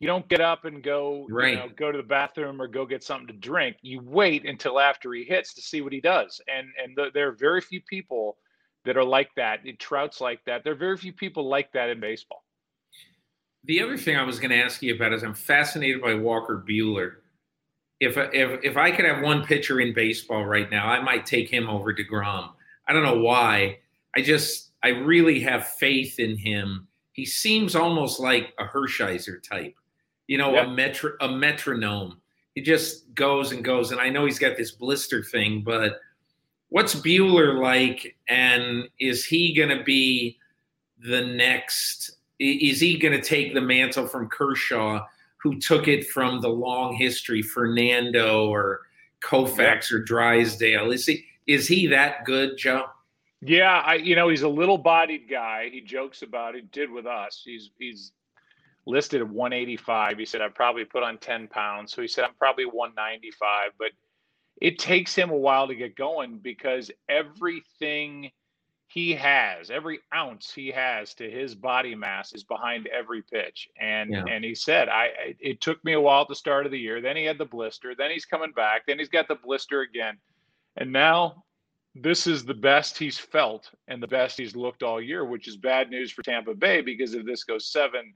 you 0.00 0.06
don't 0.06 0.28
get 0.28 0.40
up 0.40 0.64
and 0.64 0.82
go 0.82 1.26
Right. 1.28 1.54
you 1.54 1.56
know, 1.56 1.68
go 1.76 1.90
to 1.90 1.98
the 1.98 2.04
bathroom 2.04 2.62
or 2.62 2.68
go 2.68 2.86
get 2.86 3.02
something 3.02 3.26
to 3.26 3.32
drink. 3.32 3.76
You 3.82 4.00
wait 4.04 4.46
until 4.46 4.78
after 4.78 5.12
he 5.12 5.24
hits 5.24 5.54
to 5.54 5.62
see 5.62 5.80
what 5.80 5.92
he 5.92 6.00
does. 6.00 6.40
And 6.46 6.68
and 6.82 6.96
th- 6.96 7.12
there 7.14 7.28
are 7.28 7.32
very 7.32 7.60
few 7.60 7.80
people 7.80 8.36
that 8.84 8.96
are 8.96 9.04
like 9.04 9.30
that. 9.36 9.60
Trout's 9.80 10.20
like 10.20 10.44
that. 10.46 10.62
There 10.62 10.72
are 10.72 10.76
very 10.76 10.96
few 10.96 11.12
people 11.12 11.48
like 11.48 11.72
that 11.72 11.90
in 11.90 11.98
baseball. 12.00 12.44
The 13.64 13.82
other 13.82 13.98
thing 13.98 14.16
I 14.16 14.22
was 14.22 14.38
going 14.38 14.52
to 14.52 14.56
ask 14.62 14.80
you 14.82 14.94
about 14.94 15.12
is 15.12 15.22
I'm 15.24 15.34
fascinated 15.34 16.00
by 16.00 16.14
Walker 16.14 16.64
Buehler. 16.66 17.16
If 18.00 18.16
if 18.16 18.60
if 18.62 18.76
I 18.76 18.92
could 18.92 19.04
have 19.04 19.22
one 19.22 19.44
pitcher 19.44 19.80
in 19.80 19.92
baseball 19.92 20.44
right 20.44 20.70
now, 20.70 20.86
I 20.86 21.00
might 21.00 21.26
take 21.26 21.48
him 21.50 21.68
over 21.68 21.92
deGrom. 21.92 22.50
I 22.86 22.92
don't 22.92 23.02
know 23.02 23.18
why. 23.18 23.80
I 24.14 24.22
just 24.22 24.67
I 24.82 24.88
really 24.88 25.40
have 25.40 25.68
faith 25.68 26.18
in 26.18 26.36
him. 26.36 26.86
He 27.12 27.24
seems 27.26 27.74
almost 27.74 28.20
like 28.20 28.54
a 28.58 28.64
Hershiser 28.64 29.42
type, 29.42 29.74
you 30.26 30.38
know, 30.38 30.54
Yeah. 30.54 30.64
a 30.64 30.68
metro 30.68 31.12
a 31.20 31.28
metronome. 31.28 32.20
He 32.54 32.62
just 32.62 33.12
goes 33.14 33.52
and 33.52 33.64
goes, 33.64 33.92
and 33.92 34.00
I 34.00 34.08
know 34.08 34.24
he's 34.24 34.38
got 34.38 34.56
this 34.56 34.72
blister 34.72 35.22
thing, 35.22 35.62
but 35.62 36.00
what's 36.70 36.94
Buehler 36.94 37.60
like, 37.60 38.16
and 38.28 38.88
is 38.98 39.24
he 39.24 39.54
going 39.54 39.76
to 39.76 39.82
be 39.84 40.38
the 40.98 41.22
next? 41.24 42.12
Is 42.40 42.80
he 42.80 42.98
going 42.98 43.14
to 43.14 43.22
take 43.22 43.54
the 43.54 43.60
mantle 43.60 44.06
from 44.06 44.28
Kershaw, 44.28 45.04
who 45.38 45.58
took 45.58 45.88
it 45.88 46.08
from 46.08 46.40
the 46.40 46.48
long 46.48 46.94
history 46.94 47.42
Fernando 47.42 48.46
or 48.48 48.82
Koufax 49.22 49.90
or 49.92 49.98
Drysdale? 50.00 50.92
Is 50.92 51.06
he 51.06 51.24
is 51.46 51.66
he 51.66 51.86
that 51.88 52.24
good, 52.24 52.56
Joe? 52.56 52.86
Yeah, 53.40 53.80
I 53.84 53.94
you 53.94 54.16
know 54.16 54.28
he's 54.28 54.42
a 54.42 54.48
little 54.48 54.78
bodied 54.78 55.28
guy. 55.28 55.68
He 55.70 55.80
jokes 55.80 56.22
about 56.22 56.56
it. 56.56 56.72
Did 56.72 56.90
with 56.90 57.06
us. 57.06 57.42
He's 57.44 57.70
he's 57.78 58.12
listed 58.86 59.20
at 59.20 59.28
185. 59.28 60.18
He 60.18 60.24
said 60.24 60.40
I 60.40 60.48
probably 60.48 60.84
put 60.84 61.02
on 61.02 61.18
10 61.18 61.46
pounds. 61.48 61.92
So 61.92 62.02
he 62.02 62.08
said 62.08 62.24
I'm 62.24 62.34
probably 62.34 62.64
195. 62.64 63.72
But 63.78 63.90
it 64.60 64.78
takes 64.78 65.14
him 65.14 65.30
a 65.30 65.36
while 65.36 65.68
to 65.68 65.74
get 65.74 65.94
going 65.94 66.38
because 66.38 66.90
everything 67.08 68.32
he 68.88 69.12
has, 69.14 69.70
every 69.70 70.00
ounce 70.14 70.50
he 70.52 70.68
has 70.68 71.14
to 71.14 71.30
his 71.30 71.54
body 71.54 71.94
mass 71.94 72.32
is 72.32 72.42
behind 72.42 72.88
every 72.88 73.22
pitch. 73.22 73.68
And 73.80 74.10
Yeah. 74.10 74.24
and 74.28 74.42
he 74.44 74.54
said 74.56 74.88
I 74.88 75.04
I- 75.04 75.36
it 75.38 75.60
took 75.60 75.84
me 75.84 75.92
a 75.92 76.00
while 76.00 76.22
at 76.22 76.28
the 76.28 76.34
start 76.34 76.66
of 76.66 76.72
the 76.72 76.78
year. 76.80 77.00
Then 77.00 77.16
he 77.16 77.24
had 77.24 77.38
the 77.38 77.44
blister. 77.44 77.94
Then 77.94 78.10
he's 78.10 78.24
coming 78.24 78.50
back. 78.52 78.86
Then 78.86 78.98
he's 78.98 79.10
got 79.10 79.28
the 79.28 79.36
blister 79.36 79.82
again. 79.82 80.18
And 80.76 80.90
now 80.90 81.44
this 81.94 82.26
is 82.26 82.44
the 82.44 82.54
best 82.54 82.98
he's 82.98 83.18
felt 83.18 83.70
and 83.88 84.02
the 84.02 84.06
best 84.06 84.38
he's 84.38 84.54
looked 84.54 84.82
all 84.82 85.00
year, 85.00 85.24
which 85.24 85.48
is 85.48 85.56
bad 85.56 85.90
news 85.90 86.10
for 86.12 86.22
Tampa 86.22 86.54
Bay 86.54 86.80
because 86.80 87.14
if 87.14 87.24
this 87.24 87.44
goes 87.44 87.70
seven, 87.72 88.14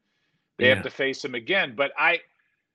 they 0.58 0.68
Yeah. 0.68 0.74
have 0.74 0.85
to 0.85 0.90
face 0.90 1.24
him 1.24 1.35
again. 1.35 1.74
But 1.74 1.92
I, 1.98 2.20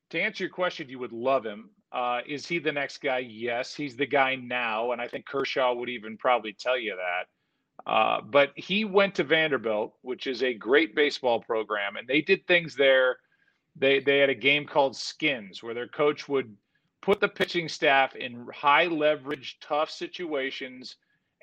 to 0.09 0.19
answer 0.19 0.43
your 0.43 0.51
question, 0.53 0.89
you 0.89 0.99
would 0.99 1.13
love 1.13 1.45
him. 1.45 1.69
Uh, 1.91 2.21
is 2.27 2.45
he 2.45 2.59
the 2.59 2.71
next 2.71 2.97
guy? 2.97 3.19
Yes, 3.19 3.73
he's 3.73 3.95
the 3.95 4.05
guy 4.05 4.35
now, 4.35 4.91
and 4.91 5.01
I 5.01 5.07
think 5.07 5.25
Kershaw 5.25 5.73
would 5.73 5.89
even 5.89 6.17
probably 6.17 6.53
tell 6.53 6.77
you 6.77 6.95
that. 6.97 7.89
Uh, 7.89 8.21
but 8.21 8.51
he 8.55 8.83
went 8.83 9.15
to 9.15 9.23
Vanderbilt, 9.23 9.93
which 10.01 10.27
is 10.27 10.43
a 10.43 10.53
great 10.53 10.95
baseball 10.95 11.39
program, 11.39 11.95
and 11.95 12.07
they 12.07 12.21
did 12.21 12.45
things 12.45 12.75
there. 12.75 13.17
They 13.77 13.99
they 13.99 14.17
had 14.17 14.29
a 14.29 14.35
game 14.35 14.65
called 14.65 14.97
Skins, 14.97 15.63
where 15.63 15.73
their 15.73 15.87
coach 15.87 16.27
would 16.27 16.57
put 17.07 17.21
the 17.21 17.29
pitching 17.29 17.69
staff 17.69 18.17
in 18.17 18.45
high 18.53 18.85
leverage, 18.87 19.59
tough 19.61 19.89
situations, 19.89 20.97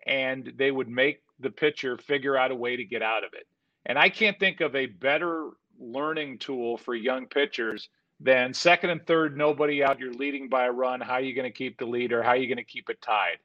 and 0.06 0.52
they 0.56 0.70
would 0.70 0.90
make 0.90 1.22
the 1.40 1.48
pitcher 1.48 1.96
figure 1.96 2.36
out 2.36 2.50
a 2.50 2.54
way 2.54 2.76
to 2.76 2.84
get 2.84 3.00
out 3.00 3.24
of 3.24 3.32
it. 3.32 3.46
And 3.86 3.98
I 3.98 4.10
can't 4.10 4.38
think 4.38 4.60
of 4.60 4.76
a 4.76 4.84
better 4.84 5.52
learning 5.80 6.36
tool 6.36 6.76
for 6.76 6.94
young 6.94 7.24
pitchers 7.24 7.88
than 8.20 8.52
second 8.52 8.90
and 8.90 9.06
third, 9.06 9.38
nobody 9.38 9.82
out, 9.82 9.98
you're 9.98 10.12
leading 10.12 10.50
by 10.50 10.66
a 10.66 10.70
run. 10.70 11.00
How 11.00 11.14
are 11.14 11.22
you 11.22 11.34
going 11.34 11.50
to 11.50 11.58
keep 11.58 11.78
the 11.78 11.86
lead 11.86 12.12
or 12.12 12.22
how 12.22 12.32
are 12.32 12.36
you 12.36 12.46
going 12.46 12.58
to 12.58 12.62
keep 12.62 12.90
it 12.90 13.00
tied? 13.00 13.38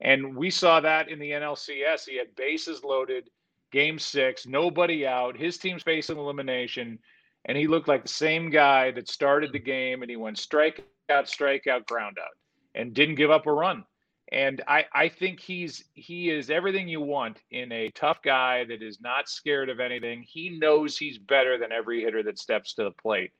And 0.00 0.34
we 0.34 0.48
saw 0.48 0.80
that 0.80 1.10
in 1.10 1.18
the 1.18 1.32
NLCS. 1.32 2.08
He 2.08 2.16
had 2.16 2.34
bases 2.36 2.84
loaded, 2.84 3.28
game 3.70 3.98
six, 3.98 4.46
nobody 4.46 5.06
out. 5.06 5.36
His 5.36 5.58
team's 5.58 5.82
facing 5.82 6.16
elimination. 6.16 6.98
And 7.44 7.58
he 7.58 7.66
looked 7.66 7.86
like 7.86 8.02
the 8.02 8.08
same 8.08 8.48
guy 8.48 8.92
that 8.92 9.10
started 9.10 9.52
the 9.52 9.58
game 9.58 10.00
and 10.00 10.10
he 10.10 10.16
went 10.16 10.38
strikeout, 10.38 10.84
strikeout, 11.08 11.86
ground 11.86 12.18
out 12.20 12.32
and 12.76 12.94
didn't 12.94 13.16
give 13.16 13.30
up 13.30 13.46
a 13.46 13.52
run. 13.52 13.84
And 14.32 14.62
I, 14.66 14.84
I 14.92 15.08
think 15.08 15.40
he's 15.40 15.84
he 15.94 16.30
is 16.30 16.50
everything 16.50 16.88
you 16.88 17.00
want 17.00 17.38
in 17.50 17.70
a 17.70 17.90
tough 17.90 18.18
guy 18.22 18.64
that 18.64 18.82
is 18.82 19.00
not 19.00 19.28
scared 19.28 19.68
of 19.68 19.78
anything. 19.80 20.24
He 20.26 20.58
knows 20.58 20.98
he's 20.98 21.16
better 21.16 21.58
than 21.58 21.72
every 21.72 22.02
hitter 22.02 22.22
that 22.24 22.38
steps 22.38 22.74
to 22.74 22.84
the 22.84 22.90
plate. 22.90 23.30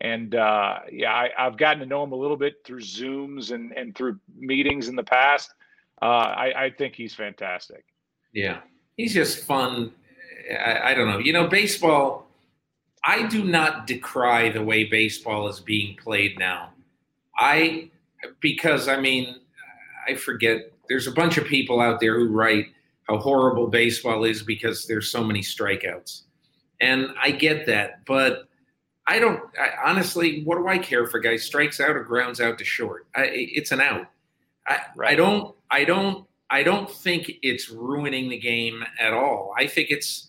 And 0.00 0.36
uh, 0.36 0.80
yeah, 0.92 1.12
I, 1.12 1.30
have 1.36 1.56
gotten 1.56 1.80
to 1.80 1.86
know 1.86 2.04
him 2.04 2.12
a 2.12 2.16
little 2.16 2.36
bit 2.36 2.54
through 2.64 2.82
Zooms 2.82 3.50
and, 3.50 3.72
and 3.72 3.96
through 3.96 4.20
meetings 4.36 4.86
in 4.86 4.94
the 4.94 5.02
past. 5.02 5.52
Uh, 6.00 6.04
I, 6.04 6.66
I 6.66 6.70
think 6.70 6.94
he's 6.94 7.14
fantastic. 7.14 7.84
Yeah, 8.32 8.60
he's 8.96 9.12
just 9.12 9.44
fun. 9.44 9.92
I, 10.52 10.92
I 10.92 10.94
don't 10.94 11.08
know. 11.08 11.18
You 11.18 11.32
know, 11.32 11.48
baseball. 11.48 12.26
I 13.04 13.26
do 13.26 13.44
not 13.44 13.86
decry 13.86 14.50
the 14.50 14.62
way 14.62 14.84
baseball 14.84 15.48
is 15.48 15.60
being 15.60 15.96
played 15.96 16.38
now. 16.38 16.72
I 17.38 17.90
because 18.40 18.88
I 18.88 19.00
mean, 19.00 19.36
I 20.08 20.14
forget. 20.14 20.72
There's 20.88 21.06
a 21.06 21.12
bunch 21.12 21.36
of 21.36 21.44
people 21.44 21.80
out 21.80 22.00
there 22.00 22.18
who 22.18 22.28
write 22.28 22.66
how 23.08 23.18
horrible 23.18 23.68
baseball 23.68 24.24
is 24.24 24.42
because 24.42 24.86
there's 24.86 25.10
so 25.10 25.22
many 25.22 25.40
strikeouts, 25.40 26.22
and 26.80 27.08
I 27.20 27.30
get 27.30 27.66
that, 27.66 28.04
but 28.06 28.48
I 29.06 29.18
don't. 29.18 29.40
I, 29.58 29.90
honestly, 29.90 30.42
what 30.44 30.58
do 30.58 30.68
I 30.68 30.78
care 30.78 31.02
if 31.04 31.14
a 31.14 31.20
guy 31.20 31.36
strikes 31.36 31.80
out 31.80 31.96
or 31.96 32.04
grounds 32.04 32.40
out 32.40 32.58
to 32.58 32.64
short? 32.64 33.06
I, 33.16 33.30
it's 33.32 33.72
an 33.72 33.80
out. 33.80 34.06
I, 34.66 34.80
right. 34.96 35.12
I 35.12 35.14
don't. 35.14 35.54
I 35.70 35.84
don't. 35.84 36.26
I 36.50 36.62
don't 36.62 36.90
think 36.90 37.30
it's 37.42 37.70
ruining 37.70 38.28
the 38.28 38.38
game 38.38 38.84
at 39.00 39.12
all. 39.12 39.52
I 39.58 39.66
think 39.66 39.90
it's 39.90 40.28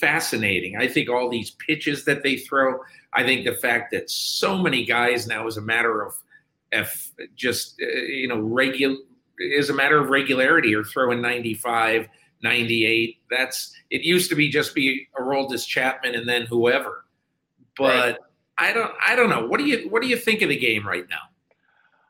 fascinating. 0.00 0.76
I 0.76 0.88
think 0.88 1.08
all 1.08 1.28
these 1.28 1.52
pitches 1.52 2.04
that 2.04 2.22
they 2.22 2.36
throw. 2.36 2.80
I 3.14 3.22
think 3.22 3.44
the 3.44 3.54
fact 3.54 3.92
that 3.92 4.10
so 4.10 4.58
many 4.58 4.84
guys 4.84 5.26
now 5.26 5.46
is 5.46 5.56
a 5.56 5.62
matter 5.62 6.04
of, 6.04 6.14
if 6.80 7.12
just 7.34 7.80
uh, 7.82 7.86
you 7.86 8.28
know 8.28 8.38
regular 8.38 8.96
is 9.38 9.70
a 9.70 9.74
matter 9.74 9.98
of 9.98 10.08
regularity 10.08 10.74
or 10.74 10.82
throwing 10.82 11.20
95, 11.20 12.08
98. 12.42 13.16
That's 13.30 13.72
it 13.90 14.02
used 14.02 14.30
to 14.30 14.36
be 14.36 14.48
just 14.48 14.74
be 14.74 15.08
Aroldis 15.18 15.66
Chapman 15.66 16.14
and 16.14 16.28
then 16.28 16.42
whoever. 16.46 17.04
But 17.76 17.94
right. 17.94 18.16
I 18.58 18.72
don't 18.72 18.92
I 19.06 19.16
don't 19.16 19.30
know. 19.30 19.46
What 19.46 19.58
do 19.58 19.66
you 19.66 19.88
what 19.90 20.02
do 20.02 20.08
you 20.08 20.16
think 20.16 20.42
of 20.42 20.48
the 20.48 20.58
game 20.58 20.86
right 20.86 21.06
now? 21.08 21.16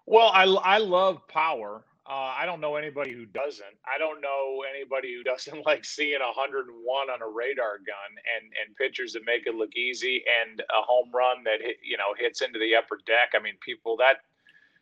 Well, 0.07 0.31
I 0.33 0.45
I 0.45 0.79
love 0.79 1.27
power. 1.29 1.85
Uh, 2.09 2.33
I 2.39 2.47
don't 2.47 2.61
know 2.61 2.77
anybody 2.77 3.13
who 3.13 3.27
doesn't. 3.27 3.75
I 3.85 3.99
don't 3.99 4.21
know 4.21 4.63
anybody 4.73 5.13
who 5.13 5.25
doesn't 5.31 5.67
like 5.67 5.85
seeing 5.85 6.21
101 6.21 7.11
on 7.11 7.23
a 7.23 7.29
radar 7.29 7.79
gun 7.79 8.13
and 8.15 8.53
and 8.65 8.77
pitchers 8.77 9.13
that 9.15 9.25
make 9.27 9.47
it 9.47 9.57
look 9.57 9.75
easy 9.75 10.23
and 10.43 10.61
a 10.61 10.83
home 10.83 11.11
run 11.13 11.43
that 11.45 11.61
hit, 11.61 11.79
you 11.83 11.97
know 11.97 12.15
hits 12.17 12.43
into 12.43 12.59
the 12.59 12.77
upper 12.77 13.01
deck. 13.07 13.35
I 13.35 13.43
mean, 13.43 13.55
people 13.61 13.97
that 13.97 14.19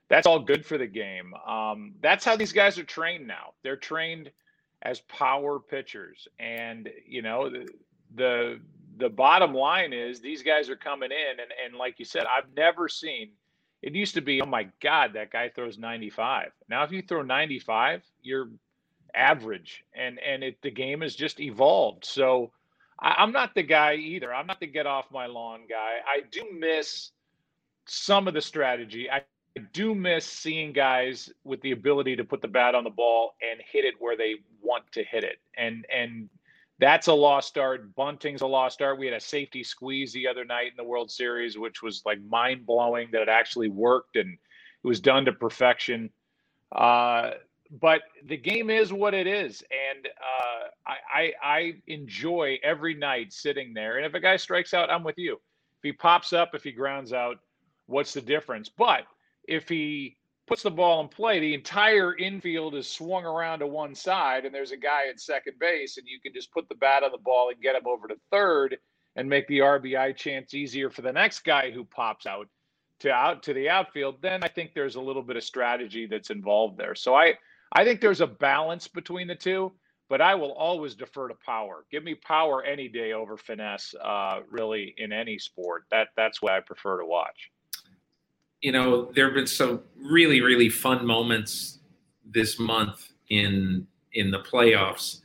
that's 0.09 0.26
all 0.26 0.38
good 0.38 0.64
for 0.64 0.78
the 0.78 0.86
game. 0.86 1.32
Um, 1.46 1.94
that's 2.00 2.24
how 2.24 2.36
these 2.36 2.52
guys 2.52 2.78
are 2.78 2.84
trained 2.84 3.26
now. 3.26 3.55
They're 3.62 3.76
trained 3.76 4.30
as 4.82 5.00
power 5.00 5.59
pitchers, 5.59 6.28
and 6.38 6.88
you 7.07 7.22
know 7.22 7.48
the 7.48 7.68
the, 8.16 8.61
the 8.98 9.09
bottom 9.09 9.55
line 9.55 9.92
is 9.92 10.20
these 10.20 10.42
guys 10.42 10.68
are 10.68 10.76
coming 10.76 11.11
in, 11.11 11.40
and 11.40 11.50
and 11.64 11.76
like 11.76 11.98
you 11.98 12.05
said, 12.05 12.24
I've 12.26 12.55
never 12.57 12.88
seen 12.88 13.30
it 13.84 13.94
used 13.94 14.14
to 14.14 14.22
be, 14.22 14.40
oh 14.40 14.46
my 14.46 14.66
God, 14.80 15.12
that 15.12 15.30
guy 15.30 15.50
throws 15.50 15.76
95. 15.78 16.48
Now, 16.70 16.84
if 16.84 16.90
you 16.90 17.02
throw 17.02 17.20
95, 17.20 18.02
you're 18.22 18.48
average, 19.14 19.84
and 19.94 20.18
and 20.20 20.42
it 20.42 20.57
the 20.62 20.70
game 20.70 21.02
has 21.02 21.14
just 21.14 21.38
evolved. 21.38 22.07
So 22.07 22.50
I, 22.98 23.16
I'm 23.18 23.30
not 23.30 23.55
the 23.55 23.62
guy 23.62 23.96
either. 23.96 24.32
I'm 24.32 24.46
not 24.46 24.59
the 24.59 24.66
get 24.66 24.86
off 24.86 25.11
my 25.12 25.26
lawn 25.26 25.62
guy. 25.68 25.98
I 26.09 26.22
do 26.30 26.46
miss 26.59 27.11
some 27.84 28.26
of 28.26 28.32
the 28.32 28.40
strategy. 28.40 29.11
I 29.11 29.22
do 29.72 29.94
miss 29.94 30.26
seeing 30.26 30.72
guys 30.72 31.30
with 31.44 31.61
the 31.62 31.72
ability 31.72 32.16
to 32.16 32.24
put 32.24 32.42
the 32.42 32.48
bat 32.48 32.74
on 32.74 32.84
the 32.84 32.90
ball 32.90 33.34
and 33.40 33.61
hit 33.70 33.84
it 33.84 33.94
where 33.98 34.16
they 34.16 34.36
want 34.62 34.84
to 34.92 35.05
hit 35.05 35.24
it. 35.24 35.38
And 35.57 35.86
and 35.94 36.28
that's 36.80 37.07
a 37.07 37.12
lost 37.12 37.57
art. 37.57 37.94
Bunting's 37.94 38.40
a 38.40 38.46
lost 38.46 38.82
art. 38.82 38.98
We 38.98 39.07
had 39.07 39.14
a 39.14 39.20
safety 39.20 39.62
squeeze 39.62 40.12
the 40.12 40.26
other 40.26 40.44
night 40.44 40.66
in 40.66 40.76
the 40.76 40.84
World 40.84 41.11
Series, 41.11 41.57
which 41.57 41.82
was 41.82 42.02
like 42.05 42.18
mind 42.28 42.66
blowing 42.66 43.09
that 43.12 43.22
it 43.22 43.28
actually 43.28 43.68
worked 43.68 44.16
and 44.16 44.32
it 44.32 44.86
was 44.86 45.00
done 45.00 45.24
to 45.26 45.32
perfection. 45.32 46.11
Uh, 46.72 47.30
but 47.80 48.02
the 48.24 48.36
game 48.36 48.70
is 48.70 48.92
what 48.92 49.14
it 49.14 49.26
is, 49.26 49.62
and 49.94 50.07
uh, 50.07 50.68
I, 50.86 50.96
I, 51.14 51.32
I 51.42 51.72
enjoy 51.86 52.59
every 52.62 52.94
night 52.94 53.32
sitting 53.32 53.72
there. 53.72 53.96
And 53.96 54.07
if 54.07 54.14
a 54.14 54.20
guy 54.20 54.36
strikes 54.36 54.74
out, 54.74 54.90
I'm 54.90 55.02
with 55.02 55.18
you. 55.18 55.34
If 55.34 55.82
he 55.82 55.92
pops 55.92 56.32
up, 56.32 56.55
if 56.55 56.62
he 56.62 56.72
grounds 56.72 57.12
out, 57.12 57.38
what's 57.86 58.12
the 58.12 58.20
difference? 58.20 58.68
But 58.68 59.05
if 59.49 59.68
he 59.68 60.16
puts 60.47 60.62
the 60.62 60.70
ball 60.70 61.01
in 61.01 61.09
play, 61.09 61.40
the 61.40 61.55
entire 61.55 62.16
infield 62.16 62.74
is 62.74 62.90
swung 62.90 63.24
around 63.24 63.61
to 63.61 63.66
one 63.66 63.95
side, 63.95 64.45
and 64.45 64.55
there's 64.55 64.72
a 64.72 64.76
guy 64.76 65.09
at 65.09 65.20
second 65.20 65.59
base, 65.59 65.97
and 65.97 66.07
you 66.07 66.20
can 66.20 66.32
just 66.34 66.53
put 66.53 66.68
the 66.68 66.74
bat 66.74 67.03
on 67.03 67.12
the 67.12 67.18
ball 67.18 67.51
and 67.51 67.62
get 67.62 67.76
him 67.76 67.86
over 67.86 68.09
to 68.09 68.16
third 68.30 68.76
and 69.16 69.28
make 69.28 69.47
the 69.49 69.61
RBI 69.61 70.16
chance 70.16 70.55
easier 70.55 70.90
for 70.90 71.03
the 71.03 71.12
next 71.12 71.40
guy 71.40 71.70
who 71.70 71.84
pops 71.84 72.26
out 72.26 72.49
to 73.01 73.11
out 73.11 73.42
to 73.42 73.53
the 73.53 73.68
outfield, 73.68 74.20
then 74.22 74.42
I 74.42 74.49
think 74.49 74.72
there's 74.74 74.97
a 74.97 75.01
little 75.01 75.22
bit 75.22 75.36
of 75.36 75.45
strategy 75.45 76.07
that's 76.07 76.30
involved 76.30 76.78
there. 76.78 76.95
So 76.95 77.14
I 77.14 77.34
I 77.72 77.84
think 77.84 78.01
there's 78.01 78.20
a 78.20 78.26
balance 78.26 78.88
between 78.88 79.26
the 79.26 79.34
two, 79.34 79.72
but 80.09 80.20
I 80.20 80.34
will 80.34 80.53
always 80.53 80.95
defer 80.95 81.28
to 81.28 81.34
power. 81.45 81.84
Give 81.90 82.05
me 82.05 82.14
power 82.14 82.62
any 82.62 82.88
day 82.88 83.12
over 83.12 83.36
finesse, 83.36 83.95
uh, 84.01 84.40
really 84.49 84.95
in 84.97 85.12
any 85.12 85.38
sport. 85.38 85.84
That 85.90 86.09
that's 86.16 86.40
what 86.40 86.53
I 86.53 86.61
prefer 86.61 87.01
to 87.01 87.07
watch 87.07 87.51
you 88.64 88.72
know, 88.72 89.12
there 89.14 89.26
have 89.26 89.34
been 89.34 89.46
some 89.46 89.82
really, 89.94 90.40
really 90.40 90.70
fun 90.70 91.04
moments 91.04 91.80
this 92.24 92.58
month 92.58 93.12
in 93.28 93.86
in 94.14 94.30
the 94.30 94.38
playoffs. 94.38 95.20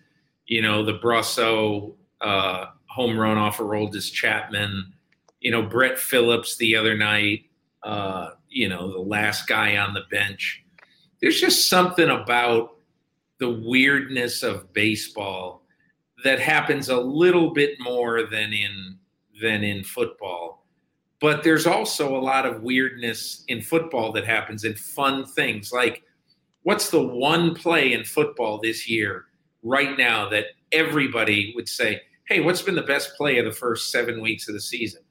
You 0.46 0.62
know, 0.62 0.84
the 0.84 1.00
Brosseau 1.00 1.96
uh, 2.20 2.66
home 2.88 3.18
run 3.18 3.38
off 3.38 3.62
of 3.62 3.68
Aroldis 3.68 4.12
Chapman. 4.12 4.92
You 5.40 5.52
know, 5.52 5.62
Brett 5.62 5.98
Phillips 5.98 6.58
the 6.58 6.76
other 6.76 6.98
night. 6.98 7.46
Uh, 7.82 8.32
you 8.50 8.68
know, 8.68 8.92
the 8.92 9.00
last 9.00 9.48
guy 9.48 9.78
on 9.78 9.94
the 9.94 10.04
bench. 10.12 10.62
There's 11.22 11.40
just 11.40 11.70
something 11.70 12.10
about 12.10 12.76
the 13.40 13.52
weirdness 13.52 14.44
of 14.44 14.74
baseball 14.74 15.64
that 16.26 16.42
happens 16.42 16.90
a 16.90 17.00
little 17.00 17.54
bit 17.54 17.80
more 17.80 18.24
than 18.24 18.52
in 18.52 18.98
than 19.42 19.64
in 19.64 19.86
football 19.86 20.59
but 21.22 21.44
there's 21.44 21.68
also 21.68 22.16
a 22.16 22.20
lot 22.20 22.46
of 22.46 22.64
weirdness 22.64 23.44
in 23.48 23.62
football 23.62 24.12
that 24.14 24.26
happens 24.26 24.64
and 24.64 24.78
fun 24.78 25.26
things 25.26 25.72
like 25.72 26.04
what's 26.64 26.90
the 26.90 27.02
one 27.02 27.54
play 27.54 27.94
in 27.94 28.04
football 28.04 28.60
this 28.62 28.90
year 28.90 29.26
right 29.64 29.98
now 29.98 30.30
that 30.30 30.46
everybody 30.72 31.54
would 31.56 31.68
say 31.68 32.02
hey 32.28 32.40
what's 32.40 32.62
been 32.62 32.76
the 32.76 32.82
best 32.82 33.16
play 33.16 33.38
of 33.38 33.46
the 33.46 33.52
first 33.52 33.92
seven 33.92 34.22
weeks 34.22 34.48
of 34.48 34.54
the 34.54 34.62
season? 34.62 35.02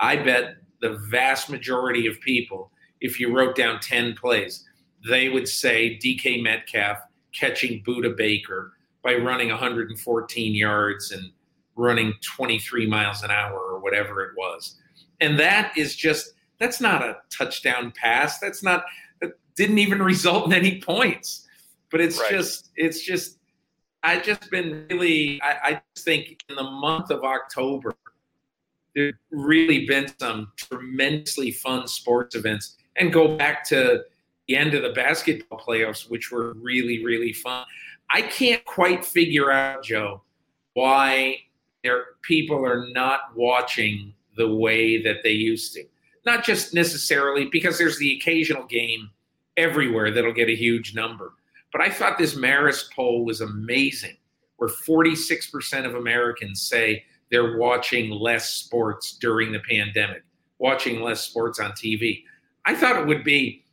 I 0.00 0.16
bet 0.16 0.56
the 0.80 0.98
vast 1.10 1.50
majority 1.50 2.06
of 2.06 2.20
people 2.20 2.70
if 3.00 3.18
you 3.18 3.34
wrote 3.34 3.56
down 3.56 3.80
10 3.80 4.14
plays 4.14 4.64
they 5.08 5.28
would 5.28 5.48
say 5.48 5.98
dk 6.02 6.42
metcalf 6.42 6.98
catching 7.32 7.82
Budda 7.84 8.16
Baker 8.16 8.72
by 9.02 9.14
running 9.14 9.48
114 9.48 10.54
yards 10.54 11.12
and 11.12 11.30
running 11.76 12.12
23 12.24 12.86
miles 12.86 13.22
an 13.22 13.30
hour 13.30 13.58
or 13.58 13.78
whatever 13.78 14.22
it 14.22 14.32
was 14.36 14.76
and 15.20 15.38
that 15.38 15.76
is 15.76 15.94
just 15.94 16.34
that's 16.58 16.80
not 16.80 17.02
a 17.02 17.18
touchdown 17.30 17.92
pass. 17.94 18.38
That's 18.38 18.62
not 18.62 18.84
that 19.20 19.32
didn't 19.54 19.78
even 19.78 20.02
result 20.02 20.46
in 20.46 20.52
any 20.52 20.80
points. 20.80 21.46
But 21.90 22.00
it's 22.00 22.18
right. 22.18 22.30
just 22.30 22.70
it's 22.76 23.02
just 23.02 23.38
I 24.02 24.18
just 24.18 24.50
been 24.50 24.86
really 24.90 25.40
I, 25.42 25.56
I 25.62 25.82
just 25.94 26.04
think 26.04 26.42
in 26.48 26.56
the 26.56 26.62
month 26.62 27.10
of 27.10 27.24
October 27.24 27.94
there's 28.94 29.14
really 29.30 29.86
been 29.86 30.12
some 30.18 30.52
tremendously 30.56 31.52
fun 31.52 31.86
sports 31.86 32.34
events 32.34 32.76
and 32.96 33.12
go 33.12 33.36
back 33.36 33.64
to 33.68 34.02
the 34.48 34.56
end 34.56 34.74
of 34.74 34.82
the 34.82 34.90
basketball 34.90 35.60
playoffs, 35.60 36.10
which 36.10 36.32
were 36.32 36.54
really, 36.54 37.04
really 37.04 37.32
fun. 37.32 37.64
I 38.10 38.22
can't 38.22 38.64
quite 38.64 39.04
figure 39.04 39.52
out, 39.52 39.84
Joe, 39.84 40.22
why 40.72 41.36
there 41.84 42.04
people 42.22 42.64
are 42.64 42.88
not 42.90 43.20
watching 43.36 44.14
the 44.38 44.54
way 44.54 45.02
that 45.02 45.22
they 45.22 45.32
used 45.32 45.74
to. 45.74 45.84
Not 46.24 46.44
just 46.44 46.72
necessarily 46.72 47.46
because 47.46 47.76
there's 47.76 47.98
the 47.98 48.16
occasional 48.16 48.64
game 48.64 49.10
everywhere 49.56 50.10
that'll 50.10 50.32
get 50.32 50.48
a 50.48 50.56
huge 50.56 50.94
number. 50.94 51.32
But 51.72 51.82
I 51.82 51.90
thought 51.90 52.16
this 52.16 52.34
Marist 52.34 52.94
poll 52.94 53.24
was 53.26 53.42
amazing, 53.42 54.16
where 54.56 54.70
46% 54.70 55.84
of 55.84 55.94
Americans 55.94 56.62
say 56.62 57.04
they're 57.30 57.58
watching 57.58 58.10
less 58.10 58.48
sports 58.48 59.18
during 59.18 59.52
the 59.52 59.60
pandemic, 59.60 60.22
watching 60.58 61.02
less 61.02 61.20
sports 61.20 61.60
on 61.60 61.72
TV. 61.72 62.22
I 62.64 62.74
thought 62.74 62.96
it 62.96 63.06
would 63.06 63.24
be 63.24 63.64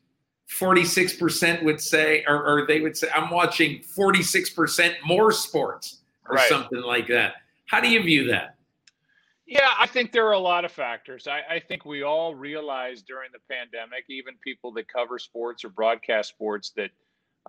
46% 0.49 1.63
would 1.63 1.81
say, 1.81 2.23
or, 2.27 2.45
or 2.45 2.67
they 2.67 2.81
would 2.81 2.97
say, 2.97 3.07
I'm 3.15 3.29
watching 3.29 3.81
46% 3.97 4.93
more 5.05 5.31
sports 5.31 5.99
or 6.29 6.35
right. 6.35 6.49
something 6.49 6.81
like 6.81 7.07
that. 7.07 7.35
How 7.67 7.79
do 7.79 7.89
you 7.89 8.03
view 8.03 8.27
that? 8.27 8.54
Yeah, 9.45 9.69
I 9.79 9.85
think 9.85 10.11
there 10.11 10.27
are 10.27 10.33
a 10.33 10.39
lot 10.39 10.65
of 10.65 10.71
factors. 10.71 11.27
I, 11.27 11.41
I, 11.55 11.59
think 11.59 11.85
we 11.85 12.01
all 12.01 12.33
realized 12.33 13.05
during 13.05 13.29
the 13.31 13.39
pandemic, 13.53 14.05
even 14.09 14.33
people 14.43 14.71
that 14.73 14.87
cover 14.87 15.19
sports 15.19 15.63
or 15.63 15.69
broadcast 15.69 16.29
sports, 16.29 16.71
that 16.75 16.89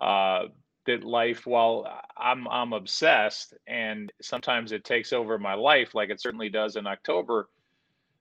uh, 0.04 0.48
that 0.86 1.04
life, 1.04 1.46
while 1.46 2.02
I'm 2.18 2.46
I'm 2.48 2.74
obsessed, 2.74 3.54
and 3.66 4.12
sometimes 4.20 4.72
it 4.72 4.84
takes 4.84 5.14
over 5.14 5.38
my 5.38 5.54
life, 5.54 5.94
like 5.94 6.10
it 6.10 6.20
certainly 6.20 6.50
does 6.50 6.76
in 6.76 6.86
October, 6.86 7.48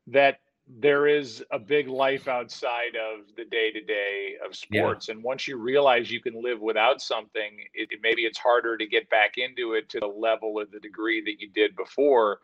that 0.07 0.39
there 0.67 1.05
is 1.05 1.43
a 1.51 1.59
big 1.59 1.89
life 1.89 2.29
outside 2.29 2.95
of 2.95 3.25
the 3.35 3.43
day 3.43 3.71
to 3.71 3.81
day 3.81 4.35
of 4.43 4.55
sports. 4.55 5.09
Yeah. 5.09 5.15
And 5.15 5.23
once 5.23 5.49
you 5.49 5.57
realize 5.57 6.09
you 6.09 6.21
can 6.21 6.41
live 6.41 6.61
without 6.61 7.01
something, 7.01 7.59
it, 7.73 7.89
maybe 8.01 8.23
it's 8.23 8.39
harder 8.39 8.77
to 8.77 8.87
get 8.87 9.09
back 9.09 9.33
into 9.37 9.73
it 9.73 9.89
to 9.89 9.99
the 9.99 10.07
level 10.07 10.53
or 10.55 10.65
the 10.65 10.79
degree 10.79 11.21
that 11.25 11.39
you 11.39 11.49
did 11.49 11.75
before 11.75 12.39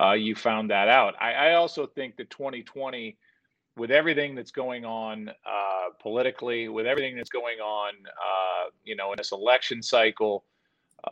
uh, 0.00 0.12
you 0.12 0.34
found 0.34 0.70
that 0.70 0.88
out. 0.88 1.14
I, 1.20 1.32
I, 1.32 1.54
also 1.54 1.86
think 1.86 2.16
that 2.16 2.30
2020, 2.30 3.16
with 3.76 3.90
everything 3.90 4.34
that's 4.34 4.50
going 4.50 4.84
on 4.84 5.28
uh, 5.28 5.90
politically, 6.00 6.68
with 6.68 6.86
everything 6.86 7.16
that's 7.16 7.30
going 7.30 7.58
on, 7.58 7.92
uh, 8.06 8.70
you 8.84 8.96
know, 8.96 9.12
in 9.12 9.16
this 9.18 9.32
election 9.32 9.82
cycle, 9.82 10.44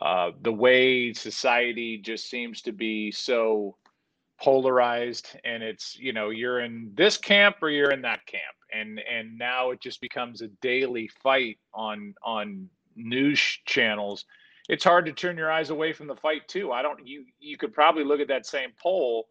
uh, 0.01 0.31
the 0.41 0.51
way 0.51 1.13
society 1.13 1.97
just 1.97 2.29
seems 2.29 2.61
to 2.63 2.71
be 2.71 3.11
so 3.11 3.75
polarized 4.39 5.37
and 5.43 5.61
it's 5.61 5.95
you 5.99 6.13
know 6.13 6.31
you're 6.31 6.61
in 6.61 6.91
this 6.95 7.15
camp 7.15 7.57
or 7.61 7.69
you're 7.69 7.91
in 7.91 8.01
that 8.01 8.25
camp 8.25 8.55
and 8.73 8.99
and 8.99 9.37
now 9.37 9.69
it 9.69 9.79
just 9.79 10.01
becomes 10.01 10.41
a 10.41 10.47
daily 10.63 11.07
fight 11.21 11.59
on 11.75 12.15
on 12.23 12.67
news 12.95 13.59
channels 13.65 14.25
it's 14.71 14.85
hard 14.85 15.05
to 15.05 15.11
turn 15.11 15.37
your 15.37 15.51
eyes 15.51 15.69
away 15.69 15.91
from 15.91 16.07
the 16.07 16.15
fight 16.15 16.47
too. 16.47 16.71
I 16.71 16.81
don't 16.81 17.05
you 17.05 17.25
you 17.39 17.57
could 17.57 17.73
probably 17.73 18.05
look 18.05 18.21
at 18.21 18.29
that 18.29 18.45
same 18.45 18.69
poll 18.81 19.27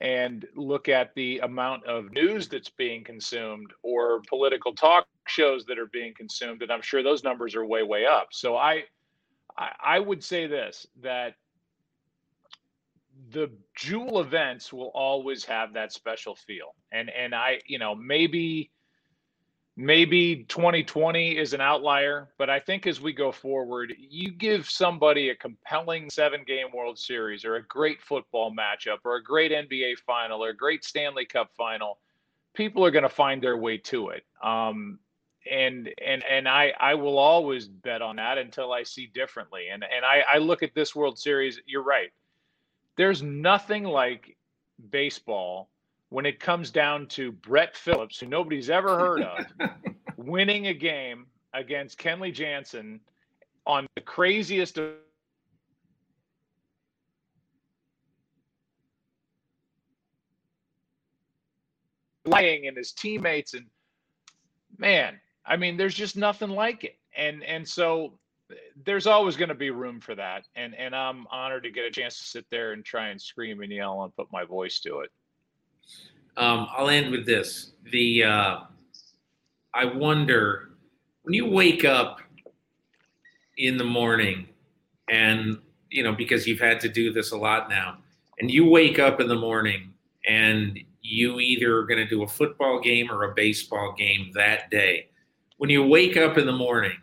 and 0.00 0.46
look 0.56 0.88
at 0.88 1.14
the 1.14 1.40
amount 1.40 1.84
of 1.84 2.10
news 2.12 2.48
that's 2.48 2.70
being 2.70 3.04
consumed 3.04 3.70
or 3.82 4.22
political 4.26 4.74
talk 4.74 5.06
shows 5.26 5.66
that 5.66 5.78
are 5.78 5.90
being 5.92 6.14
consumed 6.16 6.62
and 6.62 6.72
i'm 6.72 6.80
sure 6.80 7.02
those 7.02 7.22
numbers 7.22 7.54
are 7.54 7.66
way 7.66 7.82
way 7.82 8.06
up. 8.06 8.28
So 8.32 8.56
i 8.56 8.84
i, 9.58 9.70
I 9.84 9.98
would 9.98 10.24
say 10.24 10.46
this 10.46 10.86
that 11.02 11.34
the 13.32 13.50
jewel 13.76 14.20
events 14.20 14.72
will 14.72 14.90
always 14.94 15.44
have 15.44 15.74
that 15.74 15.92
special 15.92 16.34
feel. 16.34 16.74
And 16.90 17.10
and 17.10 17.34
i 17.34 17.60
you 17.66 17.78
know 17.78 17.94
maybe 17.94 18.70
maybe 19.80 20.44
2020 20.48 21.38
is 21.38 21.54
an 21.54 21.60
outlier 21.60 22.28
but 22.38 22.50
i 22.50 22.60
think 22.60 22.86
as 22.86 23.00
we 23.00 23.12
go 23.12 23.32
forward 23.32 23.94
you 23.98 24.30
give 24.30 24.68
somebody 24.68 25.30
a 25.30 25.34
compelling 25.34 26.10
seven 26.10 26.42
game 26.46 26.66
world 26.74 26.98
series 26.98 27.44
or 27.44 27.56
a 27.56 27.62
great 27.66 28.02
football 28.02 28.52
matchup 28.54 28.98
or 29.04 29.16
a 29.16 29.22
great 29.22 29.52
nba 29.52 29.96
final 29.98 30.44
or 30.44 30.50
a 30.50 30.56
great 30.56 30.84
stanley 30.84 31.24
cup 31.24 31.50
final 31.56 31.98
people 32.54 32.84
are 32.84 32.90
going 32.90 33.02
to 33.02 33.08
find 33.08 33.42
their 33.42 33.56
way 33.56 33.78
to 33.78 34.10
it. 34.10 34.24
Um, 34.42 34.98
and 35.50 35.88
and 36.04 36.22
and 36.30 36.46
i 36.46 36.70
i 36.78 36.92
will 36.92 37.16
always 37.16 37.66
bet 37.66 38.02
on 38.02 38.16
that 38.16 38.36
until 38.36 38.74
i 38.74 38.82
see 38.82 39.06
differently. 39.06 39.68
And 39.72 39.82
and 39.82 40.04
i 40.04 40.22
i 40.30 40.36
look 40.36 40.62
at 40.62 40.74
this 40.74 40.94
world 40.94 41.18
series 41.18 41.58
you're 41.66 41.82
right. 41.82 42.10
There's 42.96 43.22
nothing 43.22 43.84
like 43.84 44.36
baseball 44.90 45.70
when 46.10 46.26
it 46.26 46.40
comes 46.40 46.70
down 46.70 47.06
to 47.06 47.32
Brett 47.32 47.76
Phillips, 47.76 48.18
who 48.18 48.26
nobody's 48.26 48.68
ever 48.68 48.98
heard 48.98 49.22
of, 49.22 49.46
winning 50.16 50.66
a 50.66 50.74
game 50.74 51.26
against 51.54 51.98
Kenley 51.98 52.32
Jansen 52.32 53.00
on 53.66 53.86
the 53.94 54.02
craziest 54.02 54.78
of 54.78 54.94
lying 62.26 62.66
and 62.66 62.76
his 62.76 62.92
teammates 62.92 63.54
and 63.54 63.66
man 64.78 65.18
i 65.46 65.56
mean 65.56 65.76
there's 65.76 65.94
just 65.94 66.16
nothing 66.16 66.50
like 66.50 66.84
it. 66.84 66.96
And 67.16 67.42
and 67.42 67.66
so 67.66 68.18
there's 68.84 69.06
always 69.06 69.36
going 69.36 69.48
to 69.48 69.54
be 69.54 69.70
room 69.70 70.00
for 70.00 70.14
that. 70.14 70.44
And 70.54 70.74
and 70.74 70.94
i'm 70.94 71.26
honored 71.30 71.64
to 71.64 71.70
get 71.70 71.86
a 71.86 71.90
chance 71.90 72.18
to 72.18 72.24
sit 72.24 72.46
there 72.50 72.72
and 72.72 72.84
try 72.84 73.08
and 73.08 73.20
scream 73.20 73.62
and 73.62 73.72
yell 73.72 74.02
and 74.04 74.14
put 74.14 74.30
my 74.30 74.44
voice 74.44 74.80
to 74.80 75.00
it 75.00 75.10
um, 76.36 76.68
i'll 76.76 76.88
end 76.88 77.10
with 77.10 77.26
this 77.26 77.72
the 77.92 78.22
uh, 78.24 78.58
i 79.74 79.84
wonder 79.84 80.70
when 81.22 81.34
you 81.34 81.46
wake 81.46 81.84
up 81.84 82.20
in 83.58 83.76
the 83.76 83.84
morning 83.84 84.48
and 85.10 85.58
you 85.90 86.02
know 86.02 86.12
because 86.14 86.46
you've 86.46 86.60
had 86.60 86.80
to 86.80 86.88
do 86.88 87.12
this 87.12 87.32
a 87.32 87.36
lot 87.36 87.68
now 87.68 87.98
and 88.38 88.50
you 88.50 88.68
wake 88.68 88.98
up 88.98 89.20
in 89.20 89.28
the 89.28 89.34
morning 89.34 89.92
and 90.26 90.78
you 91.02 91.40
either 91.40 91.76
are 91.78 91.86
going 91.86 91.98
to 91.98 92.06
do 92.06 92.22
a 92.22 92.28
football 92.28 92.80
game 92.80 93.10
or 93.10 93.24
a 93.24 93.34
baseball 93.34 93.94
game 93.96 94.30
that 94.34 94.70
day 94.70 95.08
when 95.58 95.68
you 95.68 95.84
wake 95.84 96.16
up 96.16 96.38
in 96.38 96.46
the 96.46 96.52
morning 96.52 96.96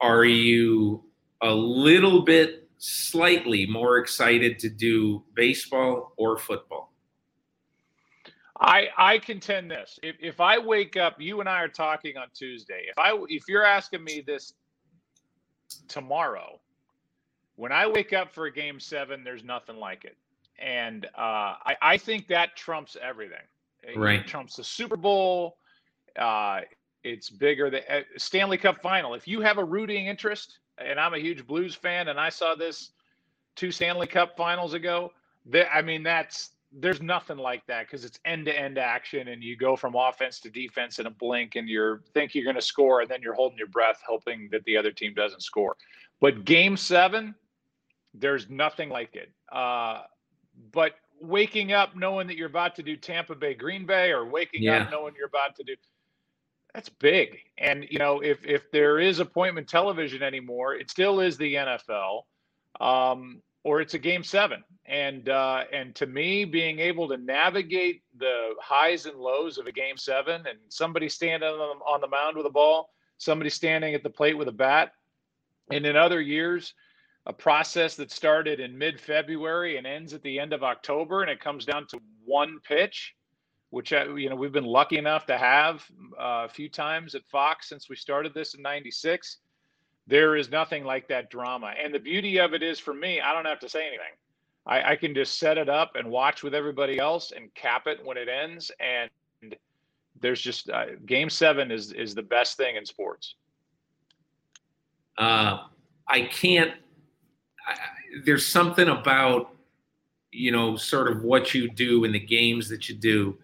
are 0.00 0.24
you 0.24 1.02
a 1.40 1.54
little 1.54 2.22
bit 2.22 2.68
slightly 2.78 3.66
more 3.66 3.98
excited 3.98 4.58
to 4.58 4.68
do 4.68 5.22
baseball 5.34 6.12
or 6.16 6.36
football? 6.36 6.92
I 8.60 8.88
I 8.96 9.18
contend 9.18 9.70
this. 9.70 9.98
If 10.02 10.16
if 10.20 10.40
I 10.40 10.58
wake 10.58 10.96
up, 10.96 11.20
you 11.20 11.40
and 11.40 11.48
I 11.48 11.60
are 11.60 11.68
talking 11.68 12.16
on 12.16 12.28
Tuesday. 12.34 12.86
If 12.88 12.98
I 12.98 13.18
if 13.28 13.48
you're 13.48 13.64
asking 13.64 14.04
me 14.04 14.22
this 14.24 14.54
tomorrow, 15.88 16.60
when 17.56 17.72
I 17.72 17.86
wake 17.86 18.12
up 18.12 18.32
for 18.32 18.46
a 18.46 18.52
game 18.52 18.78
seven, 18.78 19.24
there's 19.24 19.44
nothing 19.44 19.76
like 19.76 20.04
it. 20.04 20.16
And 20.58 21.06
uh, 21.18 21.58
I, 21.66 21.76
I 21.82 21.98
think 21.98 22.28
that 22.28 22.56
trumps 22.56 22.96
everything. 23.00 23.42
Right. 23.96 24.20
It 24.20 24.26
trumps 24.26 24.56
the 24.56 24.64
Super 24.64 24.96
Bowl. 24.96 25.58
Uh, 26.16 26.60
it's 27.02 27.28
bigger 27.28 27.70
than 27.70 27.82
uh, 27.90 28.00
Stanley 28.16 28.56
Cup 28.56 28.80
final. 28.80 29.14
If 29.14 29.28
you 29.28 29.40
have 29.40 29.58
a 29.58 29.64
rooting 29.64 30.06
interest, 30.06 30.58
and 30.78 30.98
I'm 30.98 31.14
a 31.14 31.18
huge 31.18 31.46
Blues 31.46 31.74
fan, 31.74 32.08
and 32.08 32.18
I 32.18 32.28
saw 32.28 32.54
this 32.54 32.92
two 33.56 33.70
Stanley 33.70 34.06
Cup 34.06 34.36
finals 34.36 34.74
ago, 34.74 35.12
that 35.46 35.74
I 35.74 35.82
mean, 35.82 36.02
that's 36.02 36.50
there's 36.76 37.00
nothing 37.00 37.36
like 37.36 37.64
that 37.66 37.86
because 37.86 38.04
it's 38.04 38.18
end 38.24 38.46
to 38.46 38.58
end 38.58 38.78
action, 38.78 39.28
and 39.28 39.42
you 39.42 39.56
go 39.56 39.76
from 39.76 39.94
offense 39.94 40.40
to 40.40 40.50
defense 40.50 40.98
in 40.98 41.06
a 41.06 41.10
blink, 41.10 41.56
and 41.56 41.68
you're 41.68 42.02
think 42.14 42.34
you're 42.34 42.44
going 42.44 42.56
to 42.56 42.62
score, 42.62 43.02
and 43.02 43.10
then 43.10 43.22
you're 43.22 43.34
holding 43.34 43.58
your 43.58 43.68
breath, 43.68 44.00
hoping 44.06 44.48
that 44.50 44.64
the 44.64 44.76
other 44.76 44.90
team 44.92 45.14
doesn't 45.14 45.42
score. 45.42 45.76
But 46.20 46.44
Game 46.44 46.76
Seven, 46.76 47.34
there's 48.12 48.50
nothing 48.50 48.88
like 48.88 49.14
it. 49.14 49.30
Uh, 49.52 50.02
but 50.72 50.92
waking 51.20 51.72
up 51.72 51.96
knowing 51.96 52.26
that 52.26 52.36
you're 52.36 52.48
about 52.48 52.74
to 52.76 52.82
do 52.82 52.96
Tampa 52.96 53.34
Bay 53.34 53.54
Green 53.54 53.86
Bay, 53.86 54.10
or 54.10 54.24
waking 54.26 54.62
yeah. 54.62 54.82
up 54.82 54.90
knowing 54.90 55.14
you're 55.16 55.28
about 55.28 55.56
to 55.56 55.64
do 55.64 55.74
that's 56.74 56.88
big. 56.88 57.38
And 57.56 57.86
you 57.88 57.98
know, 57.98 58.20
if 58.20 58.44
if 58.44 58.70
there 58.72 58.98
is 58.98 59.20
appointment 59.20 59.68
television 59.68 60.22
anymore, 60.22 60.74
it 60.74 60.90
still 60.90 61.20
is 61.20 61.36
the 61.36 61.54
NFL, 61.54 62.22
um, 62.80 63.40
or 63.64 63.80
it's 63.80 63.94
a 63.94 63.98
game 63.98 64.22
seven. 64.22 64.62
And 64.86 65.28
uh, 65.28 65.64
and 65.72 65.94
to 65.96 66.06
me, 66.06 66.44
being 66.44 66.78
able 66.78 67.08
to 67.08 67.16
navigate 67.16 68.02
the 68.18 68.50
highs 68.60 69.06
and 69.06 69.18
lows 69.18 69.58
of 69.58 69.66
a 69.66 69.72
game 69.72 69.96
seven, 69.96 70.46
and 70.46 70.58
somebody 70.68 71.08
standing 71.08 71.48
on 71.48 71.58
the, 71.58 71.84
on 71.84 72.00
the 72.00 72.08
mound 72.08 72.36
with 72.36 72.46
a 72.46 72.50
ball, 72.50 72.90
somebody 73.16 73.50
standing 73.50 73.94
at 73.94 74.02
the 74.02 74.10
plate 74.10 74.36
with 74.36 74.48
a 74.48 74.52
bat, 74.52 74.92
and 75.70 75.86
in 75.86 75.96
other 75.96 76.20
years, 76.20 76.74
a 77.24 77.32
process 77.32 77.96
that 77.96 78.10
started 78.12 78.60
in 78.60 78.76
mid-February 78.76 79.78
and 79.78 79.86
ends 79.86 80.12
at 80.12 80.22
the 80.22 80.38
end 80.38 80.52
of 80.52 80.62
October, 80.62 81.22
and 81.22 81.30
it 81.30 81.40
comes 81.40 81.64
down 81.64 81.86
to 81.86 81.98
one 82.26 82.58
pitch 82.62 83.14
which 83.74 83.92
uh, 83.92 84.14
you 84.14 84.30
know 84.30 84.36
we've 84.36 84.52
been 84.52 84.64
lucky 84.64 84.98
enough 84.98 85.26
to 85.26 85.36
have 85.36 85.84
uh, 86.12 86.44
a 86.44 86.48
few 86.48 86.68
times 86.68 87.16
at 87.16 87.26
Fox 87.26 87.68
since 87.68 87.88
we 87.88 87.96
started 87.96 88.32
this 88.32 88.54
in 88.54 88.62
'96. 88.62 89.38
There 90.06 90.36
is 90.36 90.50
nothing 90.50 90.84
like 90.84 91.08
that 91.08 91.30
drama, 91.30 91.72
and 91.82 91.94
the 91.94 91.98
beauty 91.98 92.38
of 92.38 92.52
it 92.52 92.62
is 92.62 92.78
for 92.78 92.92
me, 92.92 93.20
I 93.20 93.32
don't 93.32 93.46
have 93.46 93.60
to 93.60 93.68
say 93.68 93.86
anything. 93.86 94.12
I, 94.66 94.92
I 94.92 94.96
can 94.96 95.14
just 95.14 95.38
set 95.38 95.58
it 95.58 95.68
up 95.68 95.96
and 95.96 96.10
watch 96.10 96.42
with 96.42 96.54
everybody 96.54 96.98
else 96.98 97.32
and 97.34 97.52
cap 97.54 97.86
it 97.86 98.04
when 98.04 98.16
it 98.16 98.28
ends. 98.28 98.70
And 98.80 99.10
there's 100.20 100.40
just 100.40 100.70
uh, 100.70 100.86
Game 101.06 101.28
Seven 101.28 101.70
is 101.70 101.92
is 101.92 102.14
the 102.14 102.22
best 102.22 102.56
thing 102.56 102.76
in 102.76 102.86
sports. 102.86 103.34
Uh, 105.18 105.64
I 106.08 106.22
can't. 106.22 106.72
I, 107.66 107.74
there's 108.24 108.46
something 108.46 108.88
about 108.88 109.54
you 110.32 110.50
know 110.50 110.76
sort 110.76 111.10
of 111.10 111.22
what 111.22 111.54
you 111.54 111.68
do 111.70 112.04
in 112.04 112.12
the 112.12 112.20
games 112.20 112.68
that 112.68 112.88
you 112.88 112.94
do 112.94 113.36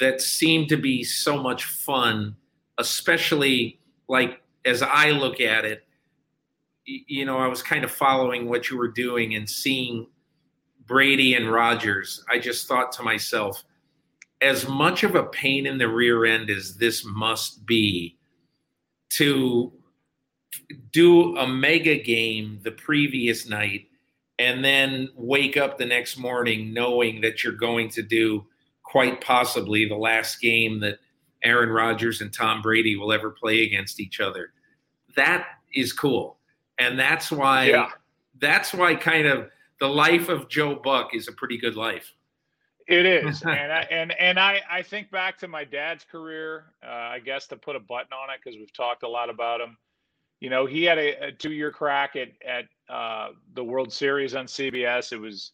that 0.00 0.20
seem 0.20 0.66
to 0.66 0.76
be 0.76 1.04
so 1.04 1.40
much 1.40 1.64
fun, 1.64 2.34
especially 2.78 3.78
like 4.08 4.39
as 4.64 4.82
I 4.82 5.10
look 5.10 5.40
at 5.40 5.64
it, 5.64 5.86
you 6.84 7.24
know, 7.24 7.38
I 7.38 7.46
was 7.46 7.62
kind 7.62 7.84
of 7.84 7.90
following 7.90 8.48
what 8.48 8.70
you 8.70 8.76
were 8.76 8.90
doing 8.90 9.34
and 9.34 9.48
seeing 9.48 10.06
Brady 10.86 11.34
and 11.34 11.50
Rodgers. 11.50 12.24
I 12.28 12.38
just 12.38 12.66
thought 12.66 12.92
to 12.92 13.02
myself, 13.02 13.62
as 14.40 14.66
much 14.66 15.04
of 15.04 15.14
a 15.14 15.24
pain 15.24 15.66
in 15.66 15.78
the 15.78 15.88
rear 15.88 16.24
end 16.24 16.50
as 16.50 16.76
this 16.76 17.04
must 17.04 17.64
be 17.66 18.18
to 19.10 19.72
do 20.92 21.36
a 21.36 21.46
mega 21.46 21.98
game 21.98 22.58
the 22.62 22.70
previous 22.70 23.48
night 23.48 23.86
and 24.38 24.64
then 24.64 25.08
wake 25.14 25.56
up 25.56 25.76
the 25.76 25.86
next 25.86 26.16
morning 26.16 26.72
knowing 26.72 27.20
that 27.20 27.44
you're 27.44 27.52
going 27.52 27.88
to 27.90 28.02
do 28.02 28.44
quite 28.82 29.20
possibly 29.20 29.86
the 29.86 29.96
last 29.96 30.40
game 30.40 30.80
that 30.80 30.98
Aaron 31.42 31.70
Rodgers 31.70 32.20
and 32.20 32.32
Tom 32.32 32.62
Brady 32.62 32.96
will 32.96 33.12
ever 33.12 33.30
play 33.30 33.64
against 33.64 34.00
each 34.00 34.20
other. 34.20 34.52
that 35.16 35.46
is 35.74 35.92
cool. 35.92 36.38
And 36.78 36.98
that's 36.98 37.30
why 37.30 37.70
yeah. 37.70 37.90
that's 38.40 38.72
why 38.72 38.94
kind 38.94 39.26
of 39.26 39.50
the 39.80 39.88
life 39.88 40.28
of 40.28 40.48
Joe 40.48 40.74
Buck 40.74 41.14
is 41.14 41.28
a 41.28 41.32
pretty 41.32 41.58
good 41.58 41.76
life. 41.76 42.12
It 42.86 43.06
is, 43.06 43.42
and 43.46 43.72
I, 43.72 43.86
and 43.90 44.12
and 44.12 44.38
I 44.38 44.60
I 44.70 44.82
think 44.82 45.10
back 45.10 45.38
to 45.38 45.48
my 45.48 45.64
dad's 45.64 46.04
career. 46.04 46.72
Uh, 46.82 46.90
I 46.90 47.18
guess 47.20 47.46
to 47.48 47.56
put 47.56 47.76
a 47.76 47.80
button 47.80 48.12
on 48.12 48.30
it 48.30 48.40
because 48.42 48.58
we've 48.58 48.72
talked 48.72 49.02
a 49.02 49.08
lot 49.08 49.30
about 49.30 49.60
him. 49.60 49.76
You 50.40 50.48
know, 50.48 50.64
he 50.64 50.84
had 50.84 50.96
a, 50.98 51.26
a 51.26 51.32
two-year 51.32 51.70
crack 51.70 52.16
at 52.16 52.30
at 52.46 52.64
uh, 52.92 53.30
the 53.54 53.62
World 53.62 53.92
Series 53.92 54.34
on 54.34 54.46
CBS. 54.46 55.12
It 55.12 55.18
was 55.20 55.52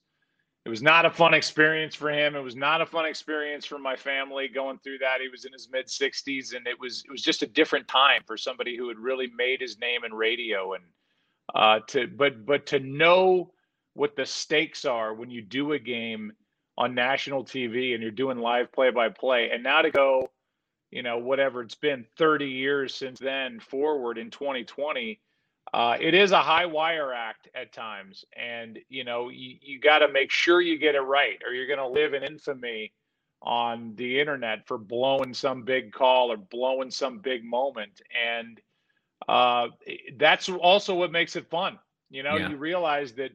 it 0.67 0.69
was 0.69 0.83
not 0.83 1.07
a 1.07 1.11
fun 1.11 1.33
experience 1.33 1.95
for 1.95 2.11
him. 2.11 2.35
It 2.35 2.41
was 2.41 2.57
not 2.57 2.81
a 2.81 2.87
fun 2.87 3.07
experience 3.07 3.65
for 3.65 3.79
my 3.79 3.95
family 3.95 4.49
going 4.49 4.79
through 4.79 4.99
that. 4.99 5.21
He 5.21 5.29
was 5.29 5.45
in 5.45 5.53
his 5.53 5.69
mid 5.71 5.87
60s, 5.87 6.57
and 6.57 6.67
it 6.67 6.79
was 6.81 7.05
it 7.07 7.11
was 7.13 7.23
just 7.23 7.45
a 7.45 7.47
different 7.47 7.87
time 7.87 8.23
for 8.27 8.37
somebody 8.37 8.77
who 8.77 8.89
had 8.89 8.99
really 8.99 9.31
made 9.37 9.61
his 9.61 9.79
name 9.79 10.03
in 10.05 10.13
radio. 10.13 10.73
And 10.73 10.83
uh, 11.55 11.81
to 11.91 12.09
but 12.09 12.45
but 12.45 12.67
to 12.67 12.81
know 12.81 13.53
what 13.95 14.17
the 14.17 14.27
stakes 14.27 14.85
are 14.85 15.15
when 15.15 15.31
you 15.31 15.41
do 15.41 15.71
a 15.71 15.79
game 15.79 16.33
on 16.77 16.97
national 16.97 17.45
TV 17.45 17.95
and 17.95 18.03
you're 18.03 18.11
doing 18.11 18.39
live 18.39 18.73
play 18.73 18.91
by 18.91 19.09
play, 19.09 19.51
and 19.53 19.63
now 19.63 19.83
to 19.83 19.93
go, 19.93 20.29
you 20.91 21.05
know, 21.05 21.19
whatever 21.19 21.63
it's 21.63 21.77
been 21.77 22.05
30 22.19 22.45
years 22.45 22.93
since 22.93 23.21
then 23.21 23.61
forward 23.61 24.19
in 24.19 24.33
2020 24.33 25.21
uh, 25.75 25.97
it 26.01 26.15
is 26.15 26.33
a 26.33 26.41
high 26.41 26.67
wire 26.67 27.13
act 27.13 27.49
at 27.55 27.73
times, 27.73 28.25
and 28.37 28.79
you 28.89 29.05
know 29.05 29.29
you, 29.29 29.57
you 29.61 29.81
got 29.81 29.99
to 29.99 30.09
make 30.09 30.31
sure 30.31 30.61
you 30.61 30.79
get 30.79 30.95
it 30.95 31.01
right, 31.01 31.39
or 31.47 31.53
you're 31.53 31.67
going 31.67 31.79
to 31.79 31.89
live 31.89 32.15
in 32.15 32.23
infamy 32.23 32.93
on 33.43 33.95
the 33.97 34.19
internet 34.19 34.67
for 34.67 34.79
blowing 34.79 35.35
some 35.35 35.63
big 35.63 35.93
call 35.93 36.33
or 36.33 36.37
blowing 36.37 36.91
some 36.91 37.19
big 37.19 37.45
moment, 37.45 38.01
and 38.25 38.61
uh, 39.29 39.69
that's 40.19 40.49
also 40.49 40.95
what 40.95 41.11
makes 41.11 41.37
it 41.37 41.49
fun. 41.51 41.79
You 42.11 42.23
know, 42.23 42.37
yeah. 42.37 42.51
you 42.51 42.57
realize 42.57 43.13
that 43.15 43.33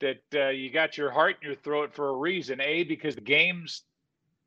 that 0.00 0.22
uh, 0.34 0.48
you 0.48 0.70
got 0.70 0.98
your 0.98 1.10
heart 1.10 1.36
in 1.40 1.46
your 1.46 1.56
throat 1.56 1.94
for 1.94 2.08
a 2.08 2.16
reason. 2.16 2.60
A 2.60 2.82
because 2.82 3.14
the 3.14 3.20
game's 3.20 3.82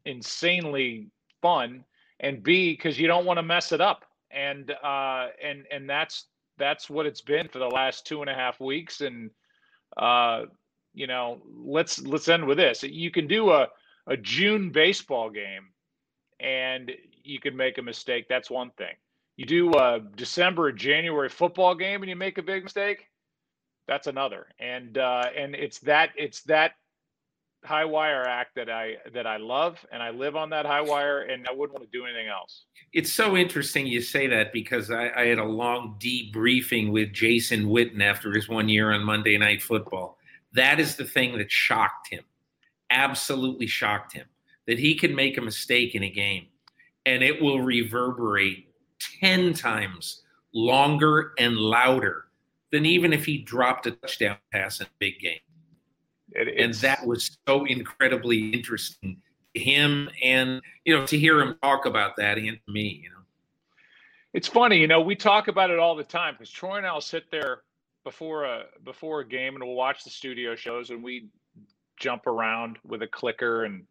insanely 0.03 1.07
fun, 1.41 1.85
and 2.19 2.43
B 2.43 2.73
because 2.73 2.99
you 2.99 3.07
don't 3.07 3.25
want 3.25 3.37
to 3.37 3.43
mess 3.43 3.71
it 3.71 3.81
up. 3.81 4.05
And 4.31 4.71
uh, 4.83 5.27
and 5.41 5.65
and 5.71 5.89
that's 5.89 6.25
that's 6.57 6.89
what 6.89 7.05
it's 7.05 7.21
been 7.21 7.47
for 7.47 7.59
the 7.59 7.67
last 7.67 8.05
two 8.05 8.21
and 8.21 8.29
a 8.29 8.33
half 8.33 8.59
weeks. 8.59 9.01
And 9.01 9.31
uh, 9.97 10.43
you 10.93 11.07
know, 11.07 11.41
let's 11.55 12.01
let's 12.01 12.29
end 12.29 12.45
with 12.45 12.57
this. 12.57 12.83
You 12.83 13.11
can 13.11 13.27
do 13.27 13.51
a 13.51 13.67
a 14.07 14.17
June 14.17 14.71
baseball 14.71 15.29
game, 15.29 15.69
and 16.39 16.91
you 17.23 17.39
can 17.39 17.55
make 17.55 17.77
a 17.77 17.81
mistake. 17.81 18.27
That's 18.29 18.49
one 18.49 18.71
thing. 18.71 18.95
You 19.37 19.45
do 19.45 19.73
a 19.73 19.99
December, 20.15 20.71
January 20.71 21.29
football 21.29 21.75
game, 21.75 22.01
and 22.01 22.09
you 22.09 22.15
make 22.15 22.37
a 22.37 22.43
big 22.43 22.63
mistake. 22.63 23.07
That's 23.87 24.07
another. 24.07 24.47
And 24.59 24.97
uh, 24.97 25.25
and 25.37 25.55
it's 25.55 25.79
that 25.79 26.11
it's 26.15 26.41
that 26.43 26.73
high 27.65 27.85
wire 27.85 28.23
act 28.23 28.55
that 28.55 28.69
I 28.69 28.97
that 29.13 29.27
I 29.27 29.37
love 29.37 29.77
and 29.91 30.01
I 30.01 30.11
live 30.11 30.35
on 30.35 30.49
that 30.51 30.65
high 30.65 30.81
wire 30.81 31.21
and 31.21 31.47
I 31.47 31.53
wouldn't 31.53 31.77
want 31.77 31.91
to 31.91 31.97
do 31.97 32.05
anything 32.05 32.27
else. 32.27 32.63
It's 32.93 33.11
so 33.11 33.35
interesting 33.35 33.87
you 33.87 34.01
say 34.01 34.27
that 34.27 34.53
because 34.53 34.91
I, 34.91 35.11
I 35.15 35.25
had 35.27 35.39
a 35.39 35.45
long 35.45 35.97
debriefing 35.99 36.91
with 36.91 37.11
Jason 37.13 37.65
Witten 37.65 38.01
after 38.01 38.31
his 38.31 38.47
one 38.47 38.69
year 38.69 38.91
on 38.91 39.03
Monday 39.03 39.37
Night 39.37 39.61
Football. 39.61 40.17
That 40.53 40.79
is 40.79 40.95
the 40.95 41.03
thing 41.03 41.37
that 41.37 41.51
shocked 41.51 42.07
him, 42.09 42.23
absolutely 42.89 43.67
shocked 43.67 44.13
him, 44.13 44.27
that 44.67 44.79
he 44.79 44.95
can 44.95 45.13
make 45.13 45.37
a 45.37 45.41
mistake 45.41 45.95
in 45.95 46.03
a 46.03 46.09
game 46.09 46.47
and 47.05 47.23
it 47.23 47.41
will 47.41 47.61
reverberate 47.61 48.67
10 49.19 49.53
times 49.53 50.23
longer 50.53 51.33
and 51.37 51.57
louder 51.57 52.25
than 52.71 52.85
even 52.85 53.13
if 53.13 53.25
he 53.25 53.37
dropped 53.37 53.85
a 53.85 53.91
touchdown 53.91 54.37
pass 54.51 54.79
in 54.79 54.87
a 54.87 54.89
big 54.99 55.19
game. 55.19 55.39
It, 56.35 56.59
and 56.61 56.73
that 56.75 57.05
was 57.05 57.37
so 57.47 57.65
incredibly 57.65 58.49
interesting 58.49 59.21
to 59.55 59.61
him 59.61 60.09
and 60.21 60.61
you 60.83 60.97
know 60.97 61.05
to 61.05 61.17
hear 61.17 61.39
him 61.39 61.57
talk 61.63 61.85
about 61.85 62.17
that 62.17 62.37
and 62.37 62.59
to 62.65 62.71
me 62.71 63.01
you 63.03 63.09
know. 63.09 63.15
It's 64.33 64.47
funny 64.47 64.77
you 64.77 64.87
know 64.87 65.01
we 65.01 65.15
talk 65.15 65.47
about 65.47 65.71
it 65.71 65.79
all 65.79 65.95
the 65.95 66.03
time 66.03 66.33
because 66.33 66.51
troy 66.51 66.77
and 66.77 66.85
i'll 66.85 66.99
sit 66.99 67.31
there 67.31 67.61
before 68.03 68.43
a 68.43 68.63
before 68.83 69.21
a 69.21 69.27
game 69.27 69.55
and 69.55 69.63
we'll 69.63 69.75
watch 69.75 70.03
the 70.03 70.09
studio 70.09 70.55
shows 70.55 70.89
and 70.89 71.01
we 71.01 71.27
jump 71.97 72.27
around 72.27 72.77
with 72.85 73.01
a 73.01 73.07
clicker 73.07 73.63
and 73.63 73.83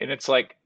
and 0.00 0.10
it's 0.10 0.28
like 0.28 0.56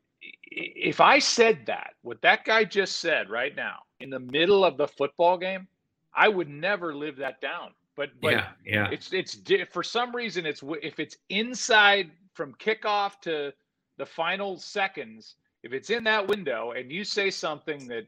if 0.43 1.01
i 1.01 1.18
said 1.20 1.61
that 1.66 1.95
what 2.03 2.20
that 2.22 2.45
guy 2.45 2.64
just 2.64 2.99
said 2.99 3.30
right 3.30 3.55
now 3.55 3.78
in 4.01 4.11
the 4.11 4.18
middle 4.18 4.64
of 4.64 4.76
the 4.76 4.88
football 4.88 5.38
game 5.38 5.68
i 6.14 6.28
would 6.28 6.49
never 6.49 6.95
live 6.95 7.16
that 7.16 7.41
down 7.41 7.70
but 8.01 8.19
but 8.23 8.33
yeah, 8.33 8.47
yeah. 8.65 8.89
it's 8.91 9.13
it's 9.13 9.37
for 9.71 9.83
some 9.83 10.17
reason 10.17 10.47
it's 10.47 10.63
if 10.81 10.99
it's 10.99 11.19
inside 11.29 12.11
from 12.33 12.55
kickoff 12.55 13.21
to 13.21 13.53
the 13.99 14.07
final 14.07 14.57
seconds, 14.57 15.35
if 15.63 15.75
it's 15.75 15.91
in 15.91 16.03
that 16.05 16.27
window 16.27 16.71
and 16.71 16.91
you 16.91 17.05
say 17.05 17.29
something 17.29 17.87
that 17.89 18.07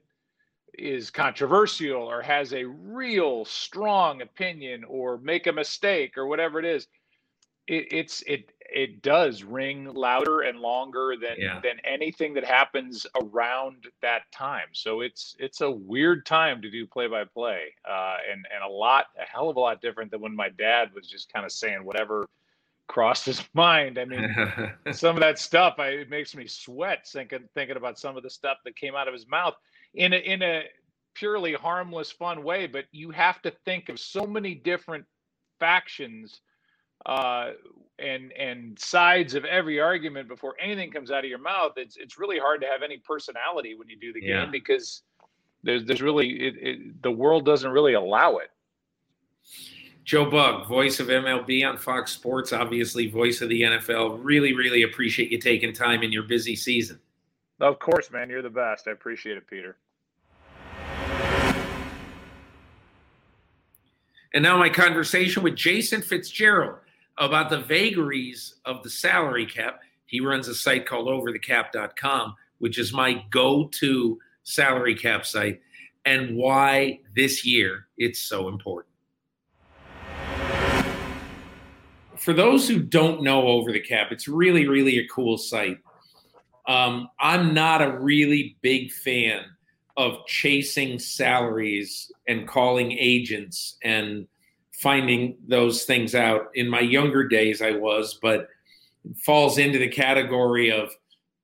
is 0.79 1.11
controversial 1.11 2.03
or 2.03 2.23
has 2.23 2.55
a 2.55 2.65
real 2.65 3.45
strong 3.45 4.23
opinion 4.23 4.83
or 4.85 5.19
make 5.19 5.47
a 5.47 5.53
mistake 5.53 6.17
or 6.17 6.27
whatever 6.27 6.59
it 6.59 6.65
is, 6.65 6.89
it, 7.67 7.93
it's 7.93 8.23
it 8.23 8.52
it 8.75 9.03
does 9.03 9.43
ring 9.43 9.93
louder 9.93 10.41
and 10.41 10.59
longer 10.59 11.15
than 11.21 11.37
yeah. 11.39 11.61
than 11.61 11.79
anything 11.85 12.35
that 12.35 12.45
happens 12.45 13.07
around 13.21 13.87
that 14.01 14.23
time. 14.33 14.69
So 14.73 15.01
it's 15.01 15.37
it's 15.39 15.61
a 15.61 15.71
weird 15.71 16.27
time 16.27 16.63
to 16.63 16.71
do 16.71 16.87
play 16.87 17.07
by 17.07 17.25
play, 17.25 17.75
and 17.87 18.47
and 18.53 18.65
a 18.65 18.69
lot 18.69 19.07
a 19.21 19.25
hell 19.25 19.49
of 19.49 19.57
a 19.57 19.61
lot 19.61 19.81
different 19.81 20.11
than 20.11 20.21
when 20.21 20.35
my 20.35 20.49
dad 20.49 20.91
was 20.95 21.09
just 21.09 21.33
kind 21.33 21.45
of 21.45 21.53
saying 21.53 21.85
whatever 21.85 22.29
crossed 22.89 23.27
his 23.27 23.43
mind. 23.55 23.99
I 23.99 24.05
mean, 24.05 24.35
some 24.93 25.17
of 25.17 25.21
that 25.21 25.39
stuff 25.39 25.77
I, 25.79 25.89
it 25.89 26.11
makes 26.11 26.35
me 26.35 26.47
sweat 26.47 27.07
thinking 27.07 27.49
thinking 27.55 27.77
about 27.77 27.99
some 27.99 28.17
of 28.17 28.23
the 28.23 28.31
stuff 28.31 28.59
that 28.65 28.77
came 28.77 28.95
out 28.95 29.09
of 29.09 29.15
his 29.15 29.27
mouth 29.29 29.55
in 29.95 30.13
a 30.13 30.17
in 30.17 30.43
a 30.43 30.65
purely 31.15 31.53
harmless, 31.53 32.11
fun 32.11 32.43
way. 32.43 32.67
But 32.67 32.87
you 32.93 33.11
have 33.11 33.43
to 33.43 33.51
think 33.65 33.89
of 33.89 33.99
so 33.99 34.27
many 34.27 34.55
different 34.55 35.05
factions 35.59 36.41
uh, 37.07 37.51
and 37.99 38.33
and 38.33 38.79
sides 38.79 39.35
of 39.35 39.45
every 39.45 39.81
argument 39.81 40.29
before 40.29 40.55
anything 40.61 40.91
comes 40.91 41.11
out 41.11 41.25
of 41.25 41.31
your 41.31 41.39
mouth, 41.39 41.73
it's 41.77 41.97
it's 41.97 42.19
really 42.19 42.39
hard 42.39 42.61
to 42.61 42.67
have 42.67 42.83
any 42.83 42.99
personality 42.99 43.75
when 43.75 43.89
you 43.89 43.97
do 43.99 44.13
the 44.13 44.23
yeah. 44.23 44.43
game 44.43 44.51
because 44.51 45.03
there's 45.63 45.85
there's 45.85 46.03
really 46.03 46.29
it, 46.31 46.55
it, 46.61 47.03
the 47.03 47.11
world 47.11 47.45
doesn't 47.45 47.71
really 47.71 47.95
allow 47.95 48.39
it. 48.39 48.51
Joe 50.05 50.29
Buck, 50.29 50.67
voice 50.67 50.99
of 50.99 51.07
MLB 51.07 51.69
on 51.69 51.79
Fox 51.79 52.11
Sports, 52.11 52.53
obviously 52.53 53.07
voice 53.07 53.41
of 53.41 53.49
the 53.49 53.63
NFL. 53.63 54.19
Really, 54.21 54.53
really 54.53 54.83
appreciate 54.83 55.31
you 55.31 55.39
taking 55.39 55.73
time 55.73 56.03
in 56.03 56.11
your 56.11 56.25
busy 56.25 56.57
season. 56.57 56.99
Of 57.61 57.79
course, 57.79 58.11
man. 58.11 58.29
You're 58.29 58.43
the 58.43 58.51
best. 58.51 58.89
I 58.89 58.91
appreciate 58.91 59.37
it, 59.37 59.47
Peter. 59.47 59.77
And 64.35 64.43
now 64.43 64.57
my 64.57 64.71
conversation 64.71 65.43
with 65.43 65.55
Jason 65.55 66.03
Fitzgerald 66.03 66.79
about 67.19 67.51
the 67.51 67.61
vagaries 67.61 68.55
of 68.65 68.83
the 68.83 68.91
salary 68.91 69.47
cap. 69.47 69.81
He 70.07 70.21
runs 70.21 70.49
a 70.49 70.55
site 70.55 70.87
called 70.87 71.09
overthecap.com, 71.09 72.35
which 72.59 72.79
is 72.79 72.93
my 72.93 73.25
go 73.31 73.69
to 73.81 74.19
salary 74.43 74.95
cap 74.95 75.25
site, 75.25 75.61
and 76.05 76.37
why 76.37 77.01
this 77.15 77.45
year 77.45 77.87
it's 77.97 78.21
so 78.21 78.49
important. 78.49 78.93
For 82.17 82.33
those 82.33 82.69
who 82.69 82.79
don't 82.79 83.23
know 83.23 83.49
Over 83.49 83.73
the 83.73 83.81
Cap, 83.81 84.13
it's 84.13 84.29
really, 84.29 84.69
really 84.69 84.99
a 84.99 85.09
cool 85.09 85.37
site. 85.37 85.79
Um, 86.69 87.09
I'm 87.19 87.53
not 87.53 87.83
a 87.83 87.99
really 87.99 88.57
big 88.63 88.93
fan 88.93 89.45
of 89.97 90.25
chasing 90.27 90.99
salaries 90.99 92.11
and 92.29 92.47
calling 92.47 92.93
agents 92.93 93.77
and 93.83 94.29
finding 94.83 95.37
those 95.47 95.85
things 95.85 96.13
out. 96.13 96.51
In 96.55 96.69
my 96.69 96.81
younger 96.81 97.29
days, 97.29 97.63
I 97.63 97.71
was, 97.71 98.19
but 98.21 98.49
falls 99.17 99.59
into 99.59 99.79
the 99.79 99.89
category 99.89 100.73
of 100.73 100.91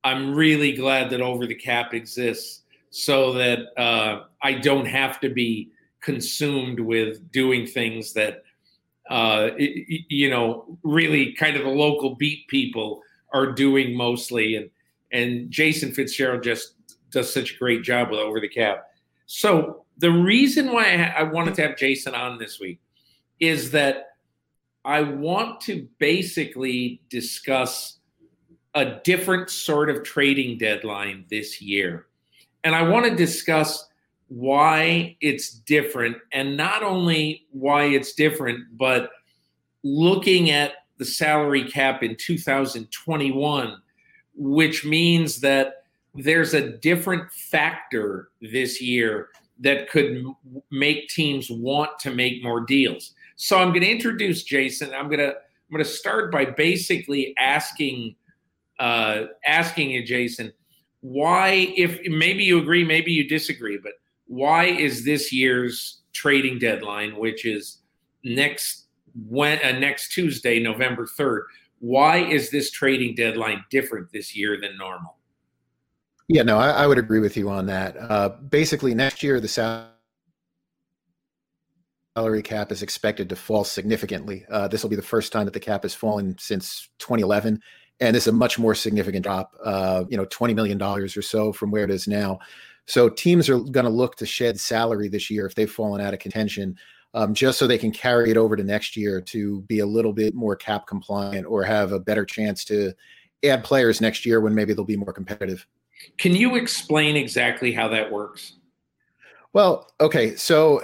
I'm 0.02 0.34
really 0.34 0.72
glad 0.72 1.10
that 1.10 1.20
Over 1.20 1.46
the 1.46 1.54
Cap 1.54 1.94
exists 1.94 2.62
so 2.90 3.32
that 3.34 3.60
uh, 3.80 4.24
I 4.42 4.54
don't 4.54 4.86
have 4.86 5.20
to 5.20 5.28
be 5.28 5.70
consumed 6.00 6.80
with 6.80 7.30
doing 7.30 7.64
things 7.64 8.12
that, 8.14 8.42
uh, 9.08 9.50
you 9.56 10.30
know, 10.30 10.76
really 10.82 11.32
kind 11.32 11.56
of 11.56 11.62
the 11.62 11.70
local 11.70 12.16
beat 12.16 12.48
people 12.48 13.02
are 13.32 13.52
doing 13.52 13.96
mostly. 13.96 14.56
And, 14.56 14.70
and 15.12 15.48
Jason 15.50 15.92
Fitzgerald 15.92 16.42
just 16.42 16.74
does 17.10 17.32
such 17.32 17.54
a 17.54 17.58
great 17.58 17.84
job 17.84 18.10
with 18.10 18.18
Over 18.18 18.40
the 18.40 18.48
Cap. 18.48 18.88
So 19.26 19.84
the 19.98 20.10
reason 20.10 20.72
why 20.72 20.94
I, 20.94 21.20
I 21.20 21.22
wanted 21.22 21.54
to 21.56 21.62
have 21.62 21.76
Jason 21.76 22.14
on 22.14 22.38
this 22.38 22.58
week 22.58 22.80
is 23.40 23.70
that 23.72 24.08
I 24.84 25.02
want 25.02 25.60
to 25.62 25.86
basically 25.98 27.02
discuss 27.10 27.98
a 28.74 29.00
different 29.04 29.50
sort 29.50 29.90
of 29.90 30.02
trading 30.02 30.58
deadline 30.58 31.24
this 31.30 31.60
year. 31.60 32.06
And 32.64 32.74
I 32.74 32.82
want 32.82 33.06
to 33.06 33.14
discuss 33.14 33.88
why 34.28 35.16
it's 35.20 35.50
different, 35.50 36.16
and 36.32 36.56
not 36.56 36.82
only 36.82 37.46
why 37.50 37.84
it's 37.84 38.12
different, 38.12 38.76
but 38.76 39.10
looking 39.82 40.50
at 40.50 40.72
the 40.98 41.04
salary 41.04 41.64
cap 41.64 42.02
in 42.02 42.16
2021, 42.16 43.76
which 44.34 44.84
means 44.84 45.40
that 45.40 45.84
there's 46.14 46.54
a 46.54 46.70
different 46.78 47.30
factor 47.32 48.28
this 48.40 48.82
year 48.82 49.28
that 49.60 49.88
could 49.90 50.24
make 50.70 51.08
teams 51.08 51.50
want 51.50 51.90
to 52.00 52.14
make 52.14 52.42
more 52.42 52.60
deals. 52.60 53.14
So 53.38 53.56
I'm 53.56 53.68
going 53.68 53.82
to 53.82 53.90
introduce 53.90 54.42
Jason. 54.42 54.92
I'm 54.92 55.06
going 55.06 55.20
to 55.20 55.28
I'm 55.30 55.72
going 55.72 55.84
to 55.84 55.90
start 55.90 56.32
by 56.32 56.44
basically 56.44 57.34
asking 57.38 58.16
uh, 58.80 59.26
asking 59.46 59.90
you, 59.90 60.04
Jason, 60.04 60.52
why, 61.00 61.72
if 61.76 62.00
maybe 62.06 62.44
you 62.44 62.58
agree, 62.58 62.84
maybe 62.84 63.12
you 63.12 63.28
disagree, 63.28 63.78
but 63.78 63.92
why 64.26 64.66
is 64.66 65.04
this 65.04 65.32
year's 65.32 66.00
trading 66.12 66.58
deadline, 66.58 67.16
which 67.16 67.44
is 67.44 67.78
next 68.24 68.86
when 69.28 69.58
uh, 69.64 69.78
next 69.78 70.12
Tuesday, 70.12 70.60
November 70.60 71.06
third, 71.06 71.44
why 71.78 72.18
is 72.18 72.50
this 72.50 72.70
trading 72.70 73.14
deadline 73.14 73.64
different 73.70 74.10
this 74.12 74.36
year 74.36 74.60
than 74.60 74.76
normal? 74.76 75.16
Yeah, 76.28 76.42
no, 76.42 76.58
I, 76.58 76.70
I 76.70 76.86
would 76.86 76.98
agree 76.98 77.20
with 77.20 77.36
you 77.36 77.48
on 77.48 77.66
that. 77.66 77.96
Uh, 77.96 78.30
basically, 78.30 78.94
next 78.94 79.22
year 79.22 79.40
the 79.40 79.48
salary 82.18 82.42
cap 82.42 82.72
is 82.72 82.82
expected 82.82 83.28
to 83.28 83.36
fall 83.36 83.62
significantly. 83.62 84.44
Uh, 84.50 84.66
this 84.66 84.82
will 84.82 84.90
be 84.90 84.96
the 84.96 85.02
first 85.02 85.32
time 85.32 85.44
that 85.44 85.54
the 85.54 85.60
cap 85.60 85.84
has 85.84 85.94
fallen 85.94 86.36
since 86.36 86.88
2011, 86.98 87.62
and 88.00 88.16
this 88.16 88.24
is 88.24 88.28
a 88.28 88.32
much 88.32 88.58
more 88.58 88.74
significant 88.74 89.22
drop. 89.24 89.54
Uh, 89.64 90.02
you 90.08 90.16
know, 90.16 90.24
20 90.24 90.52
million 90.52 90.78
dollars 90.78 91.16
or 91.16 91.22
so 91.22 91.52
from 91.52 91.70
where 91.70 91.84
it 91.84 91.90
is 91.90 92.08
now. 92.08 92.40
So 92.86 93.08
teams 93.08 93.48
are 93.48 93.60
going 93.60 93.84
to 93.84 93.90
look 93.90 94.16
to 94.16 94.26
shed 94.26 94.58
salary 94.58 95.08
this 95.08 95.30
year 95.30 95.46
if 95.46 95.54
they've 95.54 95.70
fallen 95.70 96.00
out 96.00 96.12
of 96.12 96.18
contention, 96.18 96.76
um, 97.14 97.34
just 97.34 97.56
so 97.56 97.68
they 97.68 97.78
can 97.78 97.92
carry 97.92 98.32
it 98.32 98.36
over 98.36 98.56
to 98.56 98.64
next 98.64 98.96
year 98.96 99.20
to 99.20 99.60
be 99.62 99.78
a 99.78 99.86
little 99.86 100.12
bit 100.12 100.34
more 100.34 100.56
cap 100.56 100.88
compliant 100.88 101.46
or 101.46 101.62
have 101.62 101.92
a 101.92 102.00
better 102.00 102.24
chance 102.24 102.64
to 102.64 102.92
add 103.44 103.62
players 103.62 104.00
next 104.00 104.26
year 104.26 104.40
when 104.40 104.56
maybe 104.56 104.72
they'll 104.72 104.84
be 104.84 104.96
more 104.96 105.12
competitive. 105.12 105.68
Can 106.16 106.34
you 106.34 106.56
explain 106.56 107.16
exactly 107.16 107.72
how 107.72 107.86
that 107.88 108.10
works? 108.10 108.54
Well, 109.52 109.90
okay. 110.00 110.34
So, 110.36 110.82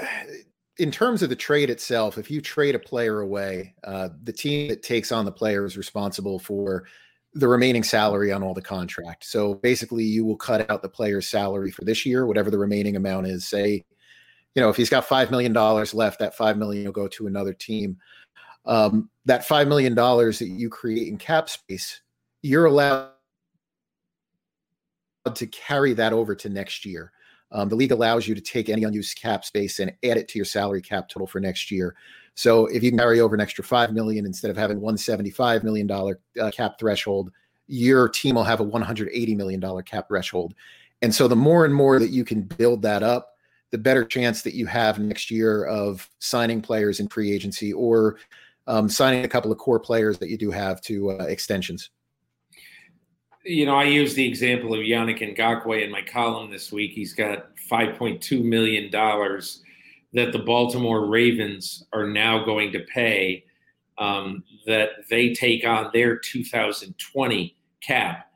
in 0.79 0.91
terms 0.91 1.23
of 1.23 1.29
the 1.29 1.37
trade 1.37 1.71
itself, 1.71 2.19
if 2.19 2.31
you 2.31 2.41
trade 2.41 2.75
a 2.75 2.79
player 2.79 3.21
away, 3.21 3.75
uh, 3.85 4.09
the 4.25 4.33
team 4.33 4.69
that 4.69 4.83
takes 4.83 5.13
on 5.13 5.25
the 5.25 5.33
player 5.33 5.65
is 5.65 5.77
responsible 5.77 6.39
for 6.39 6.85
the 7.35 7.49
remaining 7.49 7.83
salary 7.83 8.33
on 8.33 8.43
all 8.43 8.55
the 8.55 8.63
contract. 8.63 9.25
So 9.25 9.55
basically, 9.55 10.05
you 10.05 10.25
will 10.25 10.37
cut 10.37 10.69
out 10.71 10.83
the 10.83 10.89
player's 10.89 11.29
salary 11.29 11.71
for 11.71 11.85
this 11.85 12.05
year, 12.05 12.27
whatever 12.27 12.51
the 12.51 12.59
remaining 12.59 12.97
amount 12.97 13.27
is. 13.27 13.47
Say, 13.47 13.85
you 14.55 14.63
know, 14.63 14.69
if 14.69 14.77
he's 14.77 14.91
got 14.91 15.05
five 15.05 15.31
million 15.31 15.53
dollars 15.53 15.95
left, 15.95 16.19
that 16.21 16.37
five 16.37 16.57
million 16.57 16.85
will 16.85 16.93
go 16.93 17.09
to 17.09 17.27
another 17.27 17.53
team. 17.53 17.99
Um, 18.67 19.11
that 19.27 19.47
five 19.47 19.69
million 19.69 19.95
dollars 19.95 20.39
that 20.39 20.49
you 20.49 20.69
create 20.69 21.09
in 21.09 21.19
cap 21.19 21.49
space, 21.49 22.01
you're 22.43 22.67
allowed 22.67 23.11
to 25.35 25.47
carry 25.47 25.93
that 25.95 26.13
over 26.13 26.35
to 26.35 26.49
next 26.49 26.85
year. 26.85 27.13
Um, 27.53 27.69
the 27.69 27.77
league 27.77 27.93
allows 27.93 28.27
you 28.27 28.35
to 28.35 28.41
take 28.41 28.69
any 28.69 28.85
unused 28.85 29.21
cap 29.21 29.45
space 29.45 29.79
and 29.79 29.91
add 30.03 30.17
it 30.17 30.29
to 30.29 30.39
your 30.39 30.45
salary 30.47 30.83
cap 30.83 31.09
total 31.09 31.27
for 31.27 31.41
next 31.41 31.71
year. 31.71 31.95
So 32.35 32.67
if 32.67 32.83
you 32.83 32.91
carry 32.91 33.21
over 33.21 33.35
an 33.35 33.41
extra 33.41 33.63
five 33.63 33.93
million 33.93 34.27
instead 34.27 34.51
of 34.51 34.57
having 34.57 34.81
one 34.81 34.97
seventy-five 34.97 35.63
million 35.63 35.87
dollar 35.87 36.19
uh, 36.41 36.51
cap 36.51 36.79
threshold, 36.81 37.31
your 37.69 38.09
team 38.09 38.35
will 38.35 38.45
have 38.45 38.61
a 38.61 38.65
one 38.65 38.83
hundred 38.83 39.09
eighty 39.13 39.35
million 39.35 39.61
dollar 39.61 39.83
cap 39.83 40.09
threshold. 40.09 40.55
And 41.03 41.15
so 41.15 41.29
the 41.29 41.37
more 41.37 41.65
and 41.65 41.75
more 41.75 41.99
that 41.99 42.11
you 42.11 42.25
can 42.25 42.43
build 42.43 42.83
that 42.83 43.03
up, 43.03 43.37
the 43.71 43.79
better 43.79 44.05
chance 44.05 44.43
that 44.43 44.55
you 44.55 44.67
have 44.67 44.99
next 44.99 45.31
year 45.31 45.65
of 45.67 46.09
signing 46.19 46.61
players 46.61 46.99
in 46.99 47.09
free 47.09 47.33
agency 47.33 47.73
or 47.73 48.17
um, 48.67 48.89
signing 48.89 49.25
a 49.25 49.29
couple 49.29 49.53
of 49.53 49.59
core 49.59 49.81
players 49.81 50.19
that 50.19 50.29
you 50.29 50.39
do 50.39 50.51
have 50.51 50.81
to 50.81 51.11
uh, 51.11 51.25
extensions 51.25 51.91
you 53.45 53.67
know, 53.67 53.77
I 53.77 53.85
use 53.85 54.15
the 54.15 54.27
example 54.27 54.73
of 54.73 54.81
Yannick 54.81 55.21
Ngakoue 55.21 55.85
in 55.85 55.91
my 55.91 56.03
column 56.03 56.51
this 56.51 56.73
week. 56.73 56.93
He's 56.93 57.13
got 57.13 57.55
$5.2 57.71 58.43
million 58.43 58.91
that 58.91 60.33
the 60.33 60.39
Baltimore 60.39 61.07
Ravens 61.07 61.85
are 61.93 62.07
now 62.07 62.45
going 62.45 62.73
to 62.73 62.81
pay 62.81 63.45
um, 63.99 64.45
that 64.67 64.91
they 65.11 65.35
take 65.35 65.67
on 65.67 65.91
their 65.93 66.17
2020 66.17 67.57
cap. 67.81 68.31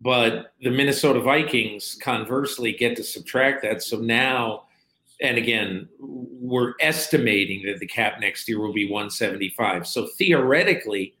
But 0.00 0.52
the 0.60 0.70
Minnesota 0.70 1.20
Vikings, 1.20 1.96
conversely, 2.02 2.72
get 2.72 2.96
to 2.96 3.04
subtract 3.04 3.62
that. 3.62 3.82
So 3.82 3.98
now, 3.98 4.64
and 5.20 5.38
again, 5.38 5.88
we're 6.00 6.74
estimating 6.80 7.64
that 7.66 7.78
the 7.78 7.86
cap 7.86 8.18
next 8.20 8.48
year 8.48 8.58
will 8.58 8.72
be 8.72 8.90
175. 8.90 9.86
So 9.86 10.08
theoretically, 10.18 11.14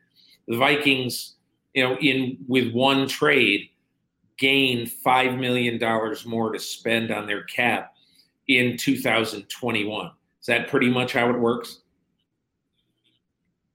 the 0.48 0.56
Vikings 0.56 1.36
you 1.74 1.82
know, 1.82 1.96
in 1.96 2.38
with 2.48 2.72
one 2.72 3.08
trade, 3.08 3.70
gain 4.38 4.86
five 4.86 5.38
million 5.38 5.78
dollars 5.78 6.26
more 6.26 6.52
to 6.52 6.58
spend 6.58 7.10
on 7.10 7.26
their 7.26 7.44
cap 7.44 7.94
in 8.48 8.76
2021. 8.76 10.06
Is 10.06 10.46
that 10.46 10.68
pretty 10.68 10.90
much 10.90 11.12
how 11.12 11.30
it 11.30 11.38
works? 11.38 11.80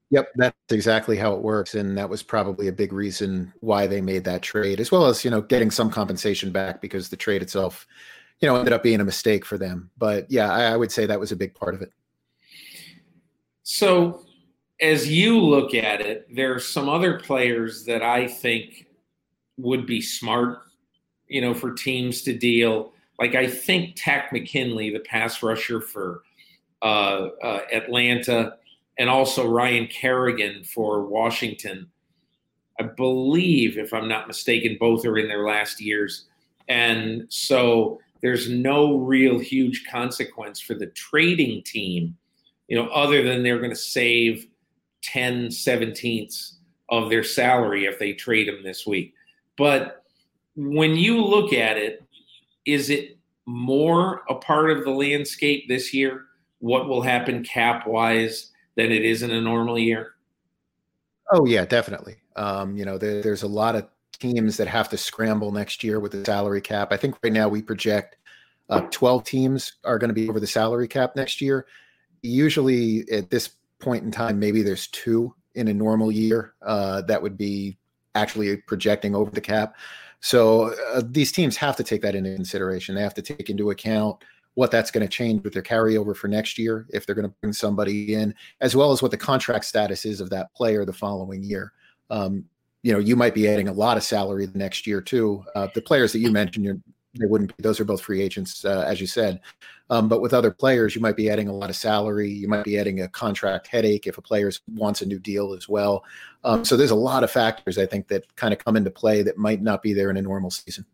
Yep, 0.10 0.32
that's 0.36 0.56
exactly 0.70 1.18
how 1.18 1.34
it 1.34 1.42
works, 1.42 1.76
and 1.76 1.98
that 1.98 2.10
was 2.10 2.24
probably 2.24 2.70
a 2.70 2.72
big 2.72 2.94
reason 2.94 3.52
why 3.60 3.88
they 3.88 4.00
made 4.00 4.24
that 4.24 4.42
trade, 4.42 4.80
as 4.80 4.90
well 4.90 5.06
as 5.06 5.26
you 5.26 5.32
know 5.32 5.42
getting 5.42 5.72
some 5.72 5.90
compensation 5.90 6.52
back 6.52 6.82
because 6.82 7.10
the 7.10 7.18
trade 7.18 7.42
itself, 7.42 7.86
you 8.40 8.48
know, 8.48 8.56
ended 8.56 8.74
up 8.74 8.84
being 8.84 9.02
a 9.02 9.06
mistake 9.06 9.44
for 9.44 9.58
them. 9.58 9.90
But 9.98 10.30
yeah, 10.30 10.52
I, 10.52 10.64
I 10.72 10.78
would 10.78 10.94
say 10.94 11.06
that 11.06 11.20
was 11.20 11.34
a 11.34 11.36
big 11.36 11.54
part 11.54 11.76
of 11.76 11.82
it. 11.82 11.92
So 13.64 14.27
as 14.82 15.10
you 15.10 15.40
look 15.40 15.74
at 15.74 16.02
it, 16.02 16.28
there 16.34 16.54
are 16.54 16.60
some 16.60 16.88
other 16.88 17.20
players 17.20 17.86
that 17.86 18.04
I 18.04 18.28
think 18.28 18.88
would 19.58 19.86
be 19.86 20.02
smart, 20.02 20.60
you 21.28 21.42
know, 21.42 21.54
for 21.54 21.74
teams 21.74 22.22
to 22.24 22.38
deal. 22.38 22.94
Like 23.20 23.34
I 23.34 23.48
think 23.48 23.96
Takk 23.96 24.32
McKinley, 24.32 24.92
the 24.92 25.00
pass 25.00 25.42
rusher 25.42 25.82
for 25.82 26.22
uh, 26.82 27.30
uh, 27.44 27.62
Atlanta, 27.74 28.58
and 29.00 29.10
also 29.10 29.48
Ryan 29.48 29.88
Kerrigan 29.88 30.64
for 30.64 31.04
Washington. 31.04 31.90
I 32.80 32.84
believe, 32.84 33.80
if 33.80 33.94
I'm 33.94 34.08
not 34.08 34.28
mistaken, 34.28 34.78
both 34.80 35.06
are 35.06 35.18
in 35.18 35.28
their 35.28 35.48
last 35.48 35.82
years. 35.82 36.26
And 36.68 37.26
so 37.30 38.00
there's 38.22 38.50
no 38.50 38.98
real 38.98 39.40
huge 39.40 39.86
consequence 39.90 40.60
for 40.60 40.76
the 40.76 40.88
trading 40.88 41.64
team, 41.64 42.16
you 42.68 42.78
know, 42.78 42.88
other 42.90 43.24
than 43.24 43.42
they're 43.42 43.58
going 43.58 43.72
to 43.72 43.76
save 43.76 44.48
10 45.08 45.48
17ths 45.48 46.54
of 46.90 47.10
their 47.10 47.24
salary 47.24 47.86
if 47.86 48.00
they 48.00 48.14
trade 48.14 48.48
him 48.48 48.64
this 48.64 48.86
week. 48.86 49.14
But 49.58 50.04
when 50.56 50.96
you 50.96 51.24
look 51.24 51.54
at 51.54 51.78
it, 51.78 52.04
is 52.66 52.90
it 52.90 53.18
more 53.46 54.24
a 54.30 54.36
part 54.36 54.72
of 54.72 54.84
the 54.84 54.92
landscape 54.92 55.68
this 55.68 55.94
year? 55.94 56.26
What 56.60 56.88
will 56.88 57.02
happen 57.02 57.44
cap 57.44 57.88
wise 57.88 58.52
than 58.76 58.92
it 58.92 59.04
is 59.04 59.24
in 59.24 59.32
a 59.32 59.42
normal 59.42 59.78
year? 59.78 60.14
Oh 61.32 61.46
yeah, 61.46 61.66
definitely. 61.66 62.18
Um, 62.36 62.78
you 62.78 62.86
know, 62.86 62.98
there, 62.98 63.22
there's 63.22 63.44
a 63.44 63.48
lot 63.48 63.76
of 63.76 63.88
teams 64.20 64.58
that 64.58 64.68
have 64.68 64.90
to 64.90 64.98
scramble 64.98 65.52
next 65.52 65.84
year 65.84 66.00
with 66.00 66.12
the 66.12 66.26
salary 66.26 66.62
cap. 66.62 66.92
I 66.92 66.98
think 66.98 67.16
right 67.24 67.34
now 67.34 67.48
we 67.48 67.62
project 67.62 68.18
uh, 68.70 68.82
12 68.92 69.24
teams 69.24 69.74
are 69.84 69.98
going 69.98 70.10
to 70.10 70.14
be 70.14 70.30
over 70.30 70.40
the 70.40 70.48
salary 70.48 70.88
cap 70.88 71.16
next 71.16 71.42
year. 71.42 71.66
Usually 72.22 73.10
at 73.12 73.30
this 73.30 73.52
point 73.80 74.04
in 74.04 74.12
time, 74.12 74.40
maybe 74.40 74.62
there's 74.62 74.88
two 74.88 75.34
in 75.56 75.68
a 75.68 75.74
normal 75.74 76.12
year 76.12 76.54
uh, 76.62 77.02
that 77.04 77.22
would 77.22 77.38
be 77.38 77.78
actually 78.16 78.58
projecting 78.58 79.16
over 79.16 79.32
the 79.32 79.42
cap. 79.42 79.76
So 80.20 80.74
uh, 80.94 81.02
these 81.06 81.32
teams 81.32 81.56
have 81.58 81.76
to 81.78 81.84
take 81.84 82.02
that 82.02 82.16
into 82.16 82.34
consideration. 82.34 82.96
They 82.96 83.02
have 83.02 83.14
to 83.16 83.22
take 83.22 83.50
into 83.50 83.70
account 83.70 84.18
what 84.56 84.72
that's 84.72 84.90
going 84.90 85.06
to 85.06 85.12
change 85.12 85.44
with 85.44 85.54
their 85.54 85.62
carryover 85.62 86.16
for 86.16 86.28
next 86.28 86.58
year 86.58 86.88
if 86.90 87.06
they're 87.06 87.14
going 87.14 87.28
to 87.28 87.36
bring 87.42 87.54
somebody 87.54 88.16
in, 88.16 88.34
as 88.60 88.76
well 88.76 88.92
as 88.92 89.04
what 89.04 89.12
the 89.12 89.18
contract 89.18 89.66
status 89.66 90.04
is 90.04 90.20
of 90.20 90.32
that 90.32 90.52
player 90.56 90.84
the 90.84 90.94
following 90.94 91.44
year. 91.44 91.74
Um, 92.10 92.46
you 92.82 92.92
know, 92.92 93.00
you 93.00 93.16
might 93.16 93.36
be 93.36 93.48
adding 93.48 93.68
a 93.68 93.74
lot 93.74 93.98
of 93.98 94.04
salary 94.04 94.48
the 94.48 94.58
next 94.58 94.88
year 94.88 95.00
too. 95.00 95.44
Uh, 95.56 95.68
the 95.76 95.82
players 95.82 96.12
that 96.14 96.20
you 96.20 96.32
mentioned, 96.32 96.66
you're 96.66 96.80
they 97.20 97.26
wouldn't 97.28 97.56
be. 97.56 97.64
Those 97.64 97.80
are 97.80 97.86
both 97.86 98.02
free 98.02 98.22
agents, 98.22 98.66
uh, 98.66 98.84
as 98.88 99.02
you 99.02 99.08
said. 99.08 99.40
Um, 99.90 100.10
but 100.10 100.22
with 100.22 100.34
other 100.34 100.52
players, 100.52 100.96
you 100.96 101.02
might 101.02 101.16
be 101.16 101.30
adding 101.30 101.48
a 101.48 101.54
lot 101.54 101.70
of 101.70 101.76
salary. 101.76 102.30
You 102.30 102.48
might 102.48 102.64
be 102.64 102.78
adding 102.78 103.02
a 103.02 103.08
contract 103.08 103.68
headache 103.68 104.08
if 104.08 104.18
a 104.18 104.22
player 104.22 104.52
wants 104.74 105.02
a 105.02 105.06
new 105.06 105.20
deal 105.20 105.54
as 105.54 105.70
well. 105.70 106.04
Um, 106.44 106.66
so 106.66 106.76
there's 106.76 106.92
a 106.92 106.96
lot 106.96 107.24
of 107.24 107.32
factors 107.32 107.78
I 107.78 107.86
think 107.86 108.08
that 108.10 108.36
kind 108.36 108.54
of 108.54 108.60
come 108.64 108.76
into 108.76 108.92
play 108.92 109.22
that 109.24 109.38
might 109.38 109.62
not 109.62 109.82
be 109.82 109.94
there 109.94 110.10
in 110.10 110.18
a 110.18 110.22
normal 110.22 110.52
season. 110.52 110.86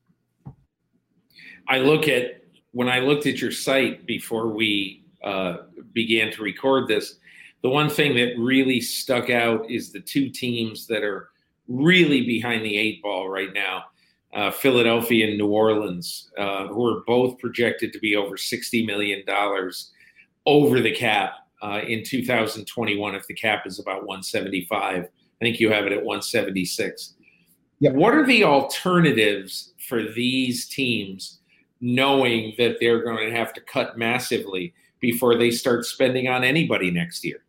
I 1.67 1.79
look 1.79 2.07
at 2.07 2.43
when 2.71 2.89
I 2.89 2.99
looked 2.99 3.25
at 3.25 3.41
your 3.41 3.51
site 3.51 4.05
before 4.05 4.47
we 4.47 5.05
uh, 5.23 5.57
began 5.93 6.31
to 6.33 6.43
record 6.43 6.87
this. 6.87 7.15
The 7.61 7.69
one 7.69 7.89
thing 7.89 8.15
that 8.15 8.37
really 8.37 8.81
stuck 8.81 9.29
out 9.29 9.69
is 9.71 9.91
the 9.91 10.01
two 10.01 10.29
teams 10.29 10.85
that 10.87 11.03
are 11.03 11.29
really 11.67 12.25
behind 12.25 12.65
the 12.65 12.77
eight 12.77 13.01
ball 13.01 13.29
right 13.29 13.53
now 13.53 13.85
uh, 14.33 14.51
Philadelphia 14.51 15.27
and 15.27 15.37
New 15.37 15.47
Orleans, 15.47 16.31
uh, 16.37 16.67
who 16.67 16.85
are 16.87 17.01
both 17.05 17.37
projected 17.39 17.93
to 17.93 17.99
be 17.99 18.15
over 18.15 18.35
$60 18.35 18.85
million 18.85 19.23
over 20.45 20.81
the 20.81 20.91
cap 20.91 21.33
uh, 21.61 21.81
in 21.87 22.03
2021 22.03 23.15
if 23.15 23.27
the 23.27 23.33
cap 23.33 23.65
is 23.65 23.79
about 23.79 24.05
175. 24.05 25.03
I 25.03 25.07
think 25.39 25.59
you 25.59 25.71
have 25.71 25.85
it 25.85 25.91
at 25.91 26.03
176. 26.03 27.13
Yep. 27.79 27.93
What 27.93 28.13
are 28.13 28.25
the 28.25 28.43
alternatives 28.43 29.73
for 29.87 30.03
these 30.03 30.67
teams 30.67 31.39
knowing 31.81 32.53
that 32.57 32.77
they're 32.79 33.03
going 33.03 33.29
to 33.29 33.35
have 33.35 33.53
to 33.53 33.61
cut 33.61 33.97
massively 33.97 34.73
before 34.99 35.37
they 35.37 35.51
start 35.51 35.85
spending 35.85 36.27
on 36.27 36.43
anybody 36.43 36.89
next 36.89 37.25
year? 37.25 37.43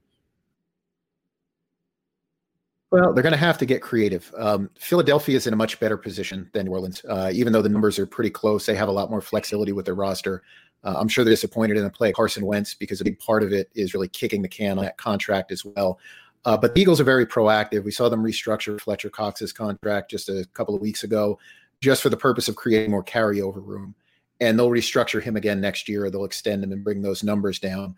Well, 2.94 3.12
they're 3.12 3.24
going 3.24 3.32
to 3.32 3.36
have 3.36 3.58
to 3.58 3.66
get 3.66 3.82
creative. 3.82 4.32
Um, 4.38 4.70
Philadelphia 4.78 5.36
is 5.36 5.48
in 5.48 5.52
a 5.52 5.56
much 5.56 5.80
better 5.80 5.96
position 5.96 6.48
than 6.52 6.66
New 6.66 6.70
Orleans, 6.70 7.04
uh, 7.08 7.28
even 7.34 7.52
though 7.52 7.60
the 7.60 7.68
numbers 7.68 7.98
are 7.98 8.06
pretty 8.06 8.30
close. 8.30 8.66
They 8.66 8.76
have 8.76 8.86
a 8.86 8.92
lot 8.92 9.10
more 9.10 9.20
flexibility 9.20 9.72
with 9.72 9.86
their 9.86 9.96
roster. 9.96 10.44
Uh, 10.84 10.94
I'm 10.96 11.08
sure 11.08 11.24
they're 11.24 11.32
disappointed 11.32 11.76
in 11.76 11.82
the 11.82 11.90
play 11.90 12.12
Carson 12.12 12.46
Wentz 12.46 12.72
because 12.72 13.00
a 13.00 13.04
big 13.04 13.18
part 13.18 13.42
of 13.42 13.52
it 13.52 13.68
is 13.74 13.94
really 13.94 14.06
kicking 14.06 14.42
the 14.42 14.48
can 14.48 14.78
on 14.78 14.84
that 14.84 14.96
contract 14.96 15.50
as 15.50 15.64
well. 15.64 15.98
Uh, 16.44 16.56
but 16.56 16.76
the 16.76 16.82
Eagles 16.82 17.00
are 17.00 17.04
very 17.04 17.26
proactive. 17.26 17.82
We 17.82 17.90
saw 17.90 18.08
them 18.08 18.22
restructure 18.22 18.80
Fletcher 18.80 19.10
Cox's 19.10 19.52
contract 19.52 20.08
just 20.08 20.28
a 20.28 20.46
couple 20.54 20.76
of 20.76 20.80
weeks 20.80 21.02
ago, 21.02 21.40
just 21.80 22.00
for 22.00 22.10
the 22.10 22.16
purpose 22.16 22.46
of 22.46 22.54
creating 22.54 22.92
more 22.92 23.02
carryover 23.02 23.66
room. 23.66 23.96
And 24.40 24.56
they'll 24.56 24.70
restructure 24.70 25.20
him 25.20 25.34
again 25.34 25.60
next 25.60 25.88
year. 25.88 26.04
or 26.04 26.10
They'll 26.10 26.24
extend 26.24 26.62
him 26.62 26.70
and 26.70 26.84
bring 26.84 27.02
those 27.02 27.24
numbers 27.24 27.58
down. 27.58 27.96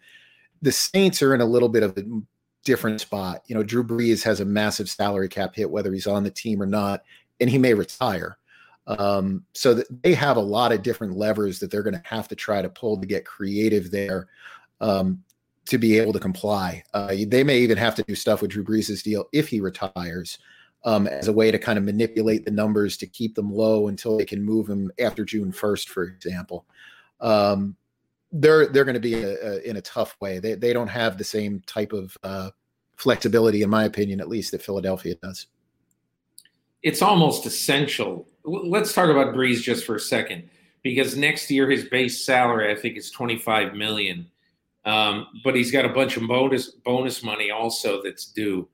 The 0.63 0.73
Saints 0.73 1.21
are 1.21 1.35
in 1.35 1.43
a 1.43 1.45
little 1.45 1.69
bit 1.69 1.83
of 1.83 1.99
a 1.99 2.03
different 2.67 3.01
spot. 3.01 3.43
You 3.47 3.55
know, 3.55 3.63
Drew 3.63 3.85
Brees 3.85 4.23
has 4.25 4.41
a 4.41 4.45
massive 4.45 4.91
salary 4.91 5.29
cap 5.29 5.55
hit, 5.55 5.71
whether 5.71 5.93
he's 5.93 6.09
on 6.09 6.25
the 6.25 6.31
team 6.31 6.61
or 6.61 6.67
not, 6.67 7.03
and 7.41 7.49
he 7.49 7.57
may 7.57 7.73
retire. 7.73 8.37
Um, 8.89 9.45
so 9.55 9.75
that 9.75 10.03
they 10.03 10.15
have 10.15 10.37
a 10.37 10.41
lot 10.41 10.73
of 10.73 10.83
different 10.83 11.17
levers 11.17 11.59
that 11.61 11.71
they're 11.71 11.83
going 11.83 11.95
to 11.95 12.03
have 12.05 12.29
to 12.29 12.37
try 12.37 12.63
to 12.63 12.69
pull 12.69 13.01
to 13.01 13.07
get 13.07 13.25
creative 13.25 13.91
there 13.91 14.29
um, 14.81 15.23
to 15.67 15.79
be 15.79 15.99
able 15.99 16.13
to 16.13 16.21
comply. 16.21 16.85
Uh, 16.93 17.15
they 17.27 17.43
may 17.43 17.59
even 17.59 17.79
have 17.79 17.95
to 17.97 18.03
do 18.03 18.15
stuff 18.15 18.43
with 18.43 18.51
Drew 18.51 18.65
Brees' 18.65 19.03
deal 19.03 19.29
if 19.33 19.49
he 19.49 19.61
retires 19.61 20.39
um, 20.85 21.07
as 21.07 21.29
a 21.29 21.33
way 21.33 21.51
to 21.51 21.59
kind 21.59 21.79
of 21.79 21.85
manipulate 21.85 22.45
the 22.45 22.51
numbers 22.51 22.97
to 22.99 23.07
keep 23.07 23.35
them 23.35 23.53
low 23.53 23.89
until 23.89 24.19
they 24.19 24.25
can 24.25 24.45
move 24.45 24.69
him 24.69 24.91
after 25.01 25.25
June 25.25 25.51
1st, 25.53 25.89
for 25.89 26.05
example. 26.05 26.65
Um, 27.21 27.77
they're 28.33 28.67
they're 28.67 28.85
going 28.85 28.95
to 28.95 29.01
be 29.01 29.15
a, 29.15 29.37
a, 29.55 29.59
in 29.61 29.77
a 29.77 29.83
tough 29.83 30.17
way. 30.21 30.39
They 30.39 30.55
they 30.55 30.73
don't 30.73 30.89
have 30.89 31.19
the 31.19 31.25
same 31.25 31.63
type 31.67 31.93
of 31.93 32.17
uh, 32.23 32.51
flexibility, 32.97 33.63
in 33.63 33.71
my 33.71 33.85
opinion, 33.85 34.21
at 34.21 34.29
least 34.29 34.51
that 34.53 34.63
Philadelphia 34.63 35.15
does. 35.23 35.47
It's 36.83 37.03
almost 37.03 37.47
essential. 37.47 38.29
Let's 38.45 38.93
talk 38.93 39.09
about 39.09 39.35
Brees 39.35 39.61
just 39.61 39.85
for 39.85 39.97
a 39.97 40.01
second, 40.01 40.49
because 40.83 41.17
next 41.17 41.51
year 41.51 41.71
his 41.71 41.85
base 41.85 42.25
salary 42.25 42.71
I 42.71 42.75
think 42.75 42.97
is 42.97 43.11
twenty 43.11 43.39
five 43.39 43.75
million, 43.75 44.31
um, 44.85 45.27
but 45.43 45.55
he's 45.55 45.73
got 45.73 45.85
a 45.85 45.89
bunch 45.89 46.17
of 46.17 46.27
bonus 46.27 46.71
bonus 46.85 47.23
money 47.23 47.51
also 47.51 48.03
that's 48.03 48.27
due. 48.27 48.69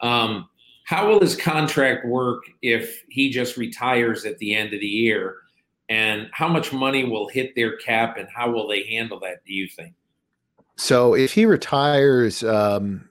Um, 0.00 0.48
how 0.84 1.08
will 1.08 1.20
his 1.20 1.34
contract 1.34 2.06
work 2.06 2.44
if 2.62 3.02
he 3.08 3.30
just 3.30 3.56
retires 3.56 4.24
at 4.24 4.38
the 4.38 4.54
end 4.54 4.72
of 4.72 4.80
the 4.80 4.86
year? 4.86 5.36
And 5.88 6.28
how 6.32 6.48
much 6.48 6.72
money 6.72 7.04
will 7.04 7.28
hit 7.28 7.54
their 7.54 7.76
cap 7.76 8.16
and 8.16 8.28
how 8.34 8.50
will 8.50 8.66
they 8.66 8.84
handle 8.84 9.20
that 9.20 9.44
do 9.44 9.54
you 9.54 9.68
think? 9.68 9.94
So 10.76 11.14
if 11.14 11.32
he 11.32 11.46
retires 11.46 12.42
um, 12.42 13.08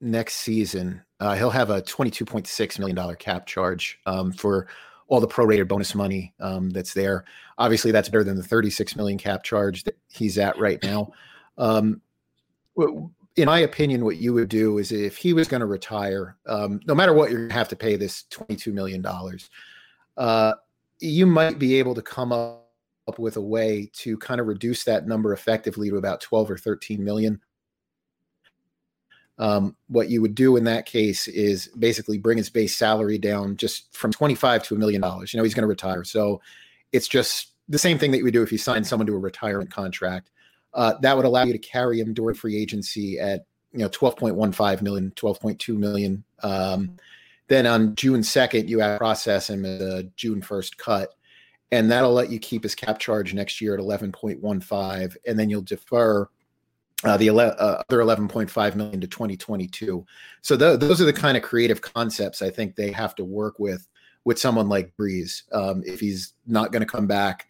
next 0.00 0.36
season 0.36 1.02
uh, 1.20 1.34
he'll 1.34 1.50
have 1.50 1.70
a 1.70 1.82
$22.6 1.82 2.78
million 2.78 3.16
cap 3.16 3.46
charge 3.46 3.98
um, 4.06 4.32
for 4.32 4.68
all 5.08 5.20
the 5.20 5.26
prorated 5.26 5.66
bonus 5.66 5.94
money 5.94 6.34
um, 6.40 6.70
that's 6.70 6.94
there. 6.94 7.24
Obviously 7.56 7.90
that's 7.90 8.08
better 8.08 8.24
than 8.24 8.36
the 8.36 8.42
36 8.42 8.94
million 8.94 9.18
cap 9.18 9.42
charge 9.42 9.84
that 9.84 9.96
he's 10.08 10.38
at 10.38 10.58
right 10.58 10.82
now. 10.82 11.10
Um, 11.56 12.00
in 12.76 13.46
my 13.46 13.60
opinion, 13.60 14.04
what 14.04 14.16
you 14.16 14.32
would 14.34 14.48
do 14.48 14.78
is 14.78 14.92
if 14.92 15.16
he 15.16 15.32
was 15.32 15.48
going 15.48 15.60
to 15.60 15.66
retire, 15.66 16.36
um, 16.46 16.80
no 16.86 16.94
matter 16.94 17.12
what, 17.12 17.30
you're 17.30 17.40
going 17.40 17.50
to 17.50 17.54
have 17.54 17.68
to 17.68 17.76
pay 17.76 17.96
this 17.96 18.24
$22 18.30 18.72
million 18.72 19.04
uh, 20.18 20.54
you 21.00 21.26
might 21.26 21.58
be 21.58 21.78
able 21.78 21.94
to 21.94 22.02
come 22.02 22.32
up 22.32 22.66
with 23.18 23.36
a 23.36 23.40
way 23.40 23.90
to 23.94 24.18
kind 24.18 24.40
of 24.40 24.48
reduce 24.48 24.84
that 24.84 25.06
number 25.06 25.32
effectively 25.32 25.88
to 25.88 25.96
about 25.96 26.20
12 26.20 26.50
or 26.50 26.58
13 26.58 27.02
million. 27.02 27.40
Um, 29.38 29.76
what 29.86 30.10
you 30.10 30.20
would 30.20 30.34
do 30.34 30.56
in 30.56 30.64
that 30.64 30.84
case 30.84 31.28
is 31.28 31.68
basically 31.78 32.18
bring 32.18 32.36
his 32.36 32.50
base 32.50 32.76
salary 32.76 33.18
down 33.18 33.56
just 33.56 33.96
from 33.96 34.10
25 34.10 34.64
to 34.64 34.74
a 34.74 34.78
million 34.78 35.00
dollars. 35.00 35.32
You 35.32 35.38
know, 35.38 35.44
he's 35.44 35.54
going 35.54 35.62
to 35.62 35.68
retire. 35.68 36.02
So 36.02 36.40
it's 36.92 37.06
just 37.06 37.52
the 37.68 37.78
same 37.78 37.98
thing 37.98 38.10
that 38.10 38.18
you 38.18 38.24
would 38.24 38.34
do 38.34 38.42
if 38.42 38.50
you 38.50 38.58
signed 38.58 38.86
someone 38.86 39.06
to 39.06 39.14
a 39.14 39.18
retirement 39.18 39.70
contract. 39.70 40.30
Uh, 40.74 40.94
that 41.02 41.16
would 41.16 41.24
allow 41.24 41.44
you 41.44 41.52
to 41.52 41.58
carry 41.58 42.00
him 42.00 42.12
during 42.12 42.34
free 42.34 42.60
agency 42.60 43.20
at, 43.20 43.46
you 43.72 43.78
know, 43.78 43.88
12.15 43.88 44.82
million, 44.82 45.12
12.2 45.14 45.76
million. 45.76 46.24
Um, 46.42 46.98
then 47.48 47.66
on 47.66 47.94
June 47.94 48.20
2nd, 48.20 48.68
you 48.68 48.78
process 48.98 49.50
him 49.50 49.64
at 49.64 49.80
a 49.80 50.10
June 50.16 50.40
1st 50.40 50.76
cut. 50.76 51.14
And 51.70 51.90
that'll 51.90 52.12
let 52.12 52.30
you 52.30 52.38
keep 52.38 52.62
his 52.62 52.74
cap 52.74 52.98
charge 52.98 53.34
next 53.34 53.60
year 53.60 53.74
at 53.74 53.80
11.15. 53.80 55.16
And 55.26 55.38
then 55.38 55.50
you'll 55.50 55.60
defer 55.62 56.28
uh, 57.04 57.16
the 57.16 57.28
ele- 57.28 57.40
uh, 57.40 57.82
other 57.88 57.98
11.5 57.98 58.74
million 58.74 59.00
to 59.00 59.06
2022. 59.06 60.04
So 60.40 60.56
th- 60.56 60.80
those 60.80 61.00
are 61.00 61.04
the 61.04 61.12
kind 61.12 61.36
of 61.36 61.42
creative 61.42 61.80
concepts 61.80 62.42
I 62.42 62.50
think 62.50 62.74
they 62.74 62.90
have 62.92 63.14
to 63.16 63.24
work 63.24 63.58
with 63.58 63.86
with 64.24 64.38
someone 64.38 64.68
like 64.68 64.94
Brees. 64.96 65.42
Um, 65.52 65.82
if 65.86 66.00
he's 66.00 66.34
not 66.46 66.72
going 66.72 66.80
to 66.80 66.86
come 66.86 67.06
back, 67.06 67.48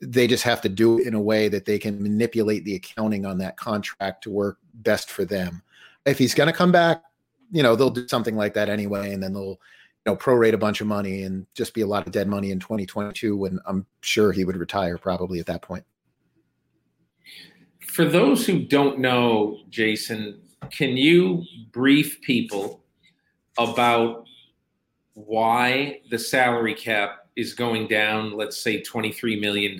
they 0.00 0.26
just 0.26 0.44
have 0.44 0.60
to 0.62 0.68
do 0.68 0.98
it 0.98 1.06
in 1.06 1.14
a 1.14 1.20
way 1.20 1.48
that 1.48 1.64
they 1.64 1.78
can 1.78 2.02
manipulate 2.02 2.64
the 2.64 2.74
accounting 2.74 3.24
on 3.24 3.38
that 3.38 3.56
contract 3.56 4.24
to 4.24 4.30
work 4.30 4.58
best 4.74 5.10
for 5.10 5.24
them. 5.24 5.62
If 6.04 6.18
he's 6.18 6.34
going 6.34 6.48
to 6.48 6.52
come 6.52 6.72
back, 6.72 7.02
you 7.50 7.62
know 7.62 7.76
they'll 7.76 7.90
do 7.90 8.06
something 8.08 8.36
like 8.36 8.54
that 8.54 8.68
anyway, 8.68 9.12
and 9.12 9.22
then 9.22 9.32
they'll 9.32 9.58
you 10.06 10.06
know 10.06 10.16
prorate 10.16 10.52
a 10.52 10.58
bunch 10.58 10.80
of 10.80 10.86
money 10.86 11.22
and 11.22 11.46
just 11.54 11.74
be 11.74 11.80
a 11.80 11.86
lot 11.86 12.06
of 12.06 12.12
dead 12.12 12.28
money 12.28 12.50
in 12.50 12.58
2022 12.60 13.36
when 13.36 13.58
I'm 13.66 13.86
sure 14.00 14.32
he 14.32 14.44
would 14.44 14.56
retire 14.56 14.98
probably 14.98 15.40
at 15.40 15.46
that 15.46 15.62
point. 15.62 15.84
For 17.80 18.04
those 18.04 18.46
who 18.46 18.60
don't 18.60 19.00
know, 19.00 19.60
Jason, 19.70 20.40
can 20.70 20.96
you 20.96 21.42
brief 21.72 22.20
people 22.20 22.84
about 23.58 24.26
why 25.14 26.00
the 26.10 26.18
salary 26.18 26.74
cap 26.74 27.26
is 27.34 27.54
going 27.54 27.88
down, 27.88 28.36
let's 28.36 28.62
say 28.62 28.82
$23 28.82 29.40
million 29.40 29.76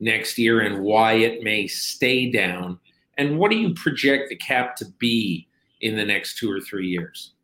next 0.00 0.38
year, 0.38 0.60
and 0.60 0.82
why 0.82 1.14
it 1.14 1.42
may 1.42 1.66
stay 1.66 2.30
down? 2.30 2.78
And 3.16 3.38
what 3.38 3.50
do 3.50 3.56
you 3.56 3.72
project 3.74 4.28
the 4.28 4.36
cap 4.36 4.76
to 4.76 4.86
be 4.98 5.48
in 5.80 5.96
the 5.96 6.04
next 6.04 6.38
two 6.38 6.50
or 6.50 6.60
three 6.60 6.88
years? 6.88 7.34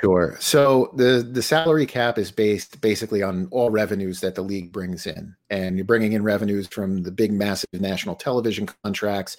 Sure. 0.00 0.36
So 0.38 0.92
the 0.96 1.28
the 1.28 1.42
salary 1.42 1.86
cap 1.86 2.18
is 2.18 2.30
based 2.30 2.80
basically 2.80 3.22
on 3.22 3.48
all 3.50 3.70
revenues 3.70 4.20
that 4.20 4.34
the 4.34 4.42
league 4.42 4.70
brings 4.70 5.06
in, 5.06 5.34
and 5.50 5.76
you're 5.76 5.84
bringing 5.84 6.12
in 6.12 6.22
revenues 6.22 6.68
from 6.68 7.02
the 7.02 7.10
big, 7.10 7.32
massive 7.32 7.68
national 7.72 8.14
television 8.14 8.68
contracts. 8.84 9.36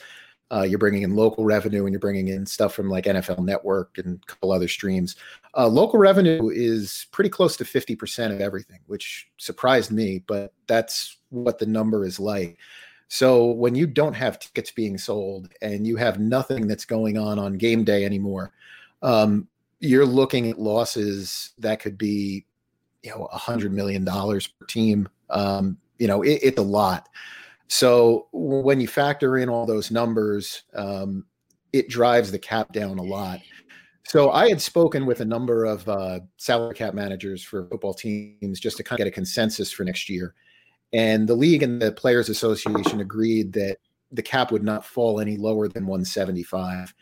Uh, 0.52 0.64
you're 0.64 0.80
bringing 0.80 1.04
in 1.04 1.16
local 1.16 1.46
revenue, 1.46 1.86
and 1.86 1.94
you're 1.94 2.00
bringing 2.00 2.28
in 2.28 2.46
stuff 2.46 2.74
from 2.74 2.90
like 2.90 3.06
NFL 3.06 3.46
Network 3.46 3.98
and 4.00 4.20
a 4.22 4.26
couple 4.26 4.52
other 4.52 4.68
streams. 4.68 5.16
Uh, 5.56 5.68
local 5.68 6.00
revenue 6.00 6.50
is 6.50 7.08
pretty 7.12 7.30
close 7.30 7.56
to 7.56 7.64
fifty 7.64 7.96
percent 7.96 8.34
of 8.34 8.42
everything, 8.42 8.80
which 8.88 9.30
surprised 9.38 9.92
me, 9.92 10.24
but 10.28 10.54
that's 10.68 11.18
what 11.30 11.60
the 11.60 11.68
number 11.68 12.04
is 12.04 12.20
like. 12.20 12.58
So 13.10 13.48
when 13.48 13.74
you 13.74 13.88
don't 13.88 14.14
have 14.14 14.40
tickets 14.40 14.72
being 14.72 14.98
sold 14.98 15.50
and 15.62 15.86
you 15.86 15.98
have 15.98 16.20
nothing 16.20 16.68
that's 16.68 16.86
going 16.86 17.18
on 17.18 17.40
on 17.40 17.58
game 17.58 17.84
day 17.84 18.06
anymore, 18.06 18.52
um, 19.02 19.48
you're 19.80 20.06
looking 20.06 20.50
at 20.50 20.60
losses 20.60 21.52
that 21.58 21.80
could 21.80 21.98
be, 21.98 22.46
you 23.02 23.10
know, 23.10 23.28
a 23.32 23.38
hundred 23.38 23.74
million 23.74 24.06
dollars 24.06 24.46
per 24.46 24.66
team. 24.68 25.10
Um, 25.32 25.78
you 25.98 26.08
know, 26.08 26.22
it, 26.22 26.40
it's 26.44 26.60
a 26.60 26.64
lot. 26.64 27.10
So 27.68 28.28
when 28.32 28.80
you 28.80 28.88
factor 28.88 29.40
in 29.40 29.50
all 29.50 29.66
those 29.66 29.90
numbers, 29.90 30.64
um, 30.76 31.26
it 31.74 31.90
drives 31.90 32.32
the 32.32 32.40
cap 32.40 32.74
down 32.74 33.00
a 33.00 33.04
lot. 33.04 33.40
So 34.06 34.32
I 34.32 34.50
had 34.50 34.62
spoken 34.62 35.06
with 35.06 35.22
a 35.22 35.26
number 35.26 35.66
of 35.66 35.88
uh, 35.90 36.20
salary 36.38 36.76
cap 36.76 36.94
managers 36.94 37.44
for 37.44 37.68
football 37.68 37.94
teams 37.94 38.60
just 38.60 38.78
to 38.78 38.84
kind 38.84 39.00
of 39.00 39.06
get 39.06 39.12
a 39.12 39.12
consensus 39.12 39.72
for 39.72 39.84
next 39.84 40.10
year. 40.10 40.36
And 40.94 41.28
the 41.28 41.36
league 41.36 41.64
and 41.64 41.82
the 41.82 41.92
Players 41.92 42.30
Association 42.30 43.00
agreed 43.00 43.54
that 43.54 43.78
the 44.12 44.24
cap 44.24 44.52
would 44.52 44.64
not 44.64 44.86
fall 44.86 45.20
any 45.20 45.38
lower 45.38 45.68
than 45.68 45.86
175. 45.86 46.94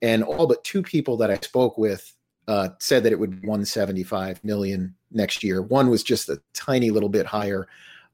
And 0.00 0.22
all 0.22 0.46
but 0.46 0.64
two 0.64 0.82
people 0.82 1.16
that 1.18 1.30
I 1.30 1.36
spoke 1.36 1.76
with 1.76 2.14
uh, 2.48 2.70
said 2.78 3.02
that 3.04 3.12
it 3.12 3.18
would 3.18 3.30
be 3.30 3.46
175 3.46 4.42
million 4.44 4.94
next 5.10 5.42
year. 5.42 5.62
One 5.62 5.90
was 5.90 6.02
just 6.02 6.28
a 6.28 6.40
tiny 6.54 6.90
little 6.90 7.08
bit 7.08 7.26
higher. 7.26 7.68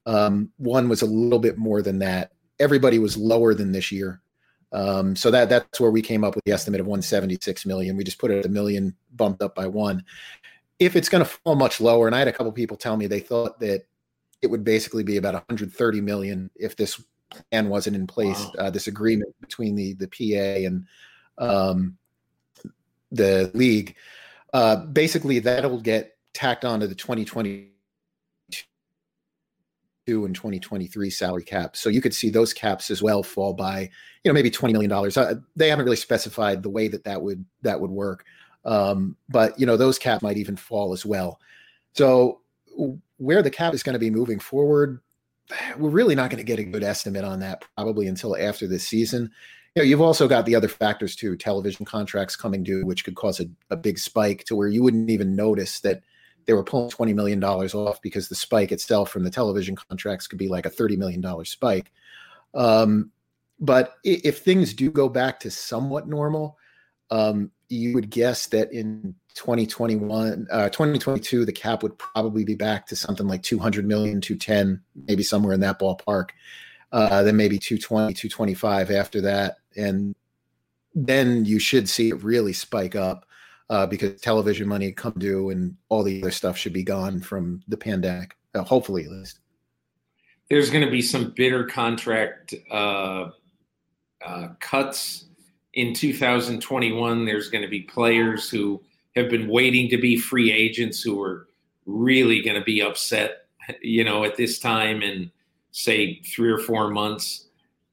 Um, 0.07 0.51
one 0.57 0.89
was 0.89 1.03
a 1.03 1.07
little 1.07 1.39
bit 1.39 1.59
more 1.59 1.83
than 1.83 1.99
that. 2.01 2.33
Everybody 2.59 2.99
was 2.99 3.17
lower 3.17 3.55
than 3.55 3.73
this 3.73 3.93
year. 3.93 4.21
Um, 4.73 5.17
so 5.17 5.31
that 5.31 5.49
that's 5.49 5.81
where 5.81 5.91
we 5.91 6.03
came 6.03 6.25
up 6.25 6.35
with 6.35 6.45
the 6.45 6.53
estimate 6.53 6.81
of 6.81 6.87
176 6.87 7.65
million. 7.65 7.97
We 7.97 8.05
just 8.05 8.19
put 8.19 8.31
it 8.31 8.45
a 8.45 8.51
million 8.51 8.95
bumped 9.15 9.43
up 9.43 9.55
by 9.55 9.67
one. 9.67 10.05
if 10.79 10.95
it's 10.95 11.09
going 11.09 11.25
to 11.25 11.31
fall 11.31 11.57
much 11.57 11.81
lower, 11.81 12.07
and 12.07 12.15
I 12.15 12.21
had 12.21 12.29
a 12.29 12.33
couple 12.33 12.53
people 12.53 12.77
tell 12.77 12.97
me 12.97 13.07
they 13.07 13.21
thought 13.21 13.59
that 13.61 13.85
it 14.43 14.47
would 14.47 14.65
basically 14.65 15.03
be 15.03 15.17
about 15.17 15.35
130 15.35 16.01
million 16.01 16.51
if 16.57 16.77
this 16.77 17.03
plan 17.51 17.69
wasn't 17.69 17.97
in 17.97 18.07
place. 18.07 18.39
Wow. 18.39 18.67
Uh, 18.67 18.71
this 18.71 18.87
agreement 18.87 19.35
between 19.41 19.75
the 19.75 19.95
the 19.95 20.09
PA 20.09 20.67
and 20.67 20.87
um, 21.39 21.97
the 23.11 23.51
league. 23.55 23.97
Uh, 24.53 24.77
basically, 24.77 25.39
that'll 25.41 25.81
get 25.81 26.17
tacked 26.33 26.65
onto 26.65 26.87
the 26.87 26.95
2022 26.95 27.71
and 30.09 30.35
2023 30.35 31.11
salary 31.11 31.43
cap. 31.43 31.77
So 31.77 31.91
you 31.91 32.01
could 32.01 32.15
see 32.15 32.31
those 32.31 32.53
caps 32.55 32.91
as 32.91 33.03
well 33.03 33.23
fall 33.23 33.53
by, 33.53 33.81
you 34.25 34.31
know, 34.31 34.33
maybe 34.33 34.51
20 34.51 34.73
million 34.73 34.89
dollars. 34.91 35.17
Uh, 35.17 35.35
they 35.57 35.69
haven't 35.69 35.85
really 35.85 35.97
specified 35.97 36.63
the 36.63 36.71
way 36.71 36.89
that 36.89 37.05
that 37.05 37.21
would 37.21 37.45
that 37.63 37.81
would 37.81 37.91
work, 37.91 38.25
um, 38.65 39.17
but 39.29 39.59
you 39.59 39.67
know, 39.67 39.77
those 39.77 39.99
cap 39.99 40.23
might 40.23 40.39
even 40.39 40.57
fall 40.57 40.93
as 40.93 41.05
well. 41.05 41.41
So 41.95 42.41
where 43.17 43.43
the 43.43 43.51
cap 43.51 43.75
is 43.75 43.83
going 43.83 43.95
to 43.95 43.99
be 43.99 44.11
moving 44.11 44.39
forward, 44.39 45.01
we're 45.77 45.91
really 45.91 46.15
not 46.15 46.31
going 46.31 46.39
to 46.39 46.45
get 46.45 46.59
a 46.59 46.65
good 46.65 46.85
estimate 46.85 47.25
on 47.25 47.41
that 47.41 47.65
probably 47.77 48.07
until 48.07 48.37
after 48.37 48.67
this 48.67 48.87
season. 48.87 49.31
You 49.75 49.83
know, 49.83 49.87
you've 49.87 50.01
also 50.01 50.29
got 50.29 50.47
the 50.47 50.55
other 50.55 50.69
factors 50.69 51.17
too, 51.17 51.37
television 51.37 51.85
contracts 51.85 52.37
coming 52.37 52.63
due, 52.63 52.85
which 52.85 53.05
could 53.05 53.15
cause 53.15 53.41
a, 53.41 53.47
a 53.71 53.77
big 53.77 53.99
spike 53.99 54.45
to 54.45 54.57
where 54.57 54.69
you 54.69 54.83
wouldn't 54.83 55.11
even 55.11 55.37
notice 55.37 55.81
that 55.81 56.03
they 56.47 56.53
were 56.53 56.65
pulling 56.65 56.91
$20 56.91 57.15
million 57.15 57.43
off 57.45 58.01
because 58.01 58.29
the 58.29 58.35
spike 58.35 58.73
itself 58.73 59.11
from 59.11 59.25
the 59.25 59.31
television 59.31 59.77
contracts 59.77 60.27
could 60.27 60.39
be 60.39 60.49
like 60.49 60.67
a 60.67 60.71
$30 60.71 60.97
million 60.97 61.45
spike. 61.45 61.93
Um, 62.55 63.11
but 63.61 63.95
if 64.05 64.39
things 64.39 64.73
do 64.73 64.91
go 64.91 65.09
back 65.09 65.41
to 65.41 65.51
somewhat 65.51 66.09
normal, 66.09 66.57
um, 67.11 67.51
you 67.69 67.95
would 67.95 68.11
guess 68.11 68.47
that 68.47 68.73
in 68.73 69.15
2021, 69.39 70.49
uh, 70.51 70.69
2022, 70.69 71.45
the 71.45 71.53
cap 71.53 71.85
would 71.85 71.97
probably 71.97 72.45
be 72.45 72.57
back 72.57 72.87
to 72.89 72.97
something 72.97 73.29
like 73.29 73.41
200 73.43 73.87
million, 73.87 74.21
210, 74.21 74.83
maybe 75.07 75.23
somewhere 75.23 75.55
in 75.55 75.61
that 75.61 75.79
ballpark. 75.79 76.31
Uh, 76.91 77.23
then 77.23 77.37
maybe 77.37 77.57
220, 77.57 78.15
225 78.15 78.91
after 78.91 79.21
that. 79.21 79.59
And 79.77 80.17
then 80.93 81.45
you 81.45 81.61
should 81.61 81.89
see 81.89 82.09
it 82.09 82.23
really 82.25 82.53
spike 82.53 82.97
up 82.97 83.27
uh, 83.71 83.87
because 83.87 84.21
television 84.21 84.67
money 84.67 84.91
come 84.91 85.15
due 85.19 85.51
and 85.51 85.77
all 85.89 86.03
the 86.03 86.21
other 86.21 86.33
stuff 86.33 86.57
should 86.57 86.73
be 86.73 86.83
gone 86.83 87.21
from 87.21 87.63
the 87.69 87.77
pandemic, 87.77 88.37
uh, 88.57 88.65
hopefully 88.65 89.05
at 89.05 89.11
least. 89.11 89.39
There's 90.51 90.71
going 90.71 90.85
to 90.85 90.91
be 90.91 91.03
some 91.03 91.33
bitter 91.37 91.65
contract 91.65 92.55
uh, 92.73 93.29
uh, 94.27 94.49
cuts 94.59 95.27
in 95.75 95.95
2021. 95.95 97.25
There's 97.25 97.51
going 97.51 97.63
to 97.63 97.69
be 97.69 97.83
players 97.83 98.51
who 98.51 98.83
have 99.19 99.31
been 99.31 99.49
waiting 99.49 99.89
to 99.91 99.99
be 99.99 100.17
free 100.17 100.53
agents 100.53 101.03
who 101.03 101.23
are 101.23 101.49
really 101.87 102.43
going 102.43 102.57
to 102.57 102.65
be 102.65 102.83
upset, 102.83 103.47
you 103.83 104.05
know, 104.05 104.25
at 104.25 104.37
this 104.37 104.59
time 104.59 105.03
in 105.03 105.31
say 105.73 106.21
three 106.23 106.51
or 106.51 106.59
four 106.59 106.91
months. 106.91 107.47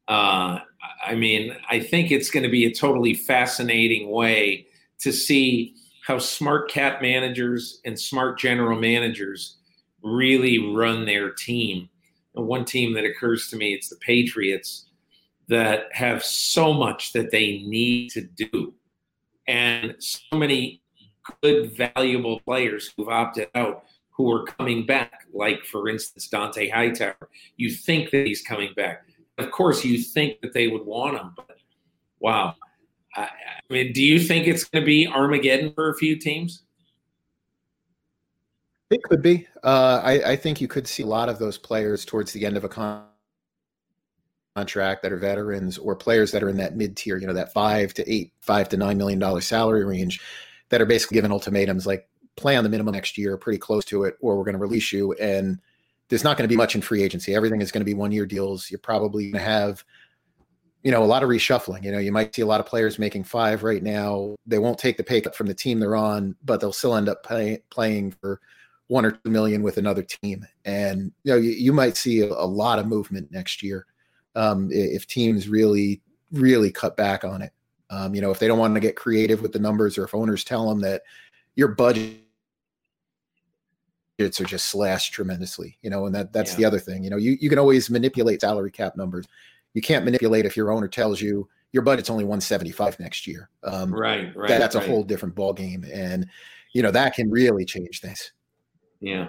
Uh, 0.08 0.60
I 1.06 1.16
mean, 1.16 1.56
I 1.70 1.80
think 1.80 2.12
it's 2.12 2.30
going 2.30 2.44
to 2.44 2.50
be 2.50 2.66
a 2.66 2.74
totally 2.74 3.14
fascinating 3.14 4.10
way 4.10 4.68
to 5.00 5.12
see 5.12 5.76
how 6.06 6.20
smart 6.20 6.70
cap 6.70 7.02
managers 7.02 7.82
and 7.86 8.00
smart 8.00 8.38
general 8.40 8.80
managers 8.80 9.58
really 10.04 10.60
run 10.60 11.06
their 11.06 11.32
team. 11.32 11.90
And 12.36 12.46
one 12.46 12.66
team 12.66 12.94
that 12.94 13.06
occurs 13.06 13.50
to 13.50 13.56
me, 13.56 13.74
it's 13.74 13.90
the 13.90 13.96
Patriots 13.98 14.86
that 15.48 15.86
have 15.92 16.24
so 16.24 16.74
much 16.74 17.14
that 17.14 17.32
they 17.32 17.64
need 17.66 18.12
to 18.12 18.22
do 18.22 18.74
and 19.48 19.96
so 20.00 20.38
many 20.38 20.82
good, 21.42 21.76
valuable 21.76 22.40
players 22.42 22.92
who've 22.96 23.10
opted 23.10 23.50
out 23.56 23.86
who 24.12 24.32
are 24.32 24.46
coming 24.46 24.86
back, 24.86 25.26
like, 25.34 25.66
for 25.66 25.90
instance, 25.90 26.30
Dont'a 26.32 26.72
Hightower. 26.72 27.30
You 27.58 27.70
think 27.70 28.12
that 28.12 28.26
he's 28.26 28.42
coming 28.42 28.74
back. 28.76 29.04
Of 29.38 29.52
course, 29.52 29.84
you 29.84 29.98
think 29.98 30.40
that 30.42 30.54
they 30.54 30.68
would 30.68 30.86
want 30.86 31.18
him, 31.18 31.34
but 31.36 31.58
wow. 32.20 32.56
I, 33.16 33.30
mean, 33.70 33.92
do 33.94 34.02
you 34.02 34.20
think 34.20 34.48
it's 34.48 34.64
going 34.64 34.84
to 34.84 34.86
be 34.86 35.08
Armageddon 35.08 35.74
for 35.74 35.90
a 35.90 35.96
few 35.96 36.16
teams? 36.16 36.64
It 38.90 39.04
could 39.04 39.22
be. 39.22 39.48
Uh, 39.64 40.02
I, 40.04 40.32
I, 40.32 40.36
think 40.36 40.62
you 40.62 40.68
could 40.68 40.88
see 40.88 41.04
a 41.04 41.08
lot 41.08 41.28
of 41.28 41.40
those 41.40 41.58
players 41.58 42.06
towards 42.06 42.32
the 42.32 42.46
end 42.46 42.56
of 42.56 42.64
a 42.64 42.70
con- 42.70 43.06
contract 44.56 45.02
that 45.04 45.12
are 45.12 45.18
veterans 45.18 45.78
or 45.78 45.96
players 45.96 46.32
that 46.32 46.44
are 46.44 46.50
in 46.50 46.58
that 46.58 46.76
mid 46.76 46.96
tier, 46.96 47.18
you 47.18 47.26
know, 47.26 47.34
that 47.34 47.52
five 47.52 47.94
to 47.96 48.10
eight, 48.12 48.32
five 48.42 48.70
to 48.70 48.78
nine 48.78 48.98
million 48.98 49.20
dollar 49.20 49.42
salary 49.42 49.84
range 49.84 50.22
that 50.70 50.82
are 50.82 50.86
basically 50.86 51.16
given 51.16 51.32
ultimatums 51.32 51.86
like 51.86 52.08
play 52.36 52.56
on 52.56 52.64
the 52.64 52.70
minimum 52.70 52.94
next 52.94 53.18
year, 53.18 53.38
pretty 53.38 53.60
close 53.60 53.86
to 53.86 54.04
it, 54.04 54.18
or 54.20 54.38
we're 54.38 54.44
going 54.44 54.54
to 54.54 54.60
release 54.60 54.92
you. 54.92 55.14
And 55.14 55.60
there's 56.10 56.24
not 56.24 56.38
going 56.38 56.48
to 56.48 56.54
be 56.54 56.58
much 56.58 56.76
in 56.76 56.82
free 56.82 57.02
agency. 57.02 57.34
Everything 57.34 57.62
is 57.62 57.72
going 57.72 57.82
to 57.82 57.86
be 57.86 57.94
one 57.94 58.12
year 58.12 58.26
deals. 58.26 58.70
You're 58.70 58.80
probably 58.80 59.32
going 59.32 59.44
to 59.44 59.50
have, 59.50 59.84
you 60.84 60.92
know, 60.92 61.04
a 61.04 61.06
lot 61.06 61.24
of 61.24 61.30
reshuffling. 61.30 61.84
You 61.84 61.92
know, 61.92 62.00
you 62.00 62.12
might 62.12 62.36
see 62.36 62.42
a 62.42 62.46
lot 62.46 62.60
of 62.60 62.66
players 62.66 63.00
making 63.00 63.24
five 63.24 63.64
right 63.64 63.82
now. 63.82 64.36
They 64.46 64.60
won't 64.60 64.78
take 64.78 64.98
the 64.98 65.04
pay 65.04 65.22
cut 65.22 65.36
from 65.36 65.48
the 65.48 65.54
team 65.54 65.80
they're 65.80 65.96
on, 65.96 66.36
but 66.44 66.62
they'll 66.62 66.72
still 66.72 66.96
end 66.96 67.10
up 67.10 67.24
pay, 67.24 67.62
playing 67.70 68.12
for 68.22 68.40
one 68.88 69.06
or 69.06 69.12
two 69.12 69.30
million 69.32 69.64
with 69.64 69.78
another 69.78 70.04
team. 70.04 70.46
And, 70.64 71.12
you 71.24 71.32
know, 71.32 71.38
you, 71.40 71.52
you 71.52 71.74
might 71.74 71.98
see 71.98 72.22
a, 72.22 72.28
a, 72.28 72.46
lot 72.46 72.78
of 72.78 72.86
movement 72.86 73.32
next 73.32 73.64
year 73.64 73.88
um, 74.36 74.70
if 74.72 75.08
teams 75.08 75.48
really, 75.50 76.02
really 76.32 76.72
cut 76.72 76.96
back 76.96 77.24
on 77.24 77.42
it. 77.42 77.52
Um, 77.90 78.16
you 78.16 78.22
know, 78.22 78.32
if 78.32 78.40
they 78.40 78.48
don't 78.48 78.60
want 78.60 78.74
to 78.74 78.80
get 78.80 78.96
creative 78.96 79.42
with 79.42 79.52
the 79.52 79.60
numbers 79.60 79.98
or 79.98 80.06
if 80.06 80.16
owners 80.16 80.44
tell 80.44 80.68
them 80.68 80.82
that 80.82 81.04
your 81.56 81.70
budget 81.70 82.22
are 84.20 84.30
just 84.30 84.68
slashed 84.68 85.14
tremendously, 85.14 85.78
you 85.82 85.90
know, 85.90 86.06
and 86.06 86.16
that 86.16 86.34
that's 86.34 86.52
yeah. 86.52 86.58
the 86.58 86.66
other 86.66 86.80
thing. 86.80 87.04
You 87.04 87.10
know, 87.10 87.18
you, 87.18 87.38
you 87.40 87.50
can 87.50 87.60
always 87.60 87.90
manipulate 87.90 88.42
salary 88.42 88.72
cap 88.72 88.96
numbers. 88.96 89.26
You 89.74 89.82
can't 89.82 90.06
manipulate 90.06 90.46
if 90.46 90.56
your 90.56 90.72
owner 90.72 90.88
tells 90.88 91.22
you 91.22 91.48
your 91.74 91.84
budget's 91.84 92.10
only 92.10 92.24
175 92.24 93.00
next 93.00 93.28
year. 93.28 93.50
Um, 93.64 93.94
right, 93.94 94.34
right. 94.36 94.48
That, 94.48 94.60
that's 94.60 94.76
right. 94.76 94.86
a 94.86 94.88
whole 94.88 95.04
different 95.04 95.36
ball 95.36 95.54
game, 95.54 95.86
and 95.94 96.28
you 96.74 96.82
know 96.82 96.92
that 96.92 97.16
can 97.16 97.30
really 97.30 97.66
change 97.66 98.00
things. 98.00 98.32
Yeah. 99.02 99.28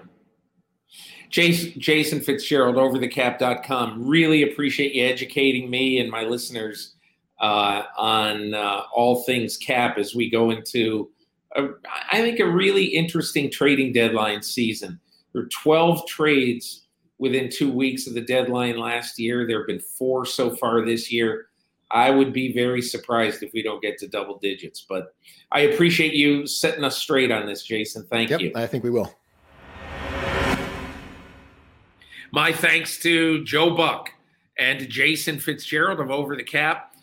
Jason, 1.28 1.78
Jason 1.80 2.20
Fitzgerald, 2.20 2.76
overthecap.com. 2.76 4.06
Really 4.06 4.44
appreciate 4.44 4.94
you 4.94 5.04
educating 5.04 5.68
me 5.68 5.98
and 5.98 6.08
my 6.08 6.22
listeners 6.22 6.95
uh, 7.40 7.82
on 7.96 8.54
uh, 8.54 8.82
all 8.94 9.22
things 9.24 9.56
cap 9.56 9.98
as 9.98 10.14
we 10.14 10.30
go 10.30 10.50
into 10.50 11.10
a, 11.56 11.68
I 12.10 12.20
think, 12.20 12.40
a 12.40 12.46
really 12.46 12.84
interesting 12.84 13.50
trading 13.50 13.92
deadline 13.92 14.42
season. 14.42 15.00
There 15.32 15.42
were 15.42 15.48
12 15.48 16.06
trades 16.06 16.86
within 17.18 17.50
two 17.50 17.70
weeks 17.70 18.06
of 18.06 18.14
the 18.14 18.20
deadline 18.20 18.78
last 18.78 19.18
year. 19.18 19.46
There 19.46 19.58
have 19.58 19.66
been 19.66 19.80
four 19.80 20.26
so 20.26 20.54
far 20.54 20.84
this 20.84 21.10
year. 21.10 21.46
I 21.90 22.10
would 22.10 22.32
be 22.32 22.52
very 22.52 22.82
surprised 22.82 23.42
if 23.42 23.52
we 23.52 23.62
don't 23.62 23.80
get 23.80 23.96
to 23.98 24.08
double 24.08 24.38
digits. 24.38 24.84
But 24.88 25.14
I 25.52 25.60
appreciate 25.60 26.14
you 26.14 26.46
setting 26.46 26.84
us 26.84 26.96
straight 26.96 27.30
on 27.30 27.46
this, 27.46 27.62
Jason. 27.62 28.06
Thank 28.10 28.30
yep, 28.30 28.40
you. 28.40 28.52
I 28.54 28.66
think 28.66 28.82
we 28.82 28.90
will. 28.90 29.14
My 32.32 32.52
thanks 32.52 32.98
to 33.00 33.44
Joe 33.44 33.74
Buck 33.74 34.10
and 34.58 34.88
Jason 34.88 35.38
Fitzgerald 35.38 36.00
of 36.00 36.10
Over 36.10 36.36
the 36.36 36.42
Cap 36.42 36.95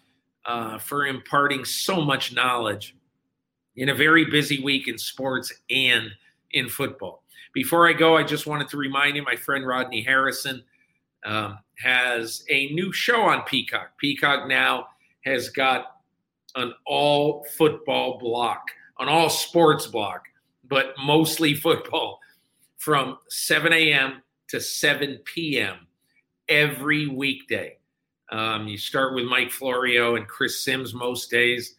uh, 0.46 0.78
for 0.78 1.08
imparting 1.08 1.66
so 1.66 2.02
much 2.02 2.34
knowledge 2.34 2.96
in 3.76 3.90
a 3.90 3.96
very 3.96 4.26
busy 4.26 4.62
week 4.64 4.88
in 4.88 4.98
sports 4.98 5.52
and 5.70 6.10
in 6.52 6.70
football. 6.70 7.24
Before 7.54 7.88
I 7.88 7.94
go, 7.94 8.18
I 8.18 8.24
just 8.24 8.48
wanted 8.48 8.70
to 8.70 8.78
remind 8.78 9.16
you 9.16 9.24
my 9.24 9.36
friend 9.36 9.66
Rodney 9.66 10.02
Harrison 10.02 10.64
um, 11.26 11.60
has 11.78 12.44
a 12.50 12.68
new 12.74 12.92
show 12.92 13.22
on 13.22 13.44
Peacock. 13.44 13.98
Peacock 13.98 14.48
now 14.48 14.88
has 15.26 15.50
got 15.50 15.98
an 16.56 16.74
all 16.86 17.46
football 17.58 18.20
block, 18.20 18.68
an 19.00 19.08
all 19.08 19.30
sports 19.30 19.88
block, 19.88 20.26
but 20.68 20.94
mostly 21.04 21.54
football 21.54 22.20
from 22.78 23.18
7 23.30 23.72
a.m. 23.72 24.22
to 24.50 24.60
7 24.60 25.20
p.m. 25.24 25.88
every 26.50 27.08
weekday. 27.08 27.78
Um, 28.34 28.68
you 28.68 28.80
start 28.80 29.14
with 29.14 29.26
Mike 29.26 29.52
Florio 29.52 30.16
and 30.16 30.28
Chris 30.28 30.60
Simms 30.60 30.96
most 30.96 31.30
days 31.30 31.76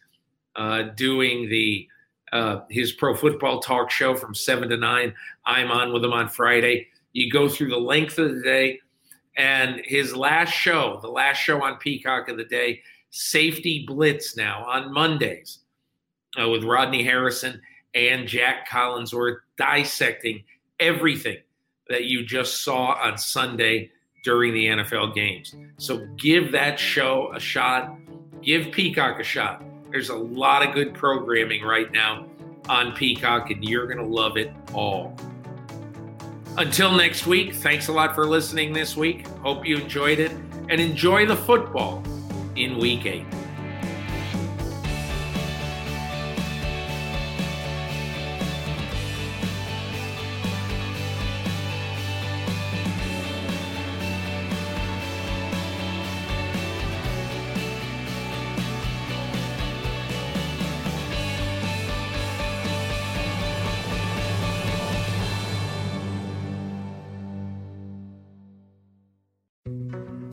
uh, 0.55 0.83
doing 0.95 1.49
the 1.49 1.85
uh, 2.31 2.61
his 2.69 2.93
pro 2.93 3.13
football 3.13 3.59
talk 3.59 3.91
show 3.91 4.15
from 4.15 4.33
seven 4.33 4.69
to 4.69 4.77
nine. 4.77 5.13
I'm 5.45 5.69
on 5.69 5.91
with 5.91 6.03
him 6.03 6.13
on 6.13 6.29
Friday. 6.29 6.87
You 7.11 7.29
go 7.29 7.49
through 7.49 7.71
the 7.71 7.77
length 7.77 8.17
of 8.19 8.33
the 8.33 8.41
day, 8.41 8.79
and 9.35 9.81
his 9.83 10.15
last 10.15 10.51
show, 10.51 10.97
the 11.01 11.09
last 11.09 11.39
show 11.39 11.61
on 11.61 11.75
Peacock 11.75 12.29
of 12.29 12.37
the 12.37 12.45
day, 12.45 12.81
Safety 13.09 13.83
Blitz 13.85 14.37
now 14.37 14.63
on 14.63 14.93
Mondays 14.93 15.59
uh, 16.41 16.47
with 16.47 16.63
Rodney 16.63 17.03
Harrison 17.03 17.61
and 17.93 18.29
Jack 18.29 18.69
Collinsworth 18.69 19.39
dissecting 19.57 20.45
everything 20.79 21.37
that 21.89 22.05
you 22.05 22.25
just 22.25 22.63
saw 22.63 22.93
on 22.93 23.17
Sunday 23.17 23.91
during 24.25 24.53
the 24.53 24.65
NFL 24.65 25.13
games. 25.13 25.55
So 25.77 26.07
give 26.17 26.51
that 26.51 26.79
show 26.79 27.31
a 27.33 27.39
shot. 27.39 27.95
Give 28.41 28.71
Peacock 28.71 29.19
a 29.19 29.23
shot. 29.23 29.63
There's 29.91 30.09
a 30.09 30.15
lot 30.15 30.67
of 30.67 30.73
good 30.73 30.95
programming 30.95 31.63
right 31.63 31.91
now 31.91 32.25
on 32.67 32.93
Peacock, 32.93 33.51
and 33.51 33.63
you're 33.63 33.85
going 33.85 33.99
to 33.99 34.03
love 34.03 34.35
it 34.35 34.51
all. 34.73 35.15
Until 36.57 36.91
next 36.91 37.27
week, 37.27 37.53
thanks 37.53 37.87
a 37.87 37.93
lot 37.93 38.15
for 38.15 38.25
listening 38.25 38.73
this 38.73 38.97
week. 38.97 39.27
Hope 39.43 39.65
you 39.65 39.77
enjoyed 39.77 40.19
it 40.19 40.31
and 40.69 40.81
enjoy 40.81 41.27
the 41.27 41.35
football 41.35 42.03
in 42.55 42.79
week 42.79 43.05
eight. 43.05 43.25